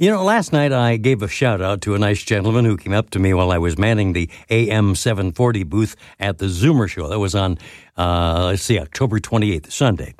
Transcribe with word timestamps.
You 0.00 0.10
know, 0.10 0.24
last 0.24 0.54
night 0.54 0.72
I 0.72 0.96
gave 0.96 1.20
a 1.20 1.28
shout 1.28 1.60
out 1.60 1.82
to 1.82 1.94
a 1.94 1.98
nice 1.98 2.22
gentleman 2.22 2.64
who 2.64 2.78
came 2.78 2.94
up 2.94 3.10
to 3.10 3.18
me 3.18 3.34
while 3.34 3.50
I 3.50 3.58
was 3.58 3.76
manning 3.76 4.14
the 4.14 4.30
AM 4.48 4.94
740 4.94 5.62
booth 5.64 5.94
at 6.18 6.38
the 6.38 6.46
Zoomer 6.46 6.88
show. 6.88 7.06
That 7.06 7.18
was 7.18 7.34
on, 7.34 7.58
uh, 7.98 8.46
let's 8.46 8.62
see, 8.62 8.78
October 8.78 9.20
28th, 9.20 9.70
Sunday. 9.70 10.14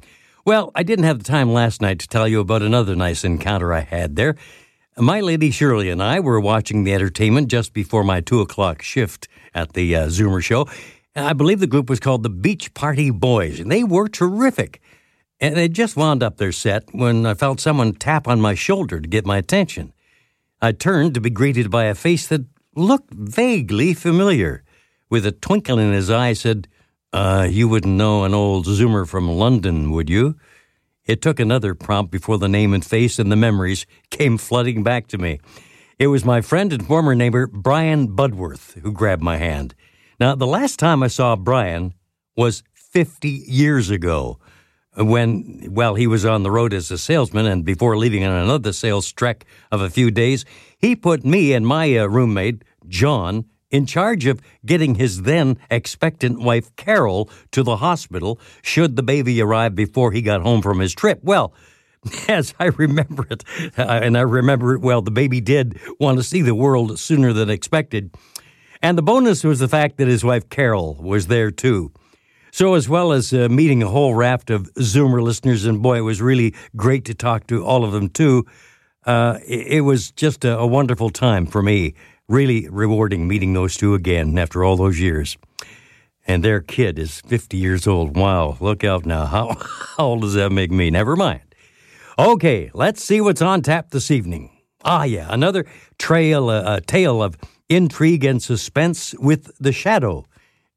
Well, 0.45 0.71
I 0.74 0.83
didn't 0.83 1.07
have 1.07 1.16
the 1.16 1.24
time 1.24 1.55
last 1.55 1.80
night 1.80 1.99
to 2.01 2.09
tell 2.09 2.29
you 2.29 2.40
about 2.40 2.60
another 2.60 2.95
nice 2.95 3.24
encounter 3.24 3.73
I 3.73 3.80
had 3.80 4.16
there. 4.16 4.37
My 4.99 5.21
lady 5.21 5.51
Shirley 5.51 5.88
and 5.88 6.02
I 6.02 6.21
were 6.21 6.40
watching 6.40 6.85
the 6.85 6.93
entertainment 6.93 7.49
just 7.49 7.73
before 7.73 8.05
my 8.05 8.21
two 8.21 8.43
o'clock 8.43 8.83
shift 8.83 9.29
at 9.55 9.73
the 9.73 9.96
uh, 9.96 10.09
Zoomer 10.09 10.43
show. 10.43 10.68
I 11.16 11.33
believe 11.33 11.59
the 11.59 11.66
group 11.66 11.88
was 11.88 12.01
called 12.01 12.23
the 12.23 12.29
Beach 12.29 12.74
Party 12.74 13.10
Boys, 13.10 13.59
and 13.59 13.73
they 13.73 13.83
were 13.83 14.09
terrific. 14.09 14.83
And 15.41 15.57
they'd 15.57 15.74
just 15.74 15.96
wound 15.96 16.23
up 16.23 16.37
their 16.37 16.52
set 16.52 16.85
when 16.93 17.24
I 17.24 17.35
felt 17.35 17.60
someone 17.60 17.95
tap 17.95 18.29
on 18.29 18.41
my 18.41 18.55
shoulder 18.55 19.01
to 19.01 19.09
get 19.09 19.24
my 19.24 19.38
attention. 19.38 19.93
I 20.60 20.73
turned 20.73 21.15
to 21.15 21.21
be 21.21 21.30
greeted 21.30 21.71
by 21.71 21.85
a 21.85 21.95
face 21.95 22.27
that 22.27 22.45
looked 22.74 23.15
vaguely 23.15 23.95
familiar. 23.95 24.63
With 25.09 25.24
a 25.24 25.33
twinkle 25.33 25.79
in 25.79 25.93
his 25.93 26.11
eye, 26.11 26.35
said, 26.35 26.68
uh, 27.13 27.49
You 27.51 27.68
wouldn't 27.68 27.96
know 27.96 28.24
an 28.24 28.35
old 28.35 28.66
Zoomer 28.66 29.09
from 29.09 29.29
London, 29.29 29.91
would 29.91 30.11
you? 30.11 30.37
It 31.07 31.23
took 31.23 31.41
another 31.41 31.74
prompt 31.74 32.13
before 32.13 32.38
the 32.38 32.49
name 32.49 32.74
and 32.74 32.85
face 32.85 33.18
and 33.18 33.33
the 33.33 33.37
memories 33.37 33.87
came 34.11 34.37
flooding 34.37 34.83
back 34.83 35.09
to 35.09 35.18
me. 35.18 35.41
It 35.99 36.09
was 36.09 36.24
my 36.24 36.41
friend 36.41 36.73
and 36.73 36.87
former 36.87 37.15
neighbor, 37.15 37.46
Brian 37.46 38.15
Budworth, 38.15 38.79
who 38.80 38.93
grabbed 38.93 39.23
my 39.23 39.38
hand. 39.38 39.74
Now, 40.21 40.35
the 40.35 40.46
last 40.46 40.79
time 40.79 41.02
I 41.02 41.09
saw 41.09 41.35
Brian 41.35 41.95
was 42.37 42.63
50 42.74 43.29
years 43.29 43.91
ago 43.91 44.38
when, 44.96 45.69
well, 45.71 45.95
he 45.95 46.07
was 46.07 46.24
on 46.24 46.43
the 46.43 46.51
road 46.51 46.74
as 46.74 46.91
a 46.91 46.99
salesman, 46.99 47.46
and 47.46 47.65
before 47.65 47.96
leaving 47.96 48.24
on 48.24 48.33
another 48.33 48.73
sales 48.73 49.10
trek 49.13 49.45
of 49.71 49.80
a 49.80 49.91
few 49.91 50.10
days, 50.10 50.45
he 50.79 50.96
put 50.96 51.24
me 51.24 51.52
and 51.52 51.66
my 51.66 51.96
uh, 51.96 52.07
roommate, 52.07 52.65
John, 52.88 53.45
in 53.71 53.87
charge 53.87 54.27
of 54.27 54.41
getting 54.66 54.96
his 54.96 55.23
then 55.23 55.59
expectant 55.71 56.41
wife, 56.41 56.74
Carol, 56.77 57.30
to 57.52 57.63
the 57.63 57.77
hospital 57.77 58.41
should 58.63 58.96
the 58.96 59.02
baby 59.02 59.41
arrive 59.41 59.74
before 59.74 60.13
he 60.13 60.23
got 60.23 60.43
home 60.43 60.61
from 60.61 60.80
his 60.80 60.93
trip. 60.93 61.21
Well, 61.23 61.55
as 62.29 62.55
I 62.59 62.66
remember 62.66 63.27
it, 63.30 63.45
uh, 63.79 63.83
and 63.83 64.16
I 64.19 64.22
remember 64.22 64.75
it 64.75 64.81
well, 64.81 65.03
the 65.03 65.11
baby 65.11 65.41
did 65.41 65.78
want 66.01 66.19
to 66.19 66.25
see 66.25 66.43
the 66.43 66.55
world 66.55 66.99
sooner 66.99 67.33
than 67.33 67.49
expected. 67.49 68.15
And 68.83 68.97
the 68.97 69.03
bonus 69.03 69.45
was 69.45 69.59
the 69.59 69.69
fact 69.69 69.99
that 69.99 70.09
his 70.09 70.25
wife, 70.25 70.49
Carol, 70.49 70.95
was 70.95 71.27
there 71.27 71.51
too. 71.51 71.93
So, 72.53 72.75
as 72.75 72.88
well 72.88 73.12
as 73.12 73.33
uh, 73.33 73.49
meeting 73.49 73.83
a 73.83 73.88
whole 73.88 74.15
raft 74.15 74.50
of 74.50 74.72
Zoomer 74.75 75.22
listeners, 75.22 75.65
and 75.65 75.83
boy, 75.83 75.99
it 75.99 76.03
was 76.03 76.21
really 76.21 76.55
great 76.77 77.05
to 77.06 77.15
talk 77.15 77.47
to 77.49 77.65
all 77.65 77.84
of 77.84 77.93
them 77.93 78.09
too. 78.09 78.47
Uh, 79.06 79.38
it, 79.47 79.66
it, 79.66 79.81
was 79.81 80.11
just 80.11 80.44
a, 80.44 80.59
a, 80.59 80.66
wonderful 80.66 81.10
time 81.10 81.47
for 81.47 81.62
me. 81.62 81.94
Really 82.28 82.69
rewarding 82.69 83.27
meeting 83.27 83.55
those 83.55 83.77
two 83.77 83.94
again 83.94 84.37
after 84.39 84.62
all 84.62 84.77
those 84.77 85.00
years. 85.00 85.39
And 86.27 86.44
their 86.44 86.60
kid 86.60 86.99
is 86.99 87.21
50 87.22 87.56
years 87.56 87.87
old. 87.87 88.16
Wow, 88.16 88.59
look 88.60 88.84
out 88.84 89.06
now. 89.06 89.25
How, 89.27 89.55
how 89.97 90.05
old 90.05 90.21
does 90.22 90.34
that 90.34 90.50
make 90.50 90.71
me? 90.71 90.91
Never 90.91 91.16
mind. 91.16 91.41
Okay, 92.19 92.71
let's 92.75 93.03
see 93.03 93.21
what's 93.21 93.41
on 93.41 93.62
tap 93.62 93.91
this 93.91 94.10
evening. 94.10 94.50
Ah, 94.84 95.05
yeah, 95.05 95.27
another 95.31 95.66
trail, 95.99 96.50
uh, 96.50 96.77
a 96.77 96.81
tale 96.81 97.22
of 97.22 97.39
intrigue 97.69 98.25
and 98.25 98.43
suspense 98.43 99.15
with 99.19 99.50
The 99.59 99.72
Shadow 99.72 100.27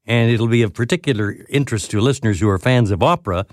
and 0.06 0.30
it'll 0.30 0.48
be 0.48 0.62
of 0.62 0.74
particular 0.74 1.36
interest 1.48 1.90
to 1.90 2.00
listeners 2.00 2.40
who 2.40 2.48
are 2.48 2.58
fans 2.58 2.90
of 2.90 3.02
opera, 3.02 3.46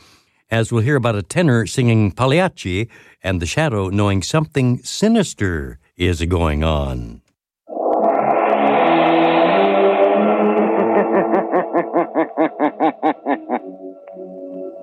as 0.50 0.72
we'll 0.72 0.84
hear 0.84 0.96
about 0.96 1.16
a 1.16 1.24
tenor 1.24 1.66
singing 1.66 2.12
Pagliacci 2.12 2.90
and 3.24 3.42
the 3.42 3.46
shadow 3.46 3.90
knowing 3.90 4.22
something 4.22 4.84
sinister 4.84 5.80
is 5.96 6.22
going 6.26 6.64
on. 6.64 7.22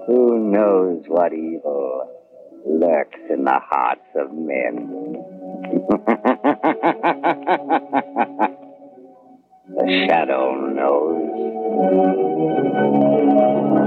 Who 0.06 0.50
knows 0.50 1.04
what 1.08 1.34
evil 1.34 2.08
lurks 2.66 3.20
in 3.28 3.44
the 3.44 3.60
hearts 3.60 4.08
of 4.14 4.32
men? 4.32 5.16
The 9.70 10.06
shadow 10.08 10.54
knows. 10.72 11.57
Shadow, 11.78 13.77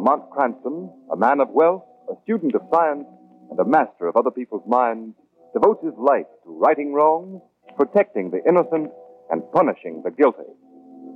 Lamont 0.00 0.30
Cranston, 0.30 0.90
a 1.12 1.16
man 1.16 1.40
of 1.40 1.50
wealth, 1.50 1.84
a 2.08 2.14
student 2.22 2.54
of 2.54 2.62
science, 2.72 3.04
and 3.50 3.60
a 3.60 3.64
master 3.66 4.08
of 4.08 4.16
other 4.16 4.30
people's 4.30 4.66
minds, 4.66 5.14
devotes 5.52 5.84
his 5.84 5.92
life 5.98 6.24
to 6.42 6.58
righting 6.58 6.94
wrongs, 6.94 7.42
protecting 7.76 8.30
the 8.30 8.40
innocent, 8.48 8.90
and 9.30 9.42
punishing 9.52 10.00
the 10.02 10.10
guilty. 10.10 10.48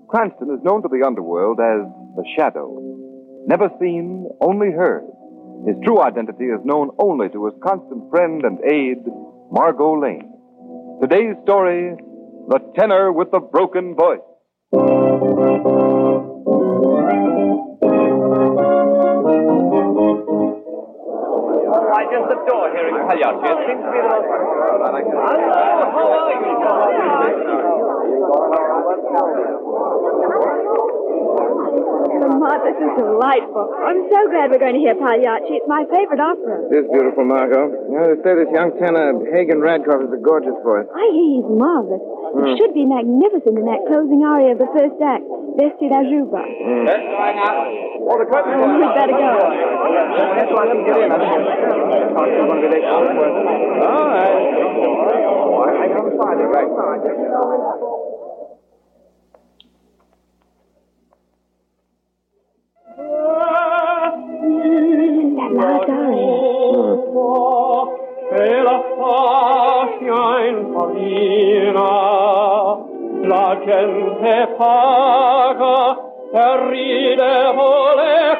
Cranston 0.08 0.50
is 0.50 0.62
known 0.62 0.82
to 0.82 0.88
the 0.88 1.02
underworld 1.02 1.60
as 1.60 1.88
the 2.14 2.24
Shadow. 2.36 2.76
Never 3.46 3.70
seen, 3.80 4.28
only 4.42 4.70
heard. 4.70 5.08
His 5.66 5.76
true 5.82 6.02
identity 6.02 6.44
is 6.44 6.60
known 6.62 6.90
only 6.98 7.30
to 7.30 7.46
his 7.46 7.54
constant 7.64 8.10
friend 8.10 8.44
and 8.44 8.58
aide, 8.70 9.06
Margot 9.50 9.98
Lane. 9.98 10.30
Today's 11.00 11.36
story 11.42 11.96
The 12.48 12.60
Tenor 12.76 13.12
with 13.12 13.30
the 13.30 13.40
Broken 13.40 13.96
Voice. 13.96 15.73
I 22.04 22.06
just 22.12 22.28
adore 22.36 22.68
hearing 22.76 23.00
Pagliacci. 23.00 23.48
It 23.48 23.64
seems 23.64 23.80
to 23.80 23.88
be 23.88 23.96
the 23.96 24.12
most... 24.12 24.28
How 24.28 24.92
are 26.84 26.92
you? 27.00 27.08
Lamont, 31.24 32.60
this 32.64 32.76
is 32.76 32.92
delightful. 33.00 33.64
I'm 33.84 34.04
so 34.12 34.20
glad 34.30 34.50
we're 34.52 34.58
going 34.62 34.74
to 34.76 34.80
hear 34.84 34.94
Pagliacci. 34.96 35.56
It's 35.60 35.68
my 35.68 35.84
favorite 35.88 36.20
opera. 36.20 36.68
It 36.70 36.84
is 36.84 36.86
beautiful, 36.92 37.24
Margot. 37.24 37.72
You 37.88 37.96
know, 37.96 38.04
they 38.12 38.20
say 38.22 38.34
this 38.36 38.50
young 38.52 38.72
tenor, 38.76 39.16
Hagen 39.32 39.60
Radcliffe, 39.64 40.04
is 40.08 40.12
a 40.12 40.20
gorgeous 40.20 40.56
voice. 40.64 40.84
I 40.92 41.04
hear 41.12 41.40
he's 41.40 41.48
marvelous. 41.48 42.02
He 42.44 42.50
Hmm. 42.52 42.56
should 42.58 42.74
be 42.74 42.84
magnificent 42.84 43.56
in 43.58 43.64
that 43.66 43.86
closing 43.88 44.24
aria 44.24 44.52
of 44.52 44.58
the 44.58 44.66
first 44.76 45.00
act, 45.00 45.23
Let's 45.56 45.78
see 45.78 45.86
that 45.86 46.02
jukebox. 46.10 46.50
Well, 48.02 48.18
the 48.18 48.26
question 48.26 48.58
was... 48.58 48.74
We 48.74 48.90
better 48.90 49.14
go. 49.14 49.38
That's 50.34 50.50
why 50.50 50.66
I 50.66 50.74
can 50.74 50.82
get 50.82 50.98
in. 50.98 51.14
I 51.14 51.18
think 51.22 51.46
going 52.18 52.58
to 52.58 52.66
be 52.66 52.74
late 52.74 52.82
All 52.82 54.10
right. 54.10 54.34
I 55.78 55.94
come 55.94 56.10
Friday, 56.18 56.50
right? 56.50 56.66
That 56.74 57.14
loud 65.54 65.86
dying. 65.86 66.44
Mm 71.74 72.23
la 73.54 73.60
gente 73.64 74.46
paga 74.56 75.96
per 76.32 76.60
ridevole 76.68 78.38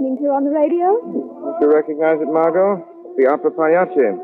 listening 0.00 0.16
to 0.24 0.32
on 0.32 0.48
the 0.48 0.54
radio? 0.56 0.96
Don't 0.96 1.60
you 1.60 1.68
recognize 1.68 2.16
it, 2.24 2.32
Margot? 2.32 2.80
It's 3.04 3.20
the 3.20 3.28
Opera 3.28 3.52
Pagliacci. 3.52 4.16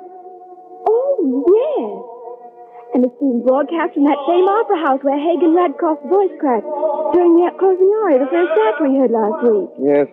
Oh, 0.88 1.12
yes. 1.28 2.96
And 2.96 3.04
it's 3.04 3.18
being 3.20 3.44
broadcast 3.44 3.92
from 3.92 4.08
that 4.08 4.16
same 4.24 4.48
opera 4.48 4.80
house 4.80 5.04
where 5.04 5.20
Hagen 5.20 5.52
Radkoff's 5.52 6.00
voice 6.08 6.32
cracked 6.40 6.64
during 7.12 7.36
the 7.36 7.52
closing 7.60 7.92
aria, 7.92 8.24
the 8.24 8.30
first 8.32 8.56
act 8.56 8.80
we 8.80 8.96
heard 8.96 9.12
last 9.12 9.44
week. 9.44 9.68
Yes. 9.76 10.08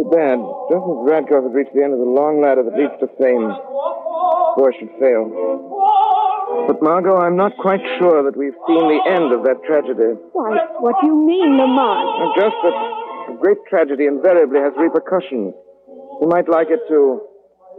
Too 0.00 0.08
bad. 0.08 0.40
Just 0.72 0.80
as 0.80 0.96
Radcliffe 1.04 1.44
had 1.44 1.52
reached 1.52 1.76
the 1.76 1.84
end 1.84 1.92
of 1.92 2.00
the 2.00 2.08
long 2.08 2.40
ladder 2.40 2.64
that 2.64 2.72
leads 2.72 2.96
to 3.04 3.06
fame, 3.20 3.52
voice 4.56 4.80
should 4.80 4.96
fail. 4.96 5.28
But, 6.64 6.80
Margot, 6.80 7.20
I'm 7.20 7.36
not 7.36 7.52
quite 7.60 7.84
sure 8.00 8.24
that 8.24 8.32
we've 8.32 8.56
seen 8.64 8.84
the 8.88 9.02
end 9.12 9.28
of 9.36 9.44
that 9.44 9.60
tragedy. 9.68 10.16
Why, 10.32 10.56
what 10.80 10.96
do 11.04 11.12
you 11.12 11.16
mean, 11.20 11.60
Lamont? 11.60 12.32
Just 12.40 12.56
that 12.64 13.03
a 13.28 13.36
great 13.40 13.58
tragedy 13.68 14.06
invariably 14.06 14.60
has 14.60 14.72
repercussions. 14.76 15.54
You 16.20 16.28
might 16.28 16.48
like 16.48 16.68
it 16.70 16.80
to 16.88 17.20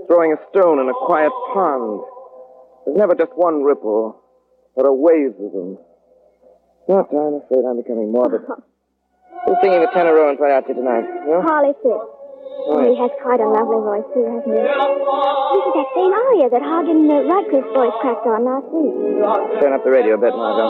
throwing 0.07 0.33
a 0.33 0.39
stone 0.49 0.79
in 0.79 0.89
a 0.89 0.93
quiet 1.05 1.31
pond. 1.53 2.01
There's 2.85 2.97
never 2.97 3.15
just 3.15 3.31
one 3.35 3.63
ripple, 3.63 4.21
but 4.75 4.85
a 4.85 4.93
wave 4.93 5.33
of 5.39 5.51
them. 5.51 5.77
But 6.87 7.09
I'm 7.09 7.41
afraid 7.41 7.65
I'm 7.65 7.77
becoming 7.81 8.11
morbid. 8.11 8.41
Who's 9.45 9.57
singing 9.61 9.81
the 9.81 9.87
tenor 9.93 10.13
in 10.29 10.37
Pagliacci 10.37 10.73
tonight? 10.73 11.05
You? 11.25 11.41
Harley 11.41 11.73
Fisk. 11.81 12.05
Oh, 12.67 12.81
He 12.81 12.97
has 12.97 13.11
quite 13.21 13.39
a 13.41 13.45
lovely 13.49 13.77
voice, 13.77 14.07
too, 14.13 14.25
hasn't 14.25 14.49
he? 14.49 14.57
This 14.57 15.63
is 15.69 15.73
that 15.77 15.89
same 15.93 16.13
aria 16.13 16.49
that 16.49 16.63
Hagen 16.65 17.05
uh, 17.05 17.21
Radcliffe's 17.29 17.69
voice 17.77 17.93
cracked 18.01 18.25
on 18.25 18.41
last 18.45 18.65
week. 18.73 19.21
Turn 19.61 19.73
up 19.73 19.83
the 19.85 19.91
radio 19.93 20.15
a 20.15 20.17
bit, 20.17 20.33
Margot. 20.33 20.65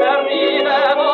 Yes, 0.00 1.13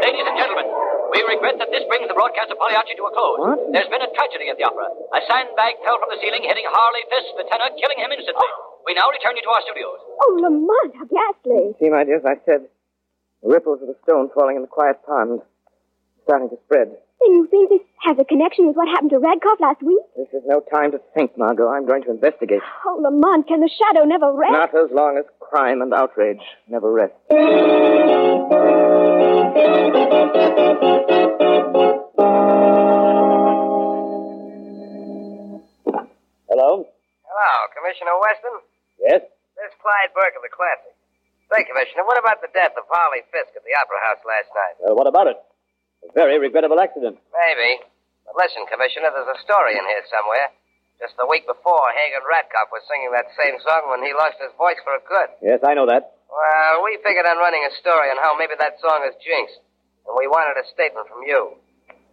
Ladies 0.00 0.26
and 0.26 0.34
gentlemen, 0.34 0.66
we 1.14 1.22
regret 1.22 1.54
that 1.62 1.70
this 1.70 1.86
brings 1.86 2.08
the 2.08 2.14
broadcast 2.14 2.50
of 2.50 2.58
Pagliacci 2.58 2.98
to 2.98 3.04
a 3.06 3.12
close. 3.14 3.38
What? 3.38 3.58
There's 3.70 3.90
been 3.94 4.02
a 4.02 4.09
tragedy 4.20 4.52
at 4.52 4.60
the 4.60 4.68
opera. 4.68 4.92
A 5.16 5.20
sandbag 5.24 5.80
fell 5.80 5.96
from 5.96 6.12
the 6.12 6.20
ceiling, 6.20 6.44
hitting 6.44 6.68
Harley 6.68 7.00
Fisk, 7.08 7.32
the 7.40 7.48
tenor, 7.48 7.72
killing 7.72 7.96
him 7.96 8.12
instantly. 8.12 8.50
We 8.84 8.92
now 8.92 9.08
return 9.08 9.32
you 9.32 9.44
to 9.48 9.52
our 9.56 9.64
studios. 9.64 9.96
Oh, 10.20 10.36
Lamont, 10.44 10.92
how 11.00 11.08
ghastly. 11.08 11.72
See, 11.80 11.88
my 11.88 12.04
dear, 12.04 12.20
as 12.20 12.28
I 12.28 12.36
said, 12.44 12.68
the 13.40 13.48
ripples 13.48 13.80
of 13.80 13.88
the 13.88 13.96
stone 14.04 14.28
falling 14.36 14.60
in 14.60 14.62
the 14.62 14.68
quiet 14.68 15.00
pond 15.08 15.40
starting 16.28 16.52
to 16.52 16.60
spread. 16.68 16.92
Then 16.92 17.32
you 17.32 17.48
think 17.48 17.68
this 17.68 17.80
has 18.04 18.16
a 18.20 18.24
connection 18.24 18.68
with 18.68 18.76
what 18.76 18.88
happened 18.88 19.10
to 19.10 19.18
Radcliffe 19.18 19.60
last 19.60 19.82
week? 19.82 20.00
This 20.16 20.28
is 20.32 20.42
no 20.46 20.60
time 20.60 20.92
to 20.92 21.00
think, 21.16 21.36
Margot. 21.36 21.68
I'm 21.68 21.86
going 21.86 22.02
to 22.04 22.10
investigate. 22.10 22.60
Oh, 22.86 23.00
Lamont, 23.00 23.48
can 23.48 23.60
the 23.60 23.68
shadow 23.68 24.04
never 24.04 24.32
rest? 24.32 24.52
Not 24.52 24.74
as 24.74 24.90
long 24.92 25.16
as 25.18 25.24
crime 25.40 25.82
and 25.82 25.92
outrage 25.92 26.40
never 26.68 26.92
rest. 26.92 27.12
Commissioner 37.90 38.22
Weston. 38.22 38.56
Yes? 39.02 39.22
This 39.58 39.66
is 39.66 39.74
Clyde 39.82 40.14
Burke 40.14 40.38
of 40.38 40.46
the 40.46 40.52
Classic. 40.54 40.94
Say, 41.50 41.66
Commissioner, 41.66 42.06
what 42.06 42.22
about 42.22 42.38
the 42.38 42.46
death 42.54 42.70
of 42.78 42.86
Harley 42.86 43.26
Fisk 43.34 43.50
at 43.58 43.66
the 43.66 43.74
Opera 43.82 43.98
House 44.06 44.22
last 44.22 44.46
night? 44.54 44.78
Well, 44.78 44.94
what 44.94 45.10
about 45.10 45.26
it? 45.26 45.34
A 46.06 46.14
very 46.14 46.38
regrettable 46.38 46.78
accident. 46.78 47.18
Maybe. 47.34 47.82
But 48.22 48.38
listen, 48.38 48.62
Commissioner, 48.70 49.10
there's 49.10 49.34
a 49.34 49.42
story 49.42 49.74
in 49.74 49.82
here 49.90 50.06
somewhere. 50.06 50.54
Just 51.02 51.18
the 51.18 51.26
week 51.26 51.50
before, 51.50 51.82
Hagen 51.98 52.22
Radkoff 52.30 52.70
was 52.70 52.86
singing 52.86 53.10
that 53.10 53.26
same 53.34 53.58
song 53.58 53.90
when 53.90 54.06
he 54.06 54.14
lost 54.14 54.38
his 54.38 54.54
voice 54.54 54.78
for 54.86 54.94
good. 55.10 55.34
Yes, 55.42 55.58
I 55.66 55.74
know 55.74 55.90
that. 55.90 56.14
Well, 56.30 56.86
we 56.86 56.94
figured 57.02 57.26
on 57.26 57.42
running 57.42 57.66
a 57.66 57.74
story 57.74 58.06
on 58.14 58.22
how 58.22 58.38
maybe 58.38 58.54
that 58.54 58.78
song 58.78 59.02
is 59.10 59.18
jinxed. 59.18 59.58
And 60.06 60.14
we 60.14 60.30
wanted 60.30 60.62
a 60.62 60.66
statement 60.70 61.10
from 61.10 61.26
you. 61.26 61.58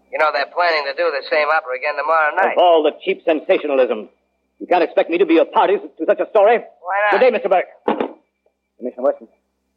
You 0.10 0.17
know, 0.17 0.34
they're 0.34 0.50
planning 0.50 0.89
to 0.89 0.98
do 0.98 1.13
the 1.13 1.22
same 1.29 1.53
opera 1.53 1.77
again 1.77 2.01
tomorrow 2.01 2.34
night. 2.34 2.57
Of 2.57 2.65
all 2.65 2.81
the 2.81 2.98
cheap 3.05 3.22
sensationalism. 3.22 4.10
You 4.59 4.67
can't 4.67 4.83
expect 4.83 5.09
me 5.09 5.17
to 5.19 5.25
be 5.25 5.37
a 5.37 5.45
party 5.45 5.77
to 5.77 6.03
such 6.05 6.19
a 6.19 6.27
story. 6.29 6.57
Why 6.57 6.95
not? 7.11 7.19
Good 7.19 7.21
day, 7.21 7.31
Mr. 7.31 7.49
Burke. 7.49 7.69
Commissioner 8.77 9.03
Weston, 9.05 9.27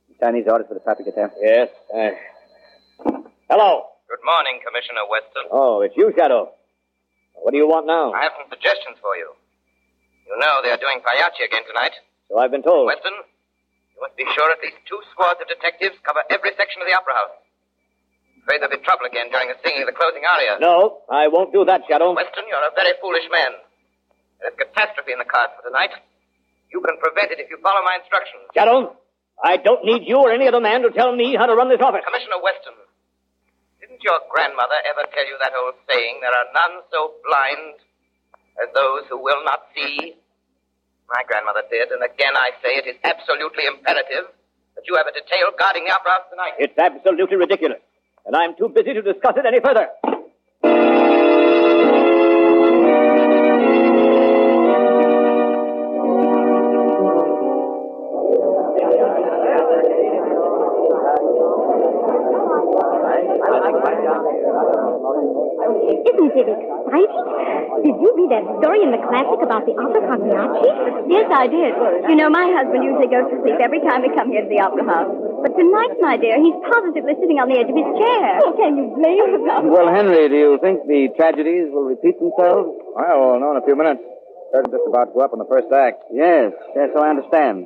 you 0.08 0.14
sign 0.20 0.34
these 0.34 0.48
orders 0.48 0.68
for 0.68 0.74
the 0.74 0.80
proper 0.80 1.02
guitar? 1.02 1.32
Yes. 1.40 1.68
Hello. 3.48 3.70
Good 4.08 4.24
morning, 4.24 4.60
Commissioner 4.64 5.04
Weston. 5.08 5.44
Oh, 5.52 5.80
it's 5.80 5.96
you, 5.96 6.12
Shadow. 6.16 6.52
What 7.40 7.52
do 7.52 7.56
you 7.56 7.68
want 7.68 7.86
now? 7.86 8.12
I 8.12 8.24
have 8.28 8.32
some 8.36 8.48
suggestions 8.52 8.98
for 9.00 9.16
you. 9.16 9.32
You 10.28 10.36
know 10.38 10.60
they're 10.62 10.76
doing 10.80 11.00
Pagliacci 11.00 11.42
again 11.44 11.64
tonight. 11.66 11.94
So 12.28 12.36
I've 12.38 12.50
been 12.50 12.62
told. 12.62 12.86
Weston, 12.86 13.16
you 13.96 14.00
must 14.04 14.16
be 14.16 14.24
sure 14.36 14.48
at 14.52 14.60
least 14.60 14.76
two 14.88 15.00
squads 15.12 15.40
of 15.40 15.48
detectives 15.48 15.96
cover 16.04 16.20
every 16.28 16.52
section 16.60 16.82
of 16.82 16.88
the 16.88 16.94
opera 16.96 17.14
house. 17.16 17.36
Afraid 18.44 18.60
there'll 18.64 18.72
be 18.76 18.82
trouble 18.84 19.06
again 19.08 19.28
during 19.32 19.48
the 19.48 19.56
singing 19.64 19.84
of 19.84 19.88
the 19.88 19.96
closing 19.96 20.24
aria. 20.28 20.56
No, 20.60 21.04
I 21.08 21.28
won't 21.28 21.52
do 21.52 21.64
that, 21.64 21.84
Shadow. 21.88 22.12
Weston, 22.12 22.44
you're 22.48 22.64
a 22.64 22.72
very 22.76 22.92
foolish 23.00 23.28
man. 23.32 23.52
There's 24.40 24.56
catastrophe 24.56 25.12
in 25.12 25.20
the 25.20 25.28
cards 25.28 25.52
for 25.60 25.68
tonight. 25.68 25.92
You 26.72 26.80
can 26.80 26.96
prevent 26.96 27.30
it 27.30 27.38
if 27.40 27.52
you 27.52 27.60
follow 27.60 27.84
my 27.84 28.00
instructions. 28.00 28.48
Shadow, 28.56 28.96
I 29.42 29.56
don't 29.60 29.84
need 29.84 30.08
you 30.08 30.16
or 30.16 30.32
any 30.32 30.48
other 30.48 30.60
man 30.60 30.80
to 30.82 30.90
tell 30.90 31.12
me 31.14 31.36
how 31.36 31.44
to 31.44 31.54
run 31.54 31.68
this 31.68 31.80
office. 31.80 32.00
Commissioner 32.06 32.40
Weston, 32.40 32.76
didn't 33.80 34.00
your 34.00 34.20
grandmother 34.32 34.78
ever 34.88 35.04
tell 35.12 35.26
you 35.28 35.36
that 35.44 35.52
old 35.56 35.76
saying, 35.88 36.24
there 36.24 36.32
are 36.32 36.48
none 36.56 36.80
so 36.88 37.20
blind 37.24 37.84
as 38.64 38.68
those 38.72 39.04
who 39.12 39.20
will 39.20 39.44
not 39.44 39.68
see? 39.76 40.16
My 41.10 41.26
grandmother 41.26 41.66
did, 41.68 41.90
and 41.90 42.00
again 42.06 42.38
I 42.38 42.54
say 42.62 42.78
it 42.78 42.86
is 42.86 42.96
absolutely 43.02 43.66
imperative 43.66 44.30
that 44.76 44.86
you 44.86 44.94
have 44.94 45.10
a 45.10 45.12
detail 45.12 45.50
guarding 45.58 45.84
the 45.84 45.90
opera 45.90 46.22
house 46.22 46.30
tonight. 46.30 46.54
It's 46.56 46.78
absolutely 46.78 47.36
ridiculous, 47.36 47.82
and 48.24 48.36
I'm 48.36 48.54
too 48.54 48.70
busy 48.70 48.94
to 48.94 49.02
discuss 49.02 49.34
it 49.36 49.44
any 49.44 49.58
further. 49.58 49.90
Isn't 66.20 66.36
it 66.36 66.48
exciting? 66.52 67.24
Did 67.80 67.96
you 67.96 68.10
read 68.12 68.28
that 68.28 68.44
story 68.60 68.84
in 68.84 68.92
the 68.92 69.00
classic 69.08 69.40
about 69.40 69.64
the 69.64 69.72
opera 69.72 70.04
Pagliacci? 70.04 70.68
Yes, 71.08 71.26
I 71.32 71.48
did. 71.48 71.72
You 72.12 72.16
know, 72.20 72.28
my 72.28 72.44
husband 72.44 72.84
usually 72.84 73.08
goes 73.08 73.24
to 73.32 73.40
sleep 73.40 73.56
every 73.56 73.80
time 73.80 74.04
we 74.04 74.12
come 74.12 74.28
here 74.28 74.44
to 74.44 74.50
the 74.52 74.60
Opera 74.60 74.84
House. 74.84 75.08
But 75.40 75.56
tonight, 75.56 75.96
my 76.04 76.20
dear, 76.20 76.36
he's 76.36 76.58
positively 76.68 77.16
sitting 77.16 77.40
on 77.40 77.48
the 77.48 77.56
edge 77.56 77.72
of 77.72 77.76
his 77.76 77.88
chair. 77.96 78.26
Oh, 78.44 78.52
can 78.52 78.76
you 78.76 78.92
blame 78.92 79.32
him? 79.32 79.72
Well, 79.72 79.88
Henry, 79.88 80.28
do 80.28 80.36
you 80.36 80.60
think 80.60 80.84
the 80.84 81.08
tragedies 81.16 81.72
will 81.72 81.88
repeat 81.88 82.20
themselves? 82.20 82.76
Well, 82.92 83.16
we'll 83.16 83.40
know 83.40 83.56
in 83.56 83.64
a 83.64 83.64
few 83.64 83.74
minutes. 83.74 84.04
Curtain's 84.52 84.76
just 84.76 84.84
about 84.84 85.08
to 85.08 85.12
go 85.16 85.24
up 85.24 85.32
in 85.32 85.40
the 85.40 85.48
first 85.48 85.72
act. 85.72 86.04
Yes, 86.12 86.52
yes, 86.76 86.92
so 86.92 87.00
I 87.00 87.16
understand. 87.16 87.64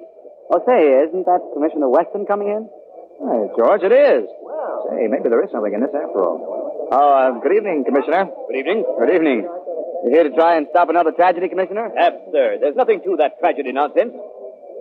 Oh, 0.52 0.62
say, 0.62 1.10
isn't 1.10 1.26
that 1.26 1.42
Commissioner 1.56 1.90
Weston 1.90 2.22
coming 2.30 2.54
in? 2.54 2.70
Hey, 3.18 3.42
George, 3.58 3.82
it 3.82 3.90
is. 3.90 4.30
Well, 4.44 4.86
say, 4.92 5.10
maybe 5.10 5.26
there 5.26 5.42
is 5.42 5.50
something 5.50 5.74
in 5.74 5.80
this 5.80 5.90
after 5.90 6.22
all. 6.22 6.63
Oh, 6.94 7.10
uh, 7.10 7.42
good 7.42 7.50
evening, 7.58 7.82
Commissioner. 7.82 8.30
Good 8.30 8.54
evening. 8.54 8.86
Good 8.86 9.10
evening. 9.10 9.42
You 9.42 10.10
here 10.14 10.22
to 10.22 10.30
try 10.30 10.54
and 10.54 10.70
stop 10.70 10.86
another 10.94 11.10
tragedy, 11.10 11.48
Commissioner? 11.50 11.90
Absurd. 11.90 12.62
There's 12.62 12.78
nothing 12.78 13.02
to 13.02 13.18
that 13.18 13.42
tragedy 13.42 13.72
nonsense. 13.74 14.14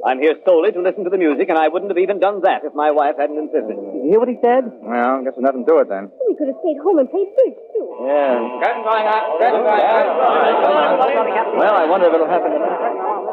I'm 0.05 0.21
here 0.21 0.37
solely 0.45 0.69
to 0.77 0.81
listen 0.85 1.05
to 1.05 1.09
the 1.09 1.17
music, 1.17 1.49
and 1.49 1.57
I 1.57 1.69
wouldn't 1.73 1.89
have 1.89 1.97
even 1.97 2.19
done 2.19 2.45
that 2.45 2.61
if 2.69 2.75
my 2.77 2.91
wife 2.91 3.17
hadn't 3.17 3.39
insisted. 3.41 3.73
Did 3.73 4.05
you 4.05 4.13
hear 4.13 4.19
what 4.21 4.29
he 4.29 4.37
said? 4.45 4.61
Well, 4.85 4.93
I 4.93 5.25
guess 5.25 5.33
there's 5.33 5.47
nothing 5.47 5.65
to 5.65 5.73
it 5.81 5.89
then. 5.89 6.13
We 6.29 6.37
could 6.37 6.53
have 6.53 6.59
stayed 6.61 6.77
home 6.85 7.01
and 7.01 7.09
played 7.09 7.33
bridge, 7.33 7.57
too. 7.73 7.85
Yeah. 8.05 8.61
Curtain 8.61 8.83
going 8.85 9.07
up. 9.09 9.25
Curtain 9.41 9.63
going 9.65 9.81
up. 9.81 10.05
Well, 11.57 11.73
I 11.81 11.89
wonder 11.89 12.11
if 12.11 12.13
it'll 12.13 12.29
happen 12.29 12.53
tonight. 12.53 13.32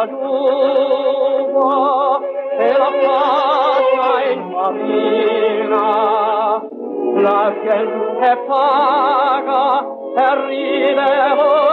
la 0.00 0.06
giuva 0.06 1.70
e 2.58 2.72
la 2.72 2.90
plaza 3.00 4.08
in 4.32 4.40
marina, 4.48 5.86
la 7.20 7.54
gente 7.62 8.30
paga 8.46 9.64
e 10.16 10.46
ride 10.46 11.69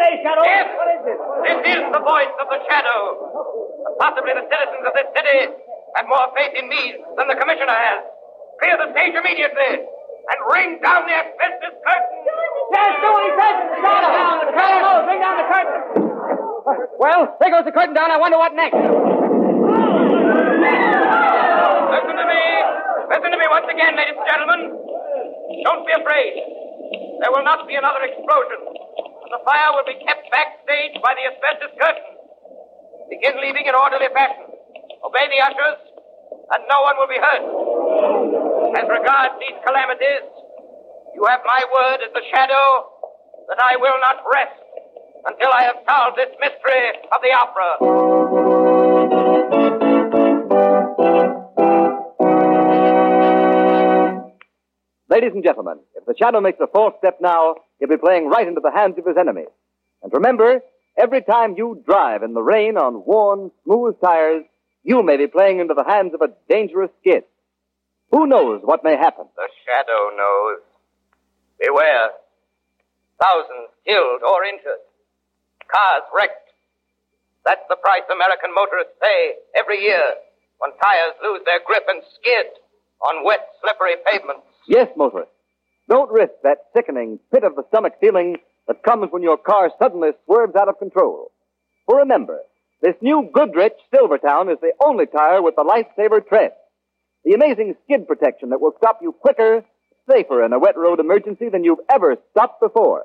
warned 0.00 0.20
Shadow. 0.24 0.42
Yes. 0.44 0.66
What 0.76 0.88
is 0.96 1.04
it? 1.04 1.18
This 1.44 1.60
is 1.76 1.82
the 1.92 2.00
voice 2.00 2.32
of 2.40 2.46
the 2.48 2.60
shadow. 2.68 3.00
And 3.84 3.94
possibly 4.00 4.32
the 4.32 4.46
citizens 4.48 4.84
of 4.84 4.92
this 4.96 5.08
city 5.12 5.52
have 5.96 6.06
more 6.08 6.28
faith 6.36 6.54
in 6.56 6.68
me 6.68 6.96
than 7.16 7.28
the 7.28 7.36
commissioner 7.36 7.74
has. 7.76 8.00
Clear 8.60 8.76
the 8.80 8.88
stage 8.96 9.14
immediately 9.16 9.72
and 9.84 10.38
ring 10.52 10.80
down 10.80 11.04
the 11.08 11.14
asbestos 11.16 11.76
curtain. 11.84 12.18
Yes, 12.72 12.92
do 13.00 13.08
what 13.12 13.24
he 13.24 13.32
says. 13.36 13.56
Shadow. 13.80 14.52
Shadow, 14.56 14.80
no, 14.80 14.92
bring 15.04 15.20
down 15.20 15.36
the 15.36 15.48
curtain. 15.48 15.80
Well, 17.00 17.36
there 17.40 17.50
goes 17.50 17.64
the 17.64 17.72
curtain 17.72 17.94
down. 17.94 18.10
I 18.10 18.18
wonder 18.20 18.36
what 18.38 18.54
next. 18.54 18.76
Listen 18.76 18.96
to 22.16 22.26
me. 22.28 22.42
Listen 23.10 23.30
to 23.32 23.38
me 23.40 23.46
once 23.50 23.66
again, 23.68 23.96
ladies 23.96 24.16
and 24.16 24.28
gentlemen. 24.28 24.60
Don't 25.64 25.84
be 25.84 25.92
afraid. 25.92 26.32
There 27.20 27.32
will 27.32 27.44
not 27.44 27.66
be 27.66 27.74
another 27.74 28.04
explosion. 28.04 28.79
The 29.30 29.38
fire 29.46 29.70
will 29.78 29.86
be 29.86 29.94
kept 30.02 30.26
backstage 30.34 30.98
by 31.06 31.14
the 31.14 31.22
asbestos 31.30 31.70
curtain. 31.78 32.18
Begin 33.14 33.38
leaving 33.38 33.62
in 33.62 33.78
orderly 33.78 34.10
fashion. 34.10 34.50
Obey 35.06 35.26
the 35.30 35.38
ushers, 35.38 35.78
and 36.50 36.66
no 36.66 36.82
one 36.82 36.98
will 36.98 37.06
be 37.06 37.14
hurt. 37.14 37.46
As 38.74 38.90
regards 38.90 39.38
these 39.38 39.54
calamities, 39.62 40.26
you 41.14 41.22
have 41.30 41.46
my 41.46 41.62
word 41.62 42.02
as 42.02 42.10
the 42.10 42.26
shadow 42.34 42.90
that 43.46 43.62
I 43.62 43.78
will 43.78 44.02
not 44.02 44.18
rest 44.34 44.58
until 45.26 45.54
I 45.54 45.62
have 45.62 45.78
solved 45.86 46.18
this 46.18 46.34
mystery 46.42 46.90
of 47.14 47.22
the 47.22 47.30
opera. 47.30 47.70
Ladies 55.08 55.32
and 55.34 55.44
gentlemen, 55.44 55.78
if 55.94 56.04
the 56.06 56.14
shadow 56.18 56.40
makes 56.40 56.58
a 56.60 56.66
false 56.66 56.94
step 56.98 57.18
now, 57.20 57.54
he'll 57.80 57.88
be 57.88 57.96
playing 57.96 58.28
right 58.28 58.46
into 58.46 58.60
the 58.60 58.70
hands 58.70 58.96
of 58.98 59.06
his 59.06 59.16
enemy. 59.16 59.46
And 60.02 60.12
remember, 60.12 60.60
every 60.96 61.22
time 61.22 61.54
you 61.56 61.82
drive 61.84 62.22
in 62.22 62.34
the 62.34 62.42
rain 62.42 62.76
on 62.76 63.02
worn, 63.04 63.50
smooth 63.64 63.96
tires, 64.00 64.44
you 64.84 65.02
may 65.02 65.16
be 65.16 65.26
playing 65.26 65.60
into 65.60 65.74
the 65.74 65.84
hands 65.84 66.14
of 66.14 66.20
a 66.20 66.32
dangerous 66.48 66.90
skid. 67.00 67.24
Who 68.12 68.26
knows 68.26 68.60
what 68.62 68.84
may 68.84 68.96
happen? 68.96 69.26
The 69.36 69.48
shadow 69.66 70.16
knows. 70.16 70.60
Beware. 71.58 72.10
Thousands 73.20 73.68
killed 73.86 74.22
or 74.22 74.44
injured. 74.44 74.82
Cars 75.68 76.02
wrecked. 76.14 76.48
That's 77.44 77.64
the 77.68 77.76
price 77.76 78.04
American 78.12 78.52
motorists 78.54 78.92
pay 79.00 79.34
every 79.56 79.80
year 79.80 80.16
when 80.58 80.72
tires 80.76 81.16
lose 81.22 81.40
their 81.44 81.60
grip 81.64 81.84
and 81.88 82.02
skid 82.20 82.46
on 83.00 83.24
wet, 83.24 83.48
slippery 83.62 83.96
pavements. 84.04 84.44
Yes, 84.66 84.88
motorist. 84.96 85.30
Don't 85.88 86.12
risk 86.12 86.32
that 86.42 86.66
sickening 86.76 87.18
pit 87.32 87.44
of 87.44 87.56
the 87.56 87.64
stomach 87.68 87.94
feeling 88.00 88.36
that 88.68 88.82
comes 88.82 89.08
when 89.10 89.22
your 89.22 89.36
car 89.36 89.70
suddenly 89.80 90.10
swerves 90.24 90.54
out 90.54 90.68
of 90.68 90.78
control. 90.78 91.32
For 91.86 91.98
remember, 91.98 92.40
this 92.82 92.94
new 93.00 93.28
Goodrich 93.32 93.74
Silvertown 93.94 94.48
is 94.50 94.58
the 94.60 94.72
only 94.84 95.06
tire 95.06 95.42
with 95.42 95.56
the 95.56 95.64
lifesaver 95.64 96.26
tread. 96.26 96.52
The 97.24 97.34
amazing 97.34 97.74
skid 97.84 98.06
protection 98.06 98.50
that 98.50 98.60
will 98.60 98.74
stop 98.78 99.00
you 99.02 99.12
quicker, 99.12 99.64
safer 100.10 100.44
in 100.44 100.52
a 100.52 100.58
wet 100.58 100.76
road 100.76 101.00
emergency 101.00 101.48
than 101.50 101.64
you've 101.64 101.84
ever 101.90 102.16
stopped 102.30 102.60
before. 102.60 103.04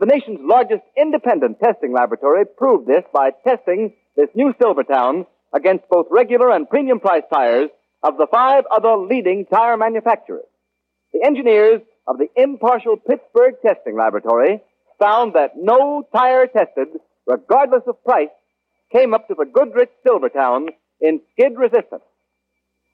The 0.00 0.06
nation's 0.06 0.40
largest 0.42 0.82
independent 0.96 1.60
testing 1.60 1.92
laboratory 1.92 2.44
proved 2.44 2.88
this 2.88 3.04
by 3.12 3.30
testing 3.46 3.94
this 4.16 4.28
new 4.34 4.52
Silvertown 4.60 5.26
against 5.54 5.88
both 5.88 6.06
regular 6.10 6.50
and 6.50 6.68
premium 6.68 6.98
price 6.98 7.22
tires 7.32 7.70
of 8.02 8.16
the 8.16 8.26
five 8.32 8.64
other 8.74 8.96
leading 8.96 9.46
tire 9.46 9.76
manufacturers. 9.76 10.44
The 11.12 11.24
engineers 11.24 11.80
of 12.06 12.18
the 12.18 12.28
impartial 12.36 12.96
Pittsburgh 12.96 13.54
Testing 13.64 13.96
Laboratory 13.96 14.60
found 14.98 15.34
that 15.34 15.52
no 15.56 16.06
tire 16.14 16.46
tested, 16.46 16.88
regardless 17.26 17.82
of 17.86 18.02
price, 18.04 18.28
came 18.92 19.14
up 19.14 19.28
to 19.28 19.34
the 19.34 19.44
Goodrich 19.44 19.90
Silvertown 20.06 20.68
in 21.00 21.20
skid 21.32 21.56
resistance. 21.56 22.02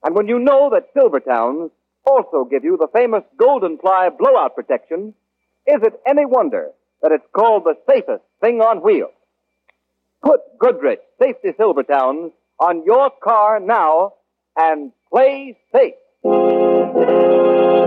And 0.04 0.14
when 0.14 0.28
you 0.28 0.38
know 0.38 0.70
that 0.70 0.94
Silvertowns 0.94 1.70
also 2.04 2.44
give 2.44 2.64
you 2.64 2.76
the 2.76 2.88
famous 2.92 3.22
Golden 3.36 3.78
Ply 3.78 4.08
blowout 4.16 4.54
protection, 4.54 5.14
is 5.66 5.82
it 5.82 6.00
any 6.06 6.24
wonder 6.24 6.70
that 7.02 7.12
it's 7.12 7.26
called 7.32 7.64
the 7.64 7.76
safest 7.88 8.22
thing 8.40 8.60
on 8.60 8.82
wheels? 8.82 9.12
Put 10.22 10.40
Goodrich 10.58 11.00
Safety 11.20 11.50
Silvertowns 11.58 12.32
on 12.58 12.84
your 12.84 13.10
car 13.22 13.60
now 13.60 14.14
and 14.56 14.92
play 15.12 15.56
safe. 15.72 15.94
Gentlemen, 16.24 17.84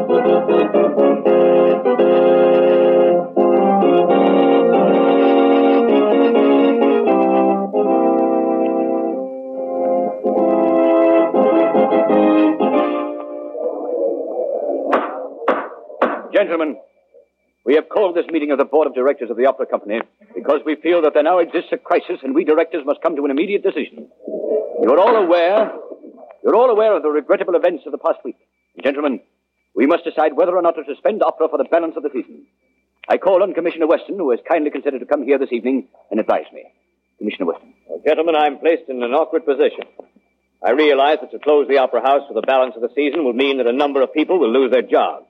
we 17.66 17.76
have 17.76 17.90
called 17.90 18.16
this 18.16 18.26
meeting 18.32 18.52
of 18.52 18.58
the 18.58 18.64
Board 18.64 18.88
of 18.88 18.96
Directors 18.96 19.30
of 19.30 19.36
the 19.36 19.46
Opera 19.46 19.66
Company 19.66 20.00
because 20.34 20.62
we 20.66 20.78
feel 20.78 21.02
that 21.02 21.14
there 21.14 21.24
now 21.24 21.40
exists 21.40 21.72
a 21.74 21.78
crisis 21.78 22.20
and 22.24 22.34
we 22.34 22.46
directors 22.46 22.86
must 22.86 23.02
come 23.02 23.18
to 23.18 23.26
an 23.26 23.32
immediate 23.32 23.62
decision. 23.62 24.08
You're 24.82 25.00
all 25.00 25.18
aware, 25.18 25.74
you're 26.44 26.56
all 26.56 26.70
aware 26.70 26.96
of 26.96 27.04
the 27.04 27.10
regrettable 27.10 27.56
events 27.56 27.84
of 27.86 27.92
the 27.92 27.98
past 27.98 28.20
week. 28.24 28.38
Gentlemen, 28.84 29.20
we 29.76 29.86
must 29.86 30.04
decide 30.04 30.34
whether 30.34 30.56
or 30.56 30.62
not 30.62 30.76
to 30.76 30.84
suspend 30.86 31.24
opera 31.24 31.50
for 31.50 31.58
the 31.58 31.66
balance 31.66 31.96
of 31.96 32.04
the 32.04 32.10
season. 32.12 32.46
I 33.08 33.18
call 33.18 33.44
on 33.44 33.54
Commissioner 33.54 33.88
Weston, 33.88 34.18
who 34.18 34.32
has 34.32 34.40
kindly 34.48 34.72
consented 34.72 35.00
to 35.00 35.06
come 35.06 35.24
here 35.24 35.38
this 35.38 35.52
evening 35.52 35.88
and 36.10 36.20
advise 36.20 36.46
me. 36.54 36.64
Commissioner 37.18 37.48
Weston. 37.48 37.74
Well, 37.88 38.02
gentlemen, 38.06 38.36
I'm 38.36 38.60
placed 38.60 38.90
in 38.90 39.02
an 39.04 39.12
awkward 39.12 39.46
position. 39.46 39.86
I 40.64 40.72
realize 40.72 41.18
that 41.22 41.32
to 41.32 41.40
close 41.40 41.68
the 41.68 41.80
Opera 41.80 42.02
House 42.02 42.28
for 42.28 42.34
the 42.34 42.46
balance 42.46 42.76
of 42.76 42.82
the 42.82 42.94
season 42.96 43.24
will 43.24 43.34
mean 43.34 43.58
that 43.58 43.68
a 43.68 43.74
number 43.74 44.02
of 44.02 44.14
people 44.14 44.40
will 44.40 44.52
lose 44.52 44.72
their 44.72 44.84
jobs. 44.84 45.26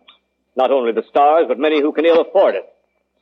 Not 0.56 0.72
only 0.72 0.92
the 0.92 1.08
stars, 1.10 1.46
but 1.48 1.60
many 1.60 1.80
who 1.80 1.94
can 1.94 2.06
ill 2.06 2.22
afford 2.22 2.56
it. 2.56 2.66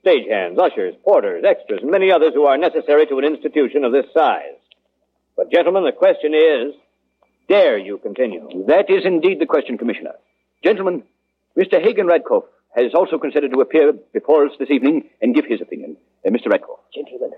Stagehands, 0.03 0.58
ushers, 0.58 0.96
porters, 1.03 1.43
extras, 1.46 1.81
and 1.81 1.91
many 1.91 2.12
others 2.12 2.34
who 2.34 2.46
are 2.46 2.58
necessary 2.58 3.05
to 3.05 3.19
an 3.19 3.25
institution 3.25 3.84
of 3.84 3.91
this 3.91 4.05
size. 4.13 4.58
But, 5.38 5.51
gentlemen, 5.51 5.84
the 5.84 5.91
question 5.91 6.34
is, 6.34 6.74
dare 7.50 7.77
you 7.77 7.98
continue? 7.98 8.48
That 8.68 8.89
is 8.89 9.06
indeed 9.06 9.39
the 9.39 9.46
question, 9.46 9.77
Commissioner. 9.77 10.13
Gentlemen, 10.63 11.03
Mr. 11.58 11.82
Hagen 11.82 12.08
Radcliffe 12.08 12.46
has 12.75 12.94
also 12.94 13.18
considered 13.18 13.51
to 13.51 13.62
appear 13.62 13.91
before 14.13 14.46
us 14.46 14.51
this 14.60 14.70
evening 14.70 15.10
and 15.22 15.36
give 15.36 15.46
his 15.46 15.60
opinion. 15.60 15.98
Uh, 16.25 16.29
Mr. 16.29 16.51
Radcliffe. 16.51 16.79
Gentlemen, 16.94 17.32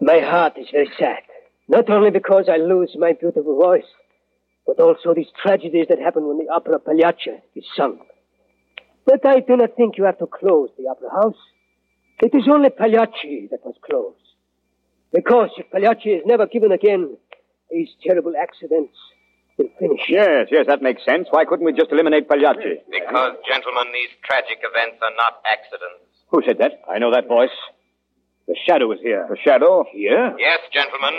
my 0.00 0.20
heart 0.20 0.58
is 0.58 0.66
very 0.70 0.90
sad. 0.98 1.22
Not 1.68 1.90
only 1.90 2.10
because 2.10 2.48
I 2.48 2.58
lose 2.58 2.94
my 2.96 3.12
beautiful 3.12 3.56
voice, 3.56 3.90
but 4.66 4.78
also 4.78 5.14
these 5.14 5.30
tragedies 5.42 5.86
that 5.88 5.98
happen 5.98 6.26
when 6.26 6.38
the 6.38 6.52
opera 6.52 6.78
Pagliacci 6.78 7.30
is 7.54 7.64
sung. 7.74 8.00
But 9.04 9.24
I 9.24 9.40
do 9.40 9.56
not 9.56 9.76
think 9.76 9.96
you 9.96 10.04
have 10.04 10.18
to 10.18 10.26
close 10.26 10.68
the 10.76 10.88
opera 10.88 11.10
house. 11.10 11.38
It 12.22 12.34
is 12.34 12.48
only 12.48 12.70
Pagliacci 12.70 13.48
that 13.50 13.64
must 13.64 13.80
close. 13.80 14.14
Because 15.12 15.50
if 15.56 15.70
Pagliacci 15.70 16.10
is 16.10 16.22
never 16.26 16.46
given 16.46 16.72
again, 16.72 17.16
these 17.70 17.88
terrible 18.02 18.34
accidents 18.40 18.92
Yes, 19.58 20.48
yes, 20.50 20.66
that 20.68 20.82
makes 20.82 21.04
sense. 21.04 21.28
Why 21.30 21.44
couldn't 21.44 21.64
we 21.64 21.72
just 21.72 21.90
eliminate 21.90 22.28
Pagliacci? 22.28 22.84
Because, 22.90 23.36
gentlemen, 23.48 23.88
these 23.92 24.12
tragic 24.24 24.60
events 24.60 25.00
are 25.00 25.16
not 25.16 25.40
accidents. 25.48 26.04
Who 26.28 26.42
said 26.44 26.58
that? 26.58 26.80
I 26.90 26.98
know 26.98 27.10
that 27.12 27.26
voice. 27.28 27.54
The 28.46 28.56
shadow 28.66 28.92
is 28.92 29.00
here. 29.00 29.26
The 29.28 29.36
shadow? 29.36 29.84
Here? 29.90 30.36
Yes, 30.38 30.60
gentlemen. 30.72 31.14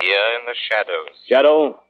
Here 0.00 0.28
in 0.40 0.46
the 0.46 0.54
shadows. 0.68 1.12
Shadow, 1.28 1.80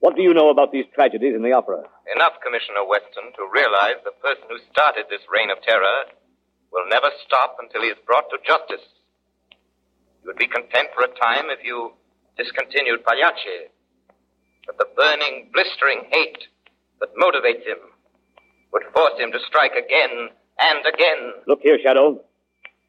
what 0.00 0.16
do 0.16 0.22
you 0.22 0.32
know 0.34 0.50
about 0.50 0.72
these 0.72 0.84
tragedies 0.94 1.34
in 1.34 1.42
the 1.42 1.52
opera? 1.52 1.84
Enough, 2.14 2.40
Commissioner 2.44 2.84
Weston, 2.86 3.32
to 3.36 3.42
realize 3.52 3.98
the 4.04 4.14
person 4.20 4.44
who 4.48 4.58
started 4.72 5.06
this 5.08 5.24
reign 5.32 5.50
of 5.50 5.60
terror 5.64 6.12
will 6.72 6.86
never 6.88 7.08
stop 7.24 7.56
until 7.60 7.82
he 7.82 7.88
is 7.88 7.98
brought 8.06 8.28
to 8.30 8.38
justice. 8.46 8.84
You 10.22 10.30
would 10.30 10.38
be 10.38 10.46
content 10.46 10.92
for 10.94 11.02
a 11.04 11.12
time 11.18 11.48
if 11.50 11.64
you 11.64 11.92
discontinued 12.36 13.04
Pagliacci. 13.04 13.72
But 14.66 14.78
the 14.78 14.86
burning, 14.96 15.50
blistering 15.52 16.04
hate 16.10 16.38
that 17.00 17.14
motivates 17.16 17.64
him 17.64 17.78
would 18.72 18.82
force 18.92 19.18
him 19.18 19.32
to 19.32 19.38
strike 19.46 19.72
again 19.72 20.28
and 20.60 20.80
again. 20.86 21.32
Look 21.46 21.60
here, 21.62 21.78
Shadow. 21.82 22.20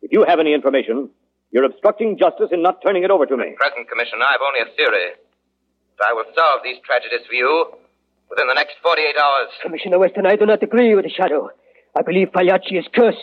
If 0.01 0.11
you 0.11 0.25
have 0.27 0.39
any 0.39 0.53
information, 0.53 1.09
you're 1.51 1.65
obstructing 1.65 2.17
justice 2.17 2.49
in 2.51 2.61
not 2.61 2.81
turning 2.85 3.03
it 3.03 3.11
over 3.11 3.25
to 3.25 3.37
me. 3.37 3.55
Present, 3.57 3.87
Commissioner, 3.89 4.25
I've 4.27 4.43
only 4.45 4.61
a 4.61 4.75
theory. 4.75 5.15
But 5.97 6.07
I 6.09 6.13
will 6.13 6.25
solve 6.35 6.61
these 6.63 6.77
tragedies 6.85 7.25
for 7.27 7.33
you 7.33 7.71
within 8.29 8.47
the 8.47 8.53
next 8.53 8.75
48 8.83 9.15
hours. 9.17 9.49
Commissioner 9.61 9.99
Weston, 9.99 10.25
I 10.25 10.35
do 10.35 10.45
not 10.45 10.61
agree 10.61 10.93
with 10.95 11.05
the 11.05 11.11
shadow. 11.11 11.49
I 11.97 12.01
believe 12.01 12.31
Pagliacci 12.31 12.77
is 12.77 12.85
cursed, 12.93 13.17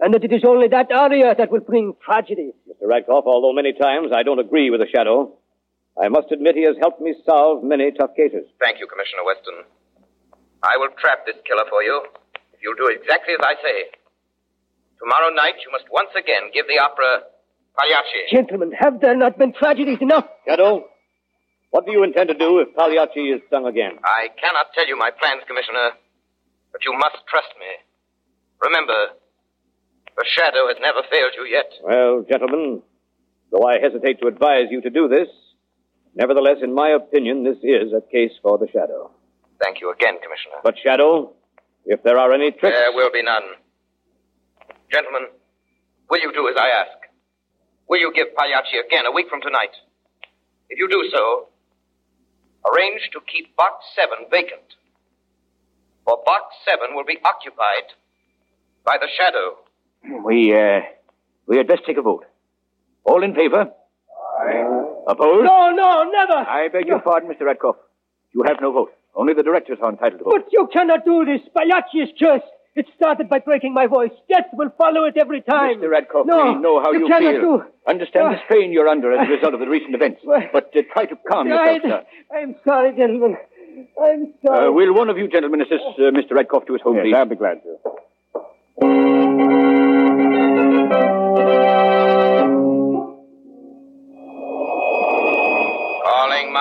and 0.00 0.14
that 0.14 0.24
it 0.24 0.32
is 0.32 0.42
only 0.46 0.68
that 0.68 0.90
aria 0.90 1.34
that 1.36 1.50
will 1.50 1.60
bring 1.60 1.94
tragedy. 2.04 2.52
Mr. 2.68 2.88
Radcliffe, 2.88 3.24
although 3.26 3.52
many 3.52 3.72
times 3.72 4.12
I 4.14 4.22
don't 4.22 4.38
agree 4.38 4.70
with 4.70 4.80
the 4.80 4.86
shadow, 4.94 5.36
I 6.00 6.08
must 6.08 6.32
admit 6.32 6.56
he 6.56 6.66
has 6.66 6.76
helped 6.80 7.00
me 7.00 7.14
solve 7.24 7.62
many 7.62 7.92
tough 7.92 8.16
cases. 8.16 8.46
Thank 8.58 8.80
you, 8.80 8.86
Commissioner 8.86 9.22
Weston. 9.24 9.62
I 10.62 10.76
will 10.76 10.90
trap 10.98 11.26
this 11.26 11.36
killer 11.46 11.64
for 11.70 11.82
you 11.82 12.02
if 12.52 12.58
you'll 12.62 12.74
do 12.74 12.90
exactly 12.90 13.34
as 13.34 13.42
I 13.44 13.54
say. 13.62 13.78
Tomorrow 14.98 15.30
night, 15.34 15.54
you 15.62 15.70
must 15.70 15.84
once 15.90 16.10
again 16.16 16.50
give 16.52 16.66
the 16.66 16.82
opera 16.82 17.28
Pagliacci. 17.78 18.30
Gentlemen, 18.32 18.72
have 18.78 19.00
there 19.00 19.14
not 19.16 19.38
been 19.38 19.52
tragedies 19.52 19.98
enough? 20.00 20.26
Shadow, 20.48 20.86
what 21.70 21.86
do 21.86 21.92
you 21.92 22.02
intend 22.02 22.28
to 22.28 22.34
do 22.34 22.58
if 22.58 22.74
Pagliacci 22.74 23.20
is 23.34 23.42
sung 23.50 23.66
again? 23.66 23.98
I 24.02 24.28
cannot 24.40 24.72
tell 24.74 24.86
you 24.86 24.96
my 24.96 25.10
plans, 25.10 25.42
Commissioner, 25.46 25.94
but 26.72 26.84
you 26.84 26.92
must 26.94 27.22
trust 27.28 27.50
me. 27.58 27.70
Remember, 28.62 29.14
the 30.16 30.24
shadow 30.26 30.66
has 30.68 30.78
never 30.80 31.02
failed 31.10 31.34
you 31.36 31.44
yet. 31.46 31.70
Well, 31.82 32.24
gentlemen, 32.30 32.82
though 33.52 33.66
I 33.66 33.78
hesitate 33.78 34.20
to 34.22 34.26
advise 34.28 34.70
you 34.70 34.80
to 34.82 34.90
do 34.90 35.08
this, 35.08 35.28
nevertheless, 36.14 36.58
in 36.62 36.74
my 36.74 36.90
opinion, 36.90 37.44
this 37.44 37.58
is 37.62 37.92
a 37.92 38.00
case 38.00 38.32
for 38.42 38.58
the 38.58 38.66
shadow. 38.68 39.10
Thank 39.62 39.80
you 39.80 39.92
again, 39.92 40.14
Commissioner. 40.22 40.56
But, 40.62 40.74
Shadow, 40.82 41.32
if 41.86 42.02
there 42.02 42.18
are 42.18 42.32
any 42.32 42.50
tricks. 42.50 42.74
There 42.76 42.92
will 42.92 43.10
be 43.12 43.22
none. 43.22 43.42
Gentlemen, 44.90 45.28
will 46.10 46.20
you 46.20 46.32
do 46.32 46.48
as 46.48 46.56
I 46.58 46.68
ask? 46.68 46.98
Will 47.88 48.00
you 48.00 48.12
give 48.14 48.28
Pagliacci 48.34 48.78
again 48.86 49.06
a 49.06 49.12
week 49.12 49.28
from 49.28 49.40
tonight? 49.40 49.74
If 50.68 50.78
you 50.78 50.88
do 50.88 51.04
so, 51.14 51.48
arrange 52.72 53.10
to 53.12 53.20
keep 53.30 53.54
Box 53.56 53.84
7 53.94 54.26
vacant. 54.30 54.74
For 56.04 56.18
Box 56.24 56.54
7 56.68 56.94
will 56.94 57.04
be 57.04 57.18
occupied 57.24 57.92
by 58.84 58.96
the 59.00 59.08
shadow. 59.16 59.58
We, 60.24 60.54
uh, 60.54 60.80
we 61.46 61.56
had 61.56 61.66
best 61.66 61.82
take 61.86 61.96
a 61.96 62.02
vote. 62.02 62.24
All 63.04 63.22
in 63.22 63.34
favor? 63.34 63.70
Opposed? 65.06 65.44
No, 65.44 65.70
no, 65.70 66.04
never. 66.10 66.38
I 66.48 66.68
beg 66.72 66.86
your 66.86 67.00
pardon, 67.00 67.28
Mr. 67.30 67.42
Radcliffe. 67.46 67.76
You 68.32 68.42
have 68.46 68.56
no 68.60 68.72
vote. 68.72 68.92
Only 69.14 69.34
the 69.34 69.42
directors 69.42 69.78
are 69.82 69.90
entitled 69.90 70.18
to 70.20 70.24
vote. 70.24 70.32
But 70.44 70.52
you 70.52 70.68
cannot 70.72 71.04
do 71.04 71.24
this. 71.24 71.40
Pagliacci 71.56 71.98
is 72.02 72.08
cursed. 72.18 72.44
It 72.74 72.86
started 72.96 73.28
by 73.28 73.38
breaking 73.38 73.72
my 73.72 73.86
voice. 73.86 74.10
Death 74.28 74.46
will 74.54 74.70
follow 74.76 75.04
it 75.04 75.16
every 75.16 75.42
time. 75.42 75.78
Mr. 75.78 75.88
Radcliffe, 75.90 76.26
no, 76.26 76.54
we 76.54 76.54
know 76.60 76.80
how 76.82 76.90
you, 76.90 77.06
cannot 77.06 77.32
feel. 77.34 77.40
Do. 77.40 77.64
Understand 77.86 78.34
the 78.34 78.38
Ah. 78.40 78.44
strain 78.46 78.72
you're 78.72 78.88
under 78.88 79.12
as 79.12 79.28
a 79.28 79.30
result 79.30 79.54
of 79.54 79.60
the 79.60 79.68
recent 79.68 79.94
events. 79.94 80.20
But 80.52 80.72
uh, 80.76 80.80
try 80.92 81.04
to 81.06 81.14
calm 81.30 81.46
yourself, 81.46 81.82
I, 81.84 81.88
sir. 81.88 82.04
I'm 82.34 82.56
sorry, 82.66 82.96
gentlemen. 82.96 83.36
I'm 84.02 84.34
sorry. 84.44 84.66
Uh, 84.68 84.72
will 84.72 84.92
one 84.94 85.08
of 85.08 85.18
you 85.18 85.28
gentlemen 85.28 85.60
assist 85.60 85.84
uh, 85.98 86.10
Mr. 86.10 86.32
Radcliffe 86.32 86.66
to 86.66 86.72
his 86.72 86.82
home, 86.82 86.98
please? 87.00 87.14
I'll 87.14 87.26
be 87.26 87.36
glad 87.36 87.60
to. 87.62 87.78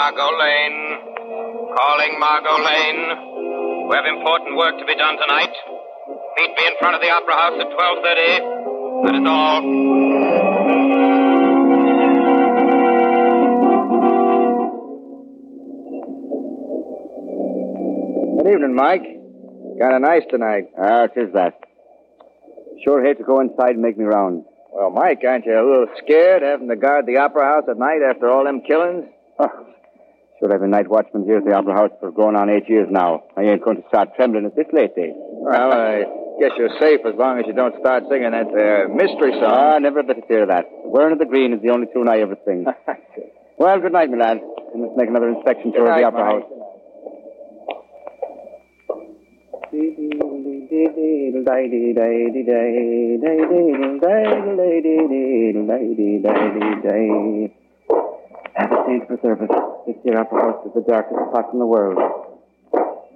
Margot 0.04 0.38
Lane. 0.38 1.00
Calling 1.78 2.20
Margot 2.20 2.60
Lane. 2.60 3.88
We 3.88 3.96
have 3.96 4.04
important 4.04 4.58
work 4.58 4.78
to 4.78 4.86
be 4.86 4.98
done 4.98 5.16
tonight. 5.16 5.56
Meet 6.36 6.58
me 6.58 6.68
in 6.68 6.74
front 6.78 6.96
of 6.96 7.02
the 7.02 7.10
Opera 7.10 7.34
House 7.34 7.58
at 7.58 7.68
12.30. 7.72 9.06
That 9.06 9.16
is 9.16 9.26
all. 9.26 9.62
Good 18.44 18.52
evening, 18.52 18.76
Mike. 18.76 19.08
Kind 19.80 19.96
of 19.96 20.02
nice 20.02 20.24
tonight. 20.30 20.66
Ah, 20.78 21.04
uh, 21.04 21.08
that. 21.34 21.54
Sure 22.84 23.02
hate 23.02 23.20
to 23.20 23.24
go 23.24 23.39
inside 23.39 23.76
and 23.76 23.82
make 23.82 23.98
me 23.98 24.04
round. 24.04 24.44
Well, 24.74 24.89
Mike, 24.89 25.22
aren't 25.26 25.46
you 25.46 25.54
a 25.54 25.63
little 25.63 25.88
scared 26.04 26.42
having 26.42 26.68
to 26.68 26.76
guard 26.76 27.06
the 27.06 27.20
opera 27.20 27.46
house 27.46 27.70
at 27.70 27.78
night 27.78 28.02
after 28.06 28.30
all 28.30 28.44
them 28.44 28.63
killings? 28.68 29.06
should 30.44 30.52
have 30.52 30.60
been 30.60 30.72
night 30.72 30.90
watchman 30.90 31.24
here 31.24 31.38
at 31.38 31.46
the 31.46 31.54
Opera 31.56 31.74
House 31.74 31.92
for 32.02 32.12
going 32.12 32.36
on 32.36 32.50
eight 32.50 32.68
years 32.68 32.90
now. 32.92 33.24
I 33.38 33.44
ain't 33.44 33.64
going 33.64 33.78
to 33.78 33.88
start 33.88 34.10
trembling 34.18 34.46
at 34.46 34.58
this 34.58 34.68
late 34.74 34.94
day. 34.94 35.14
Well, 35.16 35.72
I 35.72 36.04
guess 36.38 36.52
you're 36.58 36.76
safe 36.82 37.00
as 37.08 37.16
long 37.16 37.40
as 37.40 37.46
you 37.48 37.54
don't 37.54 37.80
start 37.80 38.04
singing 38.12 38.32
that 38.32 38.52
uh, 38.52 38.92
mystery 38.92 39.32
song. 39.40 39.56
Ah, 39.56 39.80
never 39.80 40.00
a 40.00 40.04
bit 40.04 40.18
of 40.18 40.28
fear 40.28 40.44
of 40.44 40.50
that. 40.50 40.66
Wearing 40.84 41.14
of 41.14 41.20
the 41.20 41.26
Green 41.26 41.54
is 41.54 41.62
the 41.62 41.70
only 41.70 41.88
tune 41.94 42.10
I 42.10 42.20
ever 42.20 42.36
sing. 42.44 42.66
well, 43.58 43.80
good 43.80 43.94
night, 43.94 44.12
my 44.12 44.18
lad. 44.18 44.42
And 44.74 44.84
let's 44.84 44.98
make 44.98 45.08
another 45.08 45.30
inspection 45.30 45.72
tour 45.72 45.90
of 45.90 45.96
the 45.98 46.04
Opera 46.04 46.26
Mike. 46.26 46.44
House. 46.44 46.64
Have 58.56 58.72
a 58.72 58.84
stage 58.86 59.08
for 59.08 59.18
service. 59.22 59.50
This 59.88 59.96
here 60.04 60.18
Opera 60.18 60.42
House 60.42 60.66
is 60.66 60.74
the 60.76 60.82
darkest 60.82 61.20
spot 61.30 61.52
in 61.54 61.60
the 61.60 61.66
world. 61.66 61.98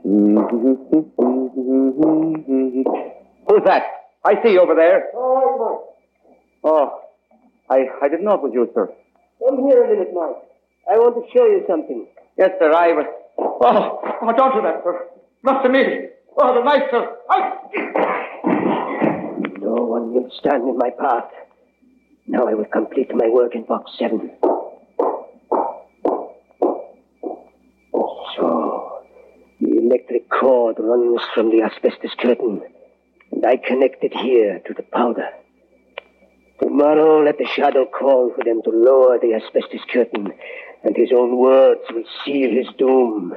Mm-hmm. 0.06 0.38
Who's 3.48 3.64
that? 3.66 3.84
I 4.26 4.42
see 4.44 4.52
you 4.54 4.62
over 4.62 4.76
there. 4.76 5.10
All 5.14 5.36
right, 5.36 5.58
Mike. 5.60 5.80
Oh, 6.64 7.02
I, 7.70 7.88
I 8.02 8.10
didn't 8.10 8.26
know 8.26 8.34
it 8.34 8.42
was 8.42 8.52
you, 8.54 8.70
sir. 8.74 8.90
Come 9.40 9.60
here 9.68 9.84
a 9.84 9.88
minute, 9.90 10.14
Mike. 10.14 10.38
I 10.92 10.98
want 10.98 11.16
to 11.16 11.32
show 11.38 11.46
you 11.46 11.64
something. 11.68 12.08
Yes, 12.38 12.52
sir, 12.60 12.72
I 12.74 12.94
was. 12.94 13.06
Oh, 13.40 14.00
oh, 14.22 14.34
don't 14.36 14.54
do 14.56 14.62
that, 14.62 14.82
sir. 14.84 15.08
Not 15.44 15.62
to 15.64 15.70
me. 15.70 16.10
Oh, 16.38 16.54
the 16.54 16.64
knife, 16.64 16.90
sir. 16.92 17.16
No 19.60 19.74
one 19.84 20.14
will 20.14 20.30
stand 20.40 20.68
in 20.68 20.78
my 20.78 20.90
path. 20.90 21.32
Now 22.28 22.48
I 22.48 22.54
will 22.54 22.66
complete 22.66 23.14
my 23.14 23.30
work 23.30 23.56
in 23.56 23.64
box 23.64 23.92
seven. 24.00 24.32
So, 28.36 29.04
the 29.60 29.77
electric 29.88 30.30
cord 30.30 30.76
runs 30.80 31.22
from 31.34 31.50
the 31.50 31.64
asbestos 31.64 32.14
curtain, 32.20 32.62
and 33.32 33.46
I 33.46 33.56
connect 33.56 34.04
it 34.04 34.14
here 34.14 34.60
to 34.68 34.74
the 34.74 34.84
powder. 34.84 35.30
Tomorrow, 36.62 37.24
let 37.24 37.38
the 37.38 37.46
shadow 37.46 37.86
call 37.86 38.34
for 38.36 38.44
them 38.44 38.62
to 38.64 38.70
lower 38.70 39.18
the 39.18 39.34
asbestos 39.36 39.86
curtain, 39.92 40.34
and 40.84 40.96
his 40.96 41.12
own 41.16 41.38
words 41.38 41.82
will 41.92 42.04
seal 42.26 42.50
his 42.52 42.68
doom. 42.78 43.34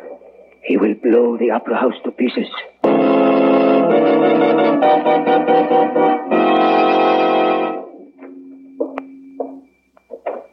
He 0.65 0.77
will 0.77 0.95
blow 0.95 1.37
the 1.37 1.51
opera 1.51 1.77
house 1.77 1.95
to 2.05 2.11
pieces. 2.11 2.49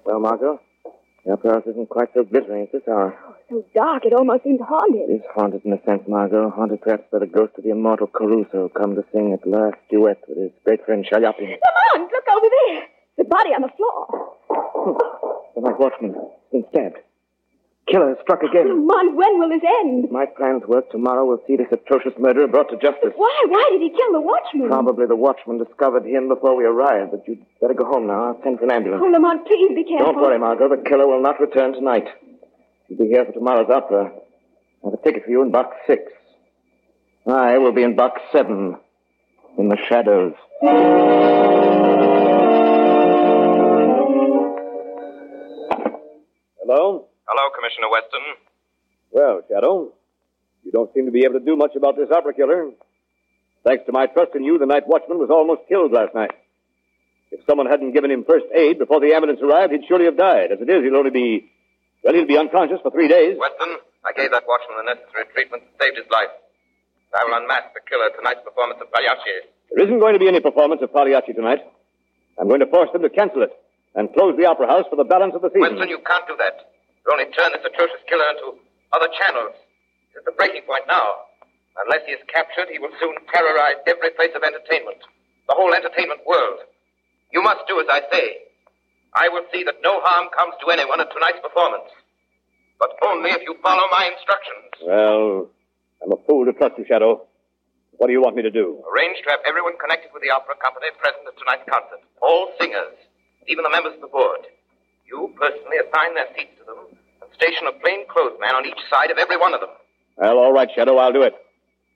Well, 0.06 0.20
Margot, 0.20 0.62
the 1.26 1.34
opera 1.34 1.54
house 1.54 1.64
isn't 1.68 1.90
quite 1.90 2.10
so 2.14 2.24
glittering 2.24 2.64
at 2.64 2.72
this 2.72 2.88
hour. 2.88 3.27
So 3.50 3.64
dark, 3.74 4.04
it 4.04 4.12
almost 4.14 4.44
seemed 4.44 4.60
haunted. 4.60 5.10
It 5.10 5.24
is 5.24 5.28
haunted 5.34 5.64
in 5.64 5.72
a 5.72 5.82
sense, 5.86 6.04
Margot. 6.08 6.50
Haunted 6.50 6.82
perhaps 6.82 7.04
by 7.12 7.20
the 7.20 7.28
ghost 7.28 7.54
of 7.58 7.64
the 7.64 7.70
immortal 7.70 8.08
Caruso, 8.08 8.68
come 8.70 8.96
to 8.96 9.06
sing 9.14 9.32
at 9.32 9.48
last 9.48 9.78
duet 9.90 10.20
with 10.28 10.38
his 10.38 10.52
great 10.66 10.84
friend 10.86 11.06
Shaliapin. 11.08 11.56
Come 11.56 11.78
on, 11.96 12.02
look 12.12 12.28
over 12.36 12.48
there. 12.68 12.84
The 13.18 13.24
body 13.24 13.52
on 13.56 13.62
the 13.62 13.72
floor. 13.78 14.36
Oh, 14.52 15.52
the 15.56 15.62
night 15.62 15.80
watchman, 15.80 16.14
has 16.14 16.28
been 16.52 16.66
stabbed. 16.72 16.98
Killer 17.88 18.10
has 18.10 18.18
struck 18.22 18.44
again. 18.44 18.68
Oh, 18.68 18.76
come 18.84 18.92
on, 18.92 19.16
when 19.16 19.40
will 19.40 19.48
this 19.48 19.64
end? 19.64 20.04
If 20.04 20.12
my 20.12 20.26
plans 20.26 20.68
work, 20.68 20.92
tomorrow 20.92 21.24
we'll 21.24 21.40
see 21.48 21.56
this 21.56 21.72
atrocious 21.72 22.12
murderer 22.20 22.48
brought 22.52 22.68
to 22.72 22.76
justice. 22.76 23.16
Why? 23.16 23.32
Why 23.48 23.64
did 23.72 23.80
he 23.80 23.96
kill 23.96 24.12
the 24.12 24.20
watchman? 24.20 24.68
Probably 24.68 25.08
the 25.08 25.16
watchman 25.16 25.58
discovered 25.58 26.04
him 26.04 26.28
before 26.28 26.58
we 26.58 26.66
arrived, 26.66 27.12
but 27.12 27.24
you'd 27.26 27.40
better 27.62 27.74
go 27.74 27.86
home 27.86 28.08
now. 28.08 28.36
I'll 28.36 28.40
send 28.44 28.60
for 28.60 28.66
an 28.66 28.76
ambulance. 28.76 29.00
Oh, 29.00 29.08
Lamont, 29.08 29.48
please 29.48 29.72
be 29.72 29.88
careful. 29.88 30.12
Don't 30.12 30.20
worry, 30.22 30.38
Margot. 30.38 30.68
The 30.68 30.84
killer 30.84 31.08
will 31.08 31.24
not 31.24 31.40
return 31.40 31.72
tonight. 31.72 32.12
He'll 32.88 32.98
be 32.98 33.08
here 33.08 33.26
for 33.26 33.34
tomorrow's 33.34 33.70
opera. 33.70 34.12
I 34.84 34.88
have 34.90 34.94
a 34.94 35.04
ticket 35.04 35.26
for 35.26 35.32
you 35.32 35.42
in 35.42 35.52
box 35.52 35.76
six. 35.88 36.04
I 37.28 37.58
will 37.58 37.74
be 37.74 37.84
in 37.84 37.96
box 37.96 38.22
seven, 38.32 38.78
in 39.58 39.68
the 39.68 39.78
shadows. 39.90 40.34
Hello? 46.62 47.08
Hello, 47.28 47.50
Commissioner 47.56 47.90
Weston. 47.92 48.22
Well, 49.12 49.42
Shadow, 49.50 49.92
you 50.64 50.72
don't 50.72 50.94
seem 50.94 51.06
to 51.06 51.12
be 51.12 51.26
able 51.26 51.40
to 51.40 51.46
do 51.46 51.58
much 51.58 51.76
about 51.76 51.98
this 51.98 52.10
opera 52.10 52.34
killer. 52.34 52.72
Thanks 53.66 53.86
to 53.88 53.92
my 53.92 54.06
trust 54.06 54.36
in 54.36 54.44
you, 54.46 54.58
the 54.58 54.66
night 54.66 54.88
watchman 54.88 55.18
was 55.18 55.30
almost 55.30 55.68
killed 55.68 55.92
last 55.92 56.16
night. 56.16 56.32
If 57.32 57.42
someone 57.46 57.68
hadn't 57.68 57.92
given 57.92 58.12
him 58.12 58.24
first 58.24 58.46
aid 58.56 58.80
before 58.80 59.02
the 59.02 59.14
ambulance 59.14 59.42
arrived, 59.42 59.74
he'd 59.74 59.86
surely 59.88 60.06
have 60.06 60.16
died. 60.18 60.54
As 60.54 60.62
it 60.62 60.70
is, 60.70 60.84
he'll 60.84 60.96
only 60.96 61.12
be, 61.12 61.52
well, 62.04 62.14
he'll 62.14 62.28
be 62.30 62.38
unconscious 62.38 62.80
for 62.82 62.92
three 62.92 63.08
days. 63.08 63.38
Weston, 63.40 63.78
I 64.06 64.14
gave 64.14 64.32
that 64.32 64.44
watchman 64.48 64.78
the 64.80 64.88
necessary 64.96 65.26
treatment 65.34 65.64
and 65.68 65.74
saved 65.82 65.98
his 65.98 66.08
life. 66.12 66.32
I 67.16 67.24
will 67.26 67.36
unmask 67.40 67.74
the 67.74 67.82
killer 67.88 68.12
tonight's 68.16 68.44
performance 68.44 68.80
of 68.84 68.92
Pagliacci. 68.92 69.48
There 69.74 69.84
isn't 69.84 70.00
going 70.00 70.14
to 70.14 70.20
be 70.20 70.28
any 70.28 70.40
performance 70.40 70.82
of 70.82 70.94
Pagliacci 70.94 71.34
tonight. 71.34 71.64
I'm 72.40 72.48
going 72.48 72.62
to 72.62 72.70
force 72.70 72.90
them 72.94 73.02
to 73.02 73.10
cancel 73.10 73.42
it 73.44 73.52
and 73.96 74.12
close 74.14 74.38
the 74.38 74.46
opera 74.46 74.68
house 74.68 74.86
for 74.90 74.96
the 74.96 75.08
balance 75.08 75.34
of 75.34 75.42
the 75.42 75.50
season. 75.50 75.76
Weston, 75.76 75.90
you 75.90 76.00
can't 76.06 76.28
do 76.28 76.38
that. 76.38 76.70
You 77.02 77.12
only 77.12 77.32
turn 77.34 77.52
this 77.56 77.64
atrocious 77.66 78.04
killer 78.08 78.28
into 78.38 78.60
other 78.94 79.10
channels. 79.18 79.56
It's 80.14 80.26
the 80.26 80.36
breaking 80.36 80.64
point 80.70 80.86
now. 80.88 81.28
Unless 81.86 82.06
he 82.06 82.14
is 82.14 82.22
captured, 82.28 82.70
he 82.72 82.80
will 82.80 82.94
soon 83.00 83.14
terrorize 83.32 83.78
every 83.86 84.12
place 84.18 84.34
of 84.36 84.44
entertainment, 84.44 84.98
the 85.48 85.56
whole 85.56 85.74
entertainment 85.74 86.22
world. 86.26 86.66
You 87.32 87.42
must 87.44 87.68
do 87.68 87.80
as 87.80 87.88
I 87.90 88.02
say. 88.12 88.47
I 89.18 89.30
will 89.34 89.50
see 89.52 89.66
that 89.66 89.82
no 89.82 89.98
harm 90.06 90.30
comes 90.30 90.54
to 90.62 90.70
anyone 90.70 91.02
at 91.02 91.10
tonight's 91.10 91.42
performance. 91.42 91.90
But 92.78 92.94
only 93.02 93.34
if 93.34 93.42
you 93.42 93.58
follow 93.66 93.90
my 93.90 94.06
instructions. 94.14 94.70
Well, 94.86 95.50
I'm 96.06 96.14
a 96.14 96.22
fool 96.30 96.46
to 96.46 96.54
trust 96.54 96.78
you, 96.78 96.86
Shadow. 96.86 97.26
What 97.98 98.08
do 98.08 98.14
you 98.14 98.22
want 98.22 98.38
me 98.38 98.46
to 98.46 98.54
do? 98.54 98.78
Arrange 98.86 99.18
to 99.26 99.34
have 99.34 99.42
everyone 99.50 99.74
connected 99.82 100.14
with 100.14 100.22
the 100.22 100.30
opera 100.30 100.54
company 100.62 100.94
present 101.02 101.26
at 101.26 101.34
tonight's 101.42 101.66
concert. 101.66 102.06
All 102.22 102.54
singers, 102.62 102.94
even 103.50 103.66
the 103.66 103.74
members 103.74 103.98
of 103.98 104.06
the 104.06 104.14
board. 104.14 104.46
You 105.10 105.34
personally 105.34 105.82
assign 105.82 106.14
their 106.14 106.30
seats 106.38 106.54
to 106.62 106.64
them 106.70 106.94
and 107.26 107.30
station 107.34 107.66
a 107.66 107.74
plainclothes 107.82 108.38
man 108.38 108.54
on 108.54 108.70
each 108.70 108.78
side 108.86 109.10
of 109.10 109.18
every 109.18 109.42
one 109.42 109.58
of 109.58 109.66
them. 109.66 109.74
Well, 110.22 110.38
all 110.38 110.54
right, 110.54 110.70
Shadow, 110.70 111.02
I'll 111.02 111.14
do 111.14 111.26
it. 111.26 111.34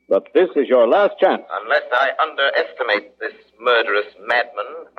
But 0.10 0.34
this 0.34 0.50
is 0.58 0.66
your 0.66 0.90
last 0.90 1.22
chance. 1.22 1.46
Unless 1.46 1.86
I 1.94 2.18
underestimate 2.18 3.14
this 3.22 3.38
murderous 3.62 4.10
madman, 4.26 4.90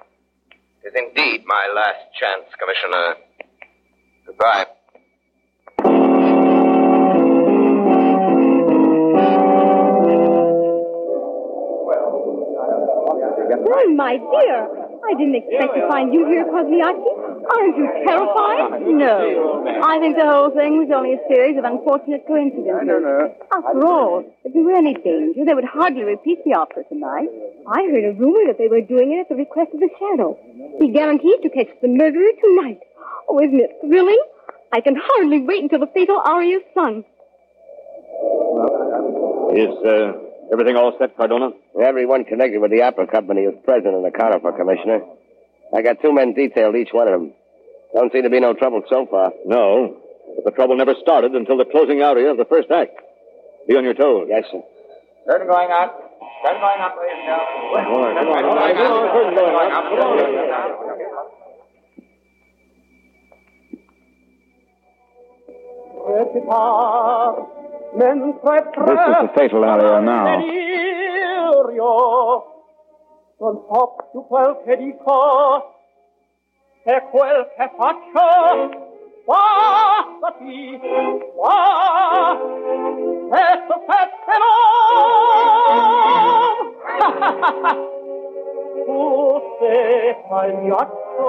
is 0.85 0.93
indeed 0.95 1.45
my 1.47 1.71
last 1.75 2.13
chance, 2.19 2.47
Commissioner. 2.59 3.15
Goodbye. 4.27 4.67
Oh, 13.75 13.95
my 13.95 14.17
dear. 14.17 14.69
I 15.05 15.15
didn't 15.19 15.37
expect 15.37 15.75
to 15.75 15.89
find 15.89 16.13
you 16.13 16.27
here, 16.27 16.45
Pagliacci. 16.45 17.12
Aren't 17.43 17.77
you 17.77 17.87
terrified? 18.07 18.83
No. 18.87 19.65
I 19.83 19.99
think 19.99 20.17
the 20.17 20.27
whole 20.27 20.51
thing 20.51 20.79
was 20.79 20.91
only 20.95 21.15
a 21.15 21.23
series 21.27 21.59
of 21.59 21.65
unfortunate 21.65 22.27
coincidences. 22.27 22.87
No, 22.87 22.99
no. 22.99 23.35
After 23.51 23.87
all, 23.87 24.25
if 24.45 24.53
there 24.53 24.63
were 24.63 24.77
any 24.77 24.95
danger, 24.95 25.45
they 25.45 25.55
would 25.55 25.65
hardly 25.67 26.05
repeat 26.05 26.45
the 26.45 26.55
opera 26.55 26.85
tonight. 26.89 27.29
I 27.67 27.83
heard 27.91 28.05
a 28.05 28.15
rumor 28.15 28.47
that 28.47 28.59
they 28.59 28.69
were 28.69 28.81
doing 28.81 29.13
it 29.13 29.27
at 29.27 29.29
the 29.29 29.35
request 29.35 29.75
of 29.75 29.81
the 29.81 29.91
Shadow. 29.99 30.39
He 30.79 30.89
guaranteed 30.89 31.43
to 31.43 31.51
catch 31.51 31.71
the 31.81 31.89
murderer 31.89 32.31
tonight. 32.39 32.81
Oh, 33.29 33.41
isn't 33.41 33.59
it 33.59 33.71
thrilling? 33.81 34.23
I 34.73 34.81
can 34.81 34.97
hardly 34.97 35.41
wait 35.41 35.63
until 35.63 35.81
the 35.81 35.91
fatal 35.93 36.23
aria 36.25 36.59
is 36.59 36.65
sung. 36.75 37.05
Is 39.53 39.75
uh, 39.85 40.13
everything 40.53 40.77
all 40.77 40.97
set, 40.99 41.17
Cardona? 41.17 41.51
Everyone 41.81 42.25
connected 42.25 42.61
with 42.61 42.71
the 42.71 42.83
opera 42.83 43.07
company 43.07 43.43
is 43.43 43.55
present 43.65 43.95
in 43.95 44.03
the 44.03 44.11
counter 44.11 44.41
for 44.41 44.53
Commissioner. 44.53 45.03
I 45.75 45.83
got 45.83 46.01
two 46.03 46.13
men 46.13 46.35
detailed, 46.35 46.77
each 46.77 46.93
one 46.93 47.09
of 47.09 47.21
them. 47.21 47.33
Don't 47.95 48.13
seem 48.13 48.23
to 48.25 48.31
be 48.31 48.41
no 48.41 48.55
trouble 48.55 48.83
so 48.89 49.07
far. 49.11 49.33
No, 49.47 49.97
but 50.37 50.45
the 50.45 50.51
trouble 50.53 50.77
never 50.77 50.95
started 51.01 51.33
until 51.33 51.57
the 51.59 51.65
closing 51.65 52.03
aria 52.03 52.31
of 52.31 52.37
the 52.37 52.45
first 52.47 52.71
act. 52.71 52.93
Be 53.69 53.77
on 53.77 53.85
your 53.85 53.95
toes. 53.95 54.27
Yes, 54.29 54.45
sir. 54.51 54.61
Curtain 55.29 55.47
going 55.47 55.71
up. 55.71 56.19
Curtain 56.45 56.61
going 56.61 56.81
up, 56.81 56.97
ladies 56.99 57.17
and 57.17 57.27
gentlemen. 57.29 57.85
All 57.87 58.03
right, 58.03 58.17
come 58.17 58.29
on, 58.29 58.43
Curtain 58.43 58.57
going 58.57 58.83
up. 58.83 59.13
curtain 59.13 59.35
going 59.37 59.53
Going 59.53 59.71
up. 59.71 59.85
up. 59.85 59.91
Come 59.93 60.01
on. 60.01 60.19
Curtain 60.19 60.43
going 60.43 60.59
up. 66.51 67.49
This 67.93 68.99
is 68.99 69.17
the 69.23 69.31
fatal 69.37 69.65
aria 69.65 70.01
now 70.03 70.41
non 73.43 73.61
so 73.69 73.97
più 74.13 74.25
quel 74.29 74.57
che 74.65 74.77
dico. 74.77 75.75
E 76.85 77.03
quel 77.11 77.49
che 77.57 77.71
faccio 77.77 78.91
bastati 79.25 80.81
va 81.37 82.39
e 83.31 83.63
soppettero 83.69 84.53
tu 88.85 89.43
sei 89.59 90.17
pagliaccio 90.29 91.23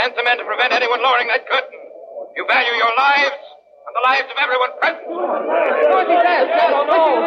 Send 0.00 0.16
some 0.16 0.24
men 0.24 0.40
to 0.40 0.44
prevent 0.48 0.72
anyone 0.72 1.04
lowering 1.04 1.28
that 1.28 1.44
curtain. 1.44 1.76
You 2.32 2.48
value 2.48 2.72
your 2.72 2.94
lives 2.96 3.36
and 3.84 3.92
the 3.92 4.00
lives 4.00 4.24
of 4.32 4.38
everyone 4.40 4.72
present. 4.80 5.04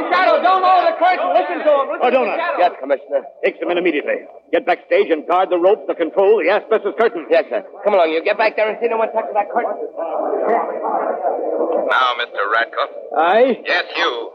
Shadow, 0.09 0.41
don't 0.41 0.63
lower 0.65 0.81
the 0.89 0.97
curtain. 0.97 1.29
Listen 1.37 1.61
to 1.61 1.69
him. 1.69 2.01
Cardona. 2.01 2.33
Yes, 2.57 2.73
Commissioner. 2.81 3.29
Take 3.45 3.61
some 3.61 3.69
men 3.69 3.77
immediately. 3.77 4.25
Get 4.51 4.65
backstage 4.65 5.13
and 5.13 5.27
guard 5.27 5.53
the 5.53 5.61
ropes 5.61 5.85
that 5.85 5.97
control 6.01 6.41
the 6.41 6.49
asbestos 6.49 6.97
curtain. 6.97 7.29
Yes, 7.29 7.45
sir. 7.53 7.61
Come 7.85 7.93
along, 7.93 8.09
you. 8.09 8.23
Get 8.25 8.37
back 8.41 8.55
there 8.57 8.65
and 8.65 8.77
see 8.81 8.89
no 8.89 8.97
one 8.97 9.13
touches 9.13 9.37
that 9.37 9.53
curtain. 9.53 9.77
Now, 11.93 12.17
Mr. 12.17 12.41
Radcliffe. 12.49 12.97
Aye? 13.21 13.61
Yes, 13.69 13.85
you. 13.97 14.32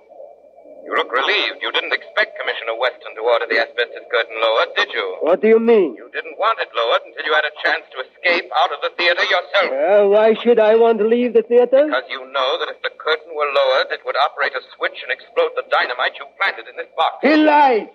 You 0.89 0.97
look 0.97 1.13
relieved. 1.13 1.61
You 1.61 1.69
didn't 1.69 1.93
expect 1.93 2.41
Commissioner 2.41 2.73
Weston 2.81 3.13
to 3.13 3.21
order 3.21 3.45
the 3.45 3.61
asbestos 3.61 4.09
curtain 4.09 4.41
lowered, 4.41 4.73
did 4.73 4.89
you? 4.89 5.21
What 5.21 5.45
do 5.45 5.49
you 5.53 5.61
mean? 5.61 5.93
You 6.01 6.09
didn't 6.17 6.41
want 6.41 6.57
it 6.65 6.73
lowered 6.73 7.05
until 7.05 7.29
you 7.29 7.35
had 7.37 7.45
a 7.45 7.53
chance 7.61 7.85
to 7.93 8.01
escape 8.09 8.49
out 8.57 8.73
of 8.73 8.81
the 8.81 8.97
theater 8.97 9.21
yourself. 9.29 9.69
Well, 9.69 10.17
why 10.17 10.33
should 10.41 10.57
I 10.57 10.81
want 10.81 10.97
to 11.05 11.07
leave 11.07 11.37
the 11.37 11.45
theater? 11.45 11.85
Because 11.93 12.09
you 12.09 12.25
know 12.33 12.51
that 12.65 12.73
if 12.73 12.81
the 12.81 12.89
curtain 12.97 13.37
were 13.37 13.53
lowered, 13.53 13.93
it 13.93 14.01
would 14.09 14.17
operate 14.17 14.57
a 14.57 14.65
switch 14.81 14.97
and 15.05 15.13
explode 15.13 15.53
the 15.61 15.69
dynamite 15.69 16.17
you 16.17 16.25
planted 16.41 16.65
in 16.65 16.81
this 16.81 16.89
box. 16.97 17.21
He 17.21 17.37
lies. 17.37 17.93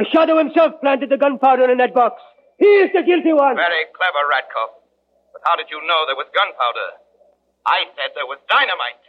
The 0.00 0.08
Shadow 0.08 0.40
himself 0.40 0.80
planted 0.80 1.12
the 1.12 1.20
gunpowder 1.20 1.68
in 1.68 1.76
that 1.84 1.92
box. 1.92 2.16
He 2.56 2.80
is 2.80 2.88
the 2.96 3.04
guilty 3.04 3.36
one. 3.36 3.60
Very 3.60 3.84
clever, 3.92 4.24
Radcliffe. 4.24 4.80
But 5.36 5.44
how 5.44 5.60
did 5.60 5.68
you 5.68 5.84
know 5.84 6.08
there 6.08 6.16
was 6.16 6.32
gunpowder? 6.32 6.96
I 7.68 7.92
said 7.92 8.16
there 8.16 8.24
was 8.24 8.40
dynamite. 8.48 9.04